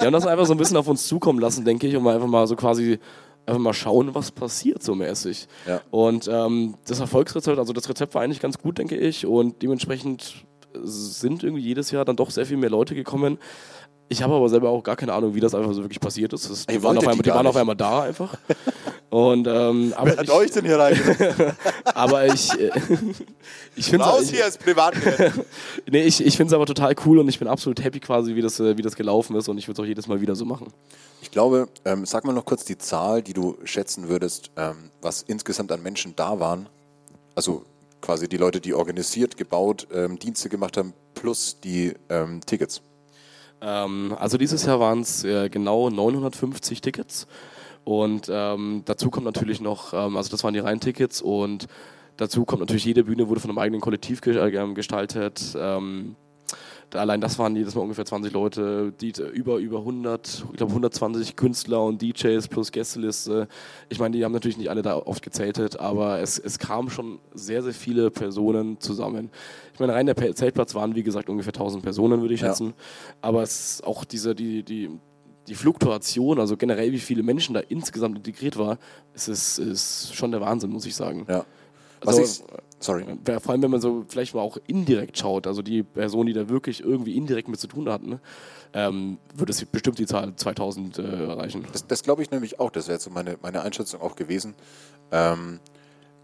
[0.00, 2.28] haben das einfach so ein bisschen auf uns zukommen lassen, denke ich, und mal einfach
[2.28, 3.00] mal so quasi
[3.46, 5.48] einfach mal schauen, was passiert so mäßig.
[5.66, 5.80] Ja.
[5.90, 10.44] Und ähm, das Erfolgsrezept, also das Rezept war eigentlich ganz gut, denke ich, und dementsprechend
[10.82, 13.38] sind irgendwie jedes Jahr dann doch sehr viel mehr Leute gekommen.
[14.08, 16.50] Ich habe aber selber auch gar keine Ahnung, wie das einfach so wirklich passiert ist.
[16.50, 18.36] Das, die waren, auf einmal, die waren auf einmal da einfach.
[19.12, 21.54] Und, ähm, aber, Wer hat ich, euch denn hier reingenommen?
[21.84, 22.70] aber ich, äh,
[23.76, 25.44] ich finde Raus es hier als Privatmann.
[25.90, 28.58] nee, ich, ich find's aber total cool und ich bin absolut happy quasi, wie das,
[28.58, 30.72] äh, wie das gelaufen ist und ich würde es auch jedes Mal wieder so machen.
[31.20, 35.20] Ich glaube, ähm, sag mal noch kurz die Zahl, die du schätzen würdest, ähm, was
[35.20, 36.70] insgesamt an Menschen da waren.
[37.34, 37.66] Also
[38.00, 42.80] quasi die Leute, die organisiert, gebaut, ähm, Dienste gemacht haben, plus die ähm, Tickets.
[43.60, 47.26] Ähm, also dieses Jahr waren es äh, genau 950 Tickets.
[47.84, 51.66] Und ähm, dazu kommt natürlich noch, ähm, also das waren die reinen Tickets und
[52.16, 55.56] dazu kommt natürlich jede Bühne wurde von einem eigenen Kollektiv äh, ähm, gestaltet.
[55.58, 56.14] Ähm,
[56.94, 61.36] allein das waren jedes Mal ungefähr 20 Leute, die, über, über 100, ich glaube 120
[61.36, 63.48] Künstler und DJs plus Gästeliste.
[63.88, 67.18] Ich meine, die haben natürlich nicht alle da oft gezeltet, aber es, es kamen schon
[67.34, 69.30] sehr, sehr viele Personen zusammen.
[69.72, 72.48] Ich meine, rein der Zeltplatz waren, wie gesagt, ungefähr 1000 Personen, würde ich Ja.
[72.48, 72.74] schätzen.
[73.22, 74.90] Aber es ist auch diese, die, die,
[75.48, 78.78] die Fluktuation, also generell, wie viele Menschen da insgesamt integriert war,
[79.14, 81.26] es ist, ist schon der Wahnsinn, muss ich sagen.
[81.28, 81.44] Ja.
[82.04, 83.04] Was Also, ich, sorry.
[83.24, 86.32] Wer- Vor allem, wenn man so vielleicht mal auch indirekt schaut, also die Personen, die
[86.32, 88.20] da wirklich irgendwie indirekt mit zu tun hatten,
[88.74, 91.64] ähm, wird es bestimmt die Zahl 2000 äh, erreichen.
[91.72, 92.70] Das, das glaube ich nämlich auch.
[92.70, 94.54] Das wäre jetzt so meine, meine Einschätzung auch gewesen.
[95.12, 95.60] Ähm,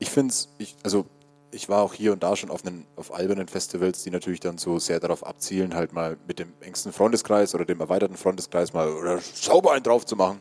[0.01, 0.49] ich finde es,
[0.83, 1.07] also
[1.51, 4.59] ich war auch hier und da schon auf, einen, auf albernen Festivals, die natürlich dann
[4.59, 8.89] so sehr darauf abzielen, halt mal mit dem engsten Freundeskreis oder dem erweiterten Freundeskreis mal
[8.89, 10.41] oder sauber einen drauf zu machen.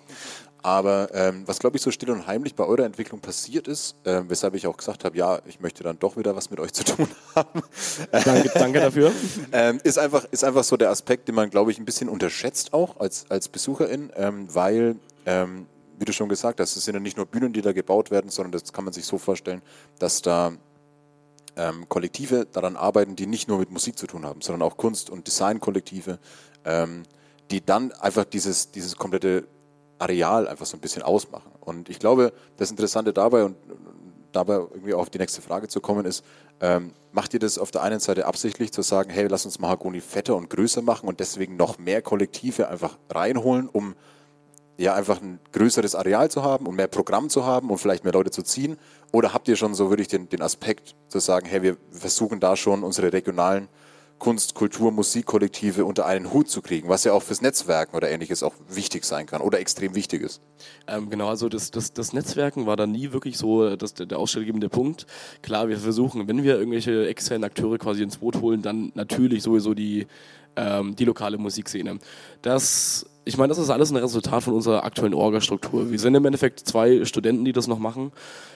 [0.63, 4.25] Aber ähm, was, glaube ich, so still und heimlich bei eurer Entwicklung passiert ist, ähm,
[4.27, 6.83] weshalb ich auch gesagt habe, ja, ich möchte dann doch wieder was mit euch zu
[6.83, 7.61] tun haben,
[8.11, 9.11] Danke, danke dafür.
[9.53, 12.73] ähm, ist, einfach, ist einfach so der Aspekt, den man, glaube ich, ein bisschen unterschätzt
[12.73, 15.67] auch als, als Besucherin, ähm, weil, ähm,
[15.99, 18.29] wie du schon gesagt hast, es sind ja nicht nur Bühnen, die da gebaut werden,
[18.29, 19.61] sondern das kann man sich so vorstellen,
[19.99, 20.51] dass da
[21.57, 25.09] ähm, Kollektive daran arbeiten, die nicht nur mit Musik zu tun haben, sondern auch Kunst-
[25.09, 26.19] und Designkollektive,
[26.63, 27.03] ähm,
[27.51, 29.47] die dann einfach dieses, dieses komplette
[29.99, 31.51] Areal einfach so ein bisschen ausmachen.
[31.59, 33.55] Und ich glaube, das Interessante dabei und
[34.31, 36.23] dabei irgendwie auch auf die nächste Frage zu kommen ist,
[36.61, 40.01] ähm, macht ihr das auf der einen Seite absichtlich zu sagen, hey, lass uns Mahagoni
[40.01, 43.95] fetter und größer machen und deswegen noch mehr Kollektive einfach reinholen, um
[44.77, 48.13] ja einfach ein größeres Areal zu haben und mehr Programm zu haben und vielleicht mehr
[48.13, 48.77] Leute zu ziehen?
[49.11, 52.55] Oder habt ihr schon so wirklich den, den Aspekt zu sagen, hey, wir versuchen da
[52.55, 53.67] schon unsere regionalen
[54.19, 58.41] Kunst, Kultur, Musikkollektive unter einen Hut zu kriegen, was ja auch fürs Netzwerken oder ähnliches
[58.41, 60.41] auch wichtig sein kann oder extrem wichtig ist.
[60.87, 64.17] Ähm, genau, also das, das, das Netzwerken war dann nie wirklich so das, der, der
[64.17, 65.05] ausschlaggebende Punkt.
[65.43, 69.75] Klar, wir versuchen, wenn wir irgendwelche externen Akteure quasi ins Boot holen, dann natürlich sowieso
[69.75, 70.07] die,
[70.57, 71.99] ähm, die lokale Musikszene.
[72.41, 75.89] Das, ich meine, das ist alles ein Resultat von unserer aktuellen Orga-Struktur.
[75.89, 78.11] Wir sind im Endeffekt zwei Studenten, die das noch machen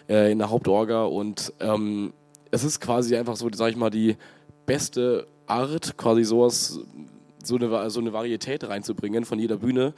[0.10, 2.12] äh, in der Hauptorga und ähm,
[2.50, 4.18] es ist quasi einfach so, sag ich mal, die
[4.66, 6.80] beste Art, quasi sowas,
[7.44, 9.94] so eine, so eine Varietät reinzubringen von jeder Bühne,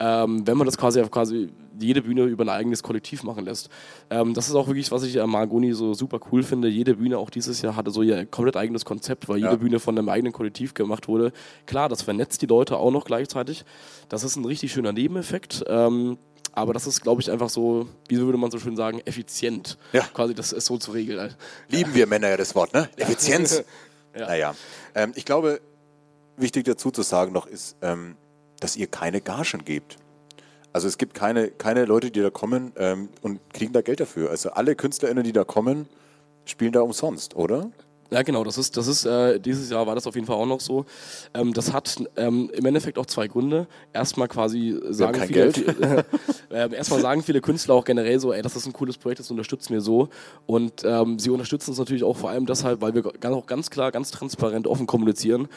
[0.00, 3.68] ähm, wenn man das quasi auf quasi jede Bühne über ein eigenes Kollektiv machen lässt.
[4.10, 6.68] Ähm, das ist auch wirklich, was ich am Margoni so super cool finde.
[6.68, 9.46] Jede Bühne auch dieses Jahr hatte so ihr komplett eigenes Konzept, weil Ja.
[9.50, 11.32] jede Bühne von einem eigenen Kollektiv gemacht wurde.
[11.66, 13.64] Klar, das vernetzt die Leute auch noch gleichzeitig.
[14.08, 15.64] Das ist ein richtig schöner Nebeneffekt.
[15.66, 16.18] Ähm,
[16.54, 19.78] aber das ist, glaube ich, einfach so, wie würde man so schön sagen, effizient.
[19.94, 20.02] Ja.
[20.12, 21.34] Quasi das ist so zu regeln.
[21.70, 22.88] Lieben wir Männer ja das Wort, ne?
[22.96, 23.64] Effizienz.
[24.14, 24.26] Ja.
[24.26, 24.54] Naja.
[24.94, 25.62] Ähm, ich glaube,
[26.36, 28.16] wichtig dazu zu sagen noch ist, ähm,
[28.60, 29.96] dass ihr keine Gagen gebt.
[30.72, 34.30] Also es gibt keine, keine Leute, die da kommen ähm, und kriegen da Geld dafür.
[34.30, 35.86] Also alle KünstlerInnen, die da kommen,
[36.44, 37.70] spielen da umsonst, oder?
[38.12, 40.46] Ja, genau, das ist, das ist äh, dieses Jahr war das auf jeden Fall auch
[40.46, 40.84] noch so.
[41.32, 43.66] Ähm, das hat ähm, im Endeffekt auch zwei Gründe.
[43.94, 45.66] Erstmal quasi sagen viele, Geld.
[46.50, 49.30] äh, erstmal sagen viele Künstler auch generell so, ey, das ist ein cooles Projekt, das
[49.30, 50.10] unterstützen wir so.
[50.44, 53.90] Und ähm, sie unterstützen uns natürlich auch vor allem deshalb, weil wir auch ganz klar,
[53.90, 55.48] ganz transparent, offen kommunizieren.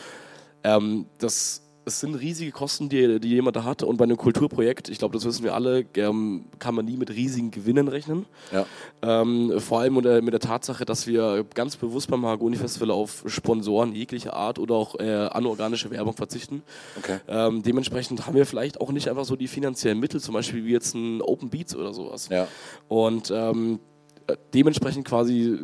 [0.65, 3.83] Ähm, das es sind riesige Kosten, die, die jemand da hat.
[3.83, 7.11] Und bei einem Kulturprojekt, ich glaube, das wissen wir alle, ähm, kann man nie mit
[7.11, 8.25] riesigen Gewinnen rechnen.
[8.51, 8.65] Ja.
[9.01, 12.91] Ähm, vor allem mit der, mit der Tatsache, dass wir ganz bewusst beim Mahagoni Festival
[12.91, 16.63] auf Sponsoren jeglicher Art oder auch äh, anorganische Werbung verzichten.
[16.97, 17.19] Okay.
[17.27, 20.71] Ähm, dementsprechend haben wir vielleicht auch nicht einfach so die finanziellen Mittel, zum Beispiel wie
[20.71, 22.29] jetzt ein Open Beats oder sowas.
[22.29, 22.47] Ja.
[22.87, 23.79] Und ähm,
[24.27, 25.57] äh, dementsprechend quasi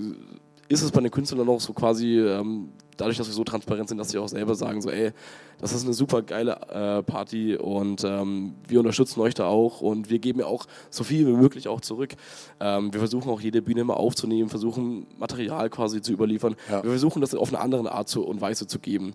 [0.68, 2.70] ist es bei den Künstlern auch so quasi, ähm,
[3.02, 5.12] dadurch, dass wir so transparent sind, dass sie auch selber sagen, so, ey,
[5.60, 10.10] das ist eine super geile äh, Party und ähm, wir unterstützen euch da auch und
[10.10, 12.16] wir geben ja auch so viel wie möglich auch zurück.
[12.60, 16.56] Ähm, wir versuchen auch jede Bühne immer aufzunehmen, versuchen Material quasi zu überliefern.
[16.70, 16.84] Ja.
[16.84, 19.14] Wir versuchen das auf eine andere Art zu, und Weise zu geben.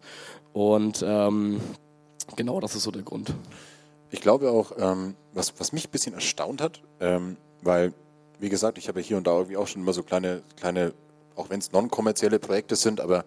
[0.53, 1.61] Und ähm,
[2.35, 3.33] genau das ist so der Grund.
[4.11, 7.93] Ich glaube auch, ähm, was, was mich ein bisschen erstaunt hat, ähm, weil,
[8.39, 10.93] wie gesagt, ich habe ja hier und da irgendwie auch schon immer so kleine, kleine
[11.37, 13.25] auch wenn es non-kommerzielle Projekte sind, aber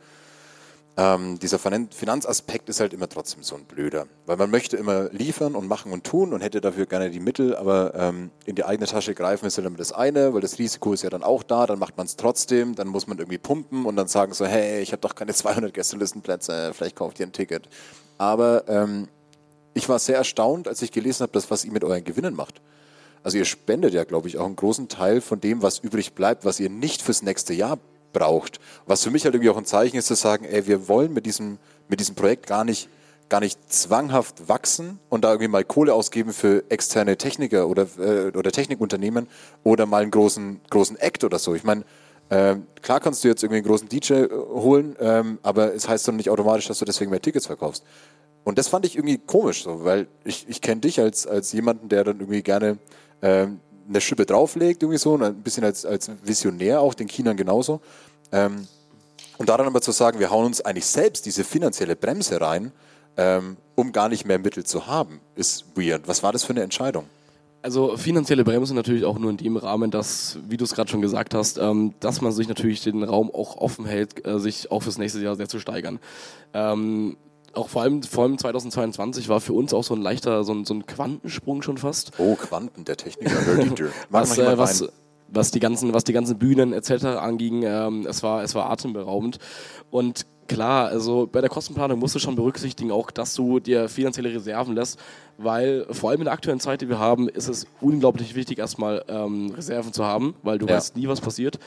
[1.00, 4.08] ähm, dieser Finan- Finanzaspekt ist halt immer trotzdem so ein blöder.
[4.26, 7.56] Weil man möchte immer liefern und machen und tun und hätte dafür gerne die Mittel,
[7.56, 10.92] aber ähm, in die eigene Tasche greifen ist halt immer das eine, weil das Risiko
[10.92, 13.86] ist ja dann auch da, dann macht man es trotzdem, dann muss man irgendwie pumpen
[13.86, 17.32] und dann sagen so, hey, ich habe doch keine 200 Gästelistenplätze, vielleicht kauft ihr ein
[17.32, 17.70] Ticket.
[18.18, 19.08] Aber ähm,
[19.74, 22.60] ich war sehr erstaunt, als ich gelesen habe, dass was ihr mit euren Gewinnen macht.
[23.24, 26.44] Also ihr spendet ja, glaube ich, auch einen großen Teil von dem, was übrig bleibt,
[26.44, 27.78] was ihr nicht fürs nächste Jahr
[28.14, 28.60] braucht.
[28.86, 31.26] Was für mich halt irgendwie auch ein Zeichen ist, zu sagen, ey, wir wollen mit
[31.26, 31.58] diesem,
[31.88, 32.90] mit diesem Projekt gar nicht,
[33.30, 38.32] gar nicht zwanghaft wachsen und da irgendwie mal Kohle ausgeben für externe Techniker oder, äh,
[38.36, 39.28] oder Technikunternehmen
[39.64, 41.54] oder mal einen großen, großen Act oder so.
[41.56, 41.84] Ich meine,
[42.32, 46.08] ähm, klar kannst du jetzt irgendwie einen großen DJ äh, holen, ähm, aber es heißt
[46.08, 47.84] doch nicht automatisch, dass du deswegen mehr Tickets verkaufst.
[48.44, 51.90] Und das fand ich irgendwie komisch, so, weil ich, ich kenne dich als, als jemanden,
[51.90, 52.78] der dann irgendwie gerne
[53.22, 57.82] ähm, eine Schippe drauflegt, irgendwie so, ein bisschen als, als Visionär auch, den Chinern genauso.
[58.32, 58.68] Ähm,
[59.38, 62.72] und daran aber zu sagen, wir hauen uns eigentlich selbst diese finanzielle Bremse rein,
[63.18, 66.08] ähm, um gar nicht mehr Mittel zu haben, ist weird.
[66.08, 67.06] Was war das für eine Entscheidung?
[67.62, 71.02] Also finanzielle Bremse natürlich auch nur in dem Rahmen, dass, wie du es gerade schon
[71.02, 74.84] gesagt hast, ähm, dass man sich natürlich den Raum auch offen hält, äh, sich auch
[74.84, 76.00] fürs nächste Jahr sehr zu steigern.
[76.54, 77.18] Ähm,
[77.54, 80.66] auch vor allem, vor allem 2022 war für uns auch so ein leichter, so ein,
[80.66, 82.12] so ein Quantensprung schon fast.
[82.18, 83.36] Oh, Quanten, der Techniker,
[84.10, 84.88] was, äh, was,
[85.28, 87.06] was die ganzen, was die ganzen Bühnen etc.
[87.06, 89.40] anging, ähm, es war, es war atemberaubend.
[89.92, 94.34] Und klar, also bei der Kostenplanung musst du schon berücksichtigen, auch dass du dir finanzielle
[94.34, 95.00] Reserven lässt,
[95.38, 99.04] weil vor allem in der aktuellen Zeit, die wir haben, ist es unglaublich wichtig, erstmal
[99.08, 100.76] ähm, Reserven zu haben, weil du Ja.
[100.76, 101.60] weißt nie, was passiert.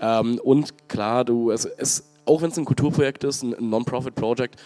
[0.00, 4.56] Ähm, und klar, du, es, es, auch wenn es ein Kulturprojekt ist, ein, Non-Profit-Project,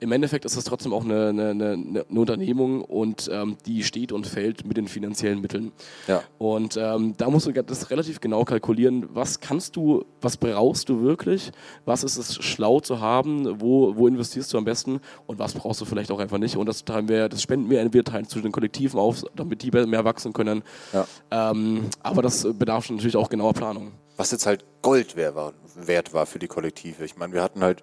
[0.00, 4.12] im Endeffekt ist es trotzdem auch eine, eine, eine, eine Unternehmung und ähm, die steht
[4.12, 5.72] und fällt mit den finanziellen Mitteln.
[6.06, 6.22] Ja.
[6.38, 11.02] Und ähm, da musst du das relativ genau kalkulieren, was kannst du, was brauchst du
[11.02, 11.50] wirklich,
[11.84, 15.80] was ist es schlau zu haben, wo, wo investierst du am besten und was brauchst
[15.80, 16.56] du vielleicht auch einfach nicht.
[16.56, 19.70] Und das, teilen wir, das spenden wir entweder teilen zu den Kollektiven auf, damit die
[19.70, 20.62] mehr wachsen können.
[20.92, 21.06] Ja.
[21.30, 23.92] Ähm, aber das bedarf schon natürlich auch genauer Planung.
[24.16, 27.04] was jetzt halt Gold wert war, wert war für die Kollektive.
[27.04, 27.82] Ich meine, wir hatten halt,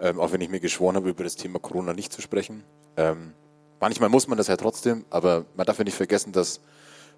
[0.00, 2.64] ähm, auch wenn ich mir geschworen habe, über das Thema Corona nicht zu sprechen,
[2.96, 3.32] ähm,
[3.80, 6.60] manchmal muss man das ja trotzdem, aber man darf ja nicht vergessen, dass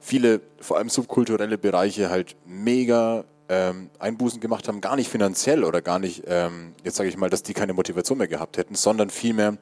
[0.00, 5.80] viele, vor allem subkulturelle Bereiche halt mega ähm, Einbußen gemacht haben, gar nicht finanziell oder
[5.80, 9.10] gar nicht, ähm, jetzt sage ich mal, dass die keine Motivation mehr gehabt hätten, sondern
[9.10, 9.56] vielmehr,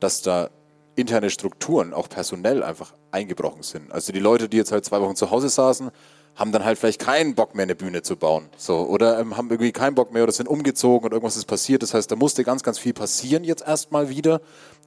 [0.00, 0.50] dass da
[0.96, 3.92] interne Strukturen, auch personell einfach eingebrochen sind.
[3.92, 5.90] Also die Leute, die jetzt halt zwei Wochen zu Hause saßen,
[6.38, 8.48] haben dann halt vielleicht keinen Bock mehr, eine Bühne zu bauen.
[8.56, 11.82] So, oder ähm, haben irgendwie keinen Bock mehr oder sind umgezogen und irgendwas ist passiert.
[11.82, 14.40] Das heißt, da musste ganz, ganz viel passieren jetzt erstmal wieder,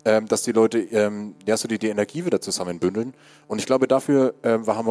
[0.06, 3.14] ähm, dass die Leute ähm, ja so die, die Energie wieder zusammenbündeln.
[3.50, 4.84] Und ich glaube, dafür ähm, war,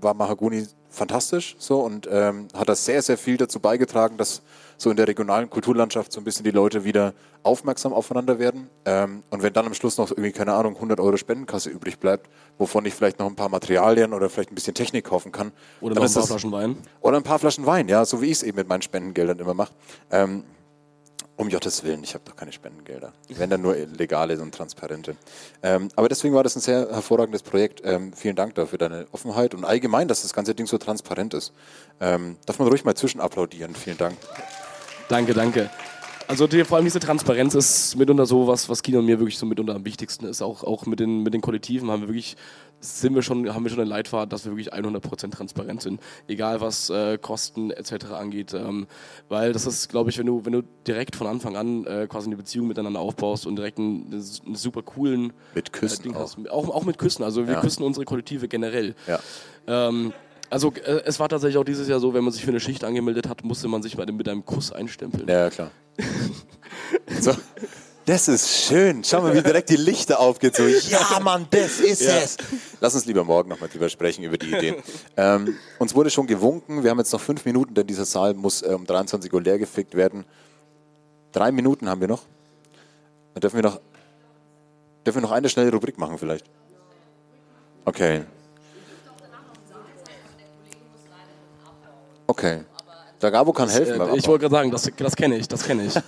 [0.00, 4.42] war Mahagoni fantastisch so und ähm, hat das sehr, sehr viel dazu beigetragen, dass
[4.76, 7.12] so in der regionalen Kulturlandschaft so ein bisschen die Leute wieder
[7.42, 8.70] aufmerksam aufeinander werden.
[8.84, 12.28] Ähm, und wenn dann am Schluss noch irgendwie, keine Ahnung, 100 Euro Spendenkasse übrig bleibt,
[12.58, 15.52] wovon ich vielleicht noch ein paar Materialien oder vielleicht ein bisschen Technik kaufen kann.
[15.80, 16.76] Oder ein paar Flaschen Wein.
[17.00, 19.54] Oder ein paar Flaschen Wein, ja, so wie ich es eben mit meinen Spendengeldern immer
[19.54, 19.72] mache.
[20.10, 20.44] Ähm,
[21.38, 23.12] um Gottes Willen, ich habe doch keine Spendengelder.
[23.28, 25.16] Wenn dann nur legale und transparente.
[25.62, 27.80] Ähm, aber deswegen war das ein sehr hervorragendes Projekt.
[27.84, 31.52] Ähm, vielen Dank dafür deine Offenheit und allgemein, dass das ganze Ding so transparent ist.
[32.00, 33.74] Ähm, darf man ruhig mal zwischen applaudieren.
[33.76, 34.16] Vielen Dank.
[35.08, 35.70] Danke, danke.
[36.28, 39.38] Also die, vor allem diese Transparenz ist mitunter so was, was Kino und mir wirklich
[39.38, 40.42] so mitunter am wichtigsten ist.
[40.42, 42.36] Auch, auch mit, den, mit den Kollektiven haben wir wirklich,
[42.80, 46.00] sind wir schon, haben wir schon einen Leitfaden, dass wir wirklich 100% transparent sind.
[46.28, 48.12] Egal was äh, Kosten etc.
[48.12, 48.52] angeht.
[48.52, 48.86] Ähm,
[49.30, 52.26] weil das ist, glaube ich, wenn du, wenn du direkt von Anfang an äh, quasi
[52.26, 56.20] eine Beziehung miteinander aufbaust und direkt einen, einen super coolen Mit Küssen Ding auch.
[56.20, 56.36] hast.
[56.50, 57.22] Auch, auch mit Küssen.
[57.24, 57.60] Also wir Ja.
[57.62, 58.94] küssen unsere Kollektive generell.
[59.06, 59.18] Ja.
[59.66, 60.12] Ähm,
[60.50, 62.84] also äh, es war tatsächlich auch dieses Jahr so, wenn man sich für eine Schicht
[62.84, 65.26] angemeldet hat, musste man sich bei dem, mit einem Kuss einstempeln.
[65.26, 65.70] Ja, klar.
[67.20, 67.34] so.
[68.08, 69.04] Das ist schön.
[69.04, 70.56] Schau mal, wie direkt die Lichter aufgeht.
[70.56, 72.38] So, ja, Mann, das ist es.
[72.80, 74.76] Lass uns lieber morgen nochmal drüber sprechen, über die Ideen.
[75.14, 76.82] Ähm, uns wurde schon gewunken.
[76.82, 79.58] Wir haben jetzt noch fünf Minuten, denn dieser Saal muss äh, um 23 Uhr leer
[79.58, 80.24] gefickt werden.
[81.32, 82.22] Drei Minuten haben wir noch.
[83.34, 83.78] Dann dürfen wir noch,
[85.04, 86.46] dürfen wir noch eine schnelle Rubrik machen vielleicht.
[87.84, 88.24] Okay.
[92.26, 92.64] Okay.
[93.20, 93.98] Der Gabo kann helfen.
[93.98, 95.94] beim Äh, ich wollte gerade sagen, das, das kenne ich, das kenne ich.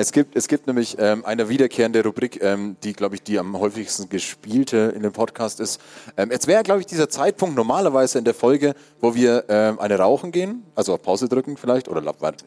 [0.00, 3.60] Es gibt, es gibt nämlich ähm, eine wiederkehrende Rubrik, ähm, die, glaube ich, die am
[3.60, 5.78] häufigsten gespielte in dem Podcast ist.
[6.16, 8.72] Ähm, jetzt wäre, glaube ich, dieser Zeitpunkt normalerweise in der Folge,
[9.02, 12.02] wo wir ähm, eine rauchen gehen, also auf Pause drücken vielleicht, oder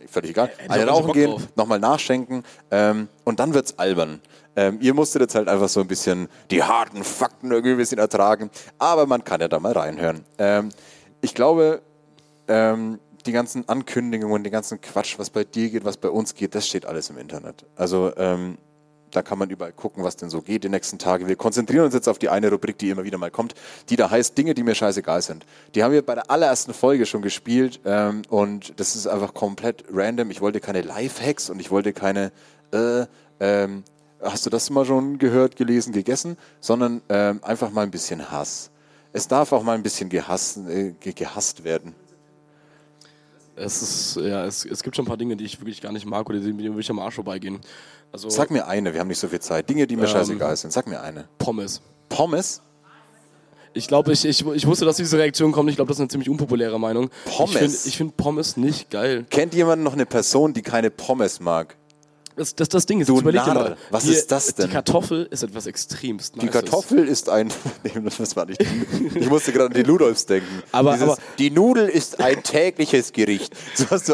[0.10, 4.20] völlig egal, ich eine auch rauchen gehen, nochmal nachschenken ähm, und dann wird's albern.
[4.56, 8.00] Ähm, ihr musstet jetzt halt einfach so ein bisschen die harten Fakten irgendwie ein bisschen
[8.00, 10.26] ertragen, aber man kann ja da mal reinhören.
[10.40, 10.70] Ähm,
[11.22, 11.84] ich glaube,
[12.48, 16.56] ähm, die ganzen Ankündigungen, den ganzen Quatsch, was bei dir geht, was bei uns geht,
[16.56, 17.66] das steht alles im Internet.
[17.76, 18.58] Also ähm,
[19.12, 21.28] da kann man überall gucken, was denn so geht die nächsten Tage.
[21.28, 23.54] Wir konzentrieren uns jetzt auf die eine Rubrik, die immer wieder mal kommt,
[23.90, 25.46] die da heißt Dinge, die mir scheißegal sind.
[25.76, 29.84] Die haben wir bei der allerersten Folge schon gespielt ähm, und das ist einfach komplett
[29.92, 30.32] random.
[30.32, 32.32] Ich wollte keine Lifehacks und ich wollte keine
[32.72, 33.06] äh,
[33.40, 33.84] ähm,
[34.20, 38.72] hast du das mal schon gehört, gelesen, gegessen, sondern ähm, einfach mal ein bisschen Hass.
[39.12, 41.94] Es darf auch mal ein bisschen gehasst, äh, ge- gehasst werden.
[43.56, 46.06] Es, ist, ja, es, es gibt schon ein paar Dinge, die ich wirklich gar nicht
[46.06, 47.60] mag oder die mir wirklich am Arsch vorbeigehen.
[48.12, 49.70] Also Sag mir eine, wir haben nicht so viel Zeit.
[49.70, 50.72] Dinge, die mir Ähm, scheißegal sind.
[50.72, 51.28] Sag mir eine.
[51.38, 51.82] Pommes.
[52.10, 52.62] Pommes?
[53.76, 55.70] Ich glaube, ich, ich, ich wusste, dass diese Reaktion kommt.
[55.70, 57.10] Ich glaube, das ist eine ziemlich unpopuläre Meinung.
[57.26, 57.86] Pommes?
[57.86, 59.26] Ich finde find Pommes nicht geil.
[59.30, 61.76] Kennt jemand noch eine Person, die keine Pommes mag?
[62.36, 63.78] Das, das, das Ding ist, Du überleg dir Narr, mal.
[63.90, 64.68] was die, ist das denn?
[64.68, 66.52] Die Kartoffel ist etwas extremst Die Nices.
[66.54, 67.52] Kartoffel ist ein.
[68.18, 68.62] Das war nicht.
[69.16, 70.64] Ich musste gerade an die Ludolfs denken.
[70.72, 73.54] Aber- aber- die Nudel ist ein tägliches Gericht.
[73.76, 74.14] So hast du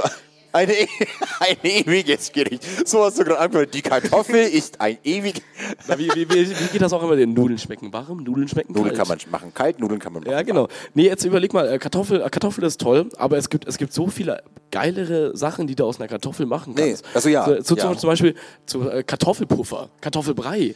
[0.52, 0.74] eine,
[1.40, 2.64] ein ewiges Gericht.
[2.88, 3.74] So hast du gerade angehört.
[3.74, 5.42] Die Kartoffel ist ein ewig.
[5.88, 7.16] Na, wie, wie, wie, wie geht das auch immer?
[7.16, 9.08] Den Nudeln schmecken warm, Nudeln schmecken Nudeln kalt.
[9.10, 10.32] kann man machen kalt, Nudeln kann man machen.
[10.32, 10.68] Ja, genau.
[10.94, 13.94] Nee, jetzt überleg mal, äh, Kartoffel, äh, Kartoffel ist toll, aber es gibt, es gibt
[13.94, 17.06] so viele geilere Sachen, die du aus einer Kartoffel machen Nee, kannst.
[17.14, 17.98] also ja, So, so ja.
[17.98, 18.36] Zum Beispiel
[18.66, 20.76] zu, äh, Kartoffelpuffer, Kartoffelbrei.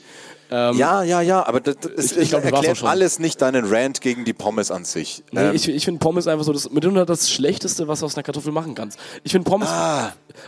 [0.52, 4.02] Ähm, Ja, ja, ja, aber das, das Ich- ich glaub, erklärt alles nicht deinen Rant
[4.02, 5.24] gegen die Pommes an sich.
[5.32, 8.16] Nee, Ähm, ich, ich finde Pommes einfach so das, mitunter das Schlechteste, was du aus
[8.16, 9.00] einer Kartoffel machen kannst.
[9.24, 9.70] Ich finde Pommes.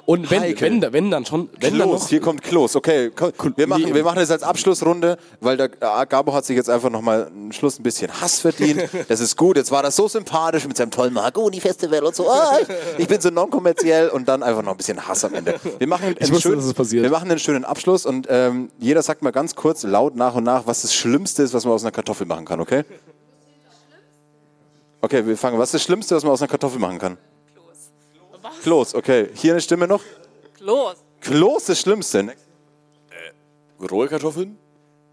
[0.06, 1.50] Und wenn, wenn, wenn dann schon.
[1.60, 2.76] Wenn dann Klos, noch, hier kommt Klos.
[2.76, 3.12] Okay,
[3.56, 6.90] wir machen, wir machen das als Abschlussrunde, weil der äh, Gabo hat sich jetzt einfach
[6.90, 8.84] nochmal einen Schluss ein bisschen Hass verdient.
[9.08, 9.58] Das ist gut.
[9.58, 12.30] Jetzt war das so sympathisch mit seinem tollen Mahagoni-Festival und so.
[12.30, 12.68] Ah, ich,
[13.00, 15.56] ich bin so non-kommerziell und dann einfach noch ein bisschen Hass am Ende.
[15.78, 17.04] Wir machen, einen wusste, schönen- dass es passiert.
[17.04, 20.44] wir machen einen schönen Abschluss und ähm, jeder sagt mal ganz kurz, laut nach und
[20.44, 22.84] nach, was das Schlimmste ist, was man aus einer Kartoffel machen kann, okay?
[25.02, 25.60] Okay, wir fangen.
[25.60, 27.18] Was ist das Schlimmste, was man aus einer Kartoffel machen kann?
[28.66, 28.92] Klos.
[28.92, 29.30] Klos, okay.
[29.36, 30.02] Hier eine Stimme noch.
[30.60, 30.96] Los.
[31.22, 32.24] Klos ist das Schlimmste.
[32.24, 32.34] ne?
[33.12, 34.58] Äh, rohe Kartoffeln?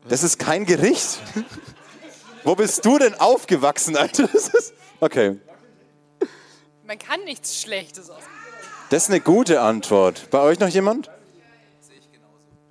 [0.09, 1.19] Das ist kein Gericht.
[2.45, 4.27] Wo bist du denn aufgewachsen, Alter?
[4.33, 5.39] Das ist, okay,
[6.87, 8.23] Man kann nichts Schlechtes aus.
[8.91, 10.29] das ist eine gute Antwort.
[10.31, 11.11] Bei euch noch jemand?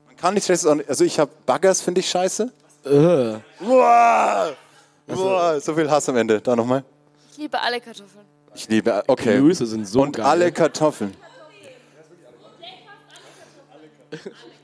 [0.08, 0.66] Man kann nicht schlechtes.
[0.88, 2.52] Also ich habe Baggers, finde ich scheiße.
[2.86, 3.38] Äh.
[3.64, 4.56] Boah,
[5.08, 6.42] boah, so viel Hass am Ende.
[6.42, 6.84] Da nochmal.
[7.32, 8.26] Ich liebe alle Kartoffeln.
[8.54, 9.04] Ich liebe.
[9.08, 9.38] Okay.
[9.38, 10.26] Gemüse sind so Und geil.
[10.26, 11.16] alle Kartoffeln.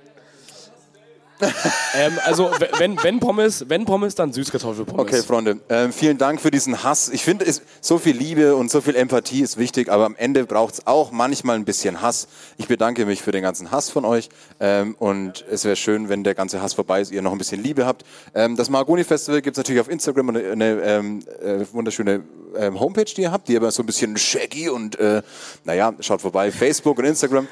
[1.95, 5.01] ähm, also, wenn, wenn Pommes, wenn Pommes, dann Süßkartoffelpommes.
[5.01, 7.09] Okay, Freunde, ähm, vielen Dank für diesen Hass.
[7.09, 7.45] Ich finde,
[7.81, 11.11] so viel Liebe und so viel Empathie ist wichtig, aber am Ende braucht es auch
[11.11, 12.27] manchmal ein bisschen Hass.
[12.57, 14.29] Ich bedanke mich für den ganzen Hass von euch
[14.59, 17.61] ähm, und es wäre schön, wenn der ganze Hass vorbei ist, ihr noch ein bisschen
[17.61, 18.03] Liebe habt.
[18.33, 22.23] Ähm, das Maragoni Festival gibt es natürlich auf Instagram eine, eine ähm, äh, wunderschöne
[22.57, 25.21] ähm, Homepage, die ihr habt, die aber so ein bisschen shaggy und äh,
[25.63, 27.47] naja, schaut vorbei, Facebook und Instagram.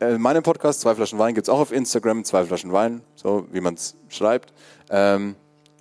[0.00, 3.46] Äh, meinen Podcast, Zwei Flaschen Wein, gibt es auch auf Instagram, Zwei Flaschen Wein, so
[3.50, 4.52] wie man es schreibt.
[4.90, 5.34] Ähm,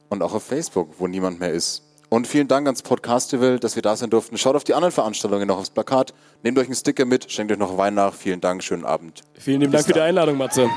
[0.10, 1.84] und auch auf Facebook, wo niemand mehr ist.
[2.10, 4.38] Und vielen Dank ans Podcastival, dass wir da sein durften.
[4.38, 6.14] Schaut auf die anderen Veranstaltungen noch aufs Plakat.
[6.42, 8.14] Nehmt euch einen Sticker mit, schenkt euch noch Wein nach.
[8.14, 9.22] Vielen Dank, schönen Abend.
[9.38, 10.70] Vielen lieben Dank für die Einladung, Matze.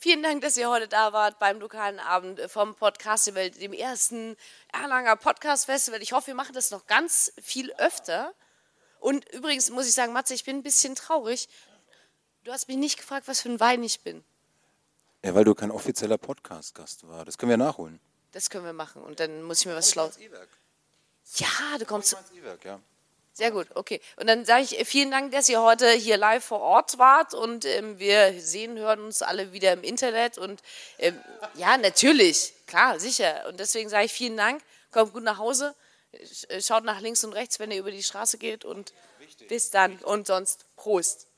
[0.00, 4.36] Vielen Dank, dass ihr heute da wart beim lokalen Abend vom Podcastival, dem ersten
[4.72, 6.00] Erlanger Podcast Festival.
[6.00, 8.32] Ich hoffe, wir machen das noch ganz viel öfter.
[9.00, 11.48] Und übrigens muss ich sagen, Matze, ich bin ein bisschen traurig.
[12.44, 14.24] Du hast mich nicht gefragt, was für ein Wein ich bin.
[15.24, 17.24] Ja, weil du kein offizieller Podcast-Gast war.
[17.24, 18.00] Das können wir nachholen.
[18.32, 19.02] Das können wir machen.
[19.02, 20.10] Und dann muss ich mir was schlau.
[21.34, 22.16] Ja, du kommst.
[22.34, 22.80] E-Werk, ja.
[23.38, 24.00] Sehr gut, okay.
[24.16, 27.34] Und dann sage ich äh, vielen Dank, dass ihr heute hier live vor Ort wart
[27.34, 30.60] und ähm, wir sehen, hören uns alle wieder im Internet und
[30.98, 31.16] ähm,
[31.54, 33.44] ja, natürlich, klar, sicher.
[33.48, 34.60] Und deswegen sage ich vielen Dank,
[34.90, 35.76] kommt gut nach Hause,
[36.12, 39.48] äh, schaut nach links und rechts, wenn ihr über die Straße geht und Richtig.
[39.48, 41.26] bis dann und sonst Prost.
[41.26, 41.28] Prost.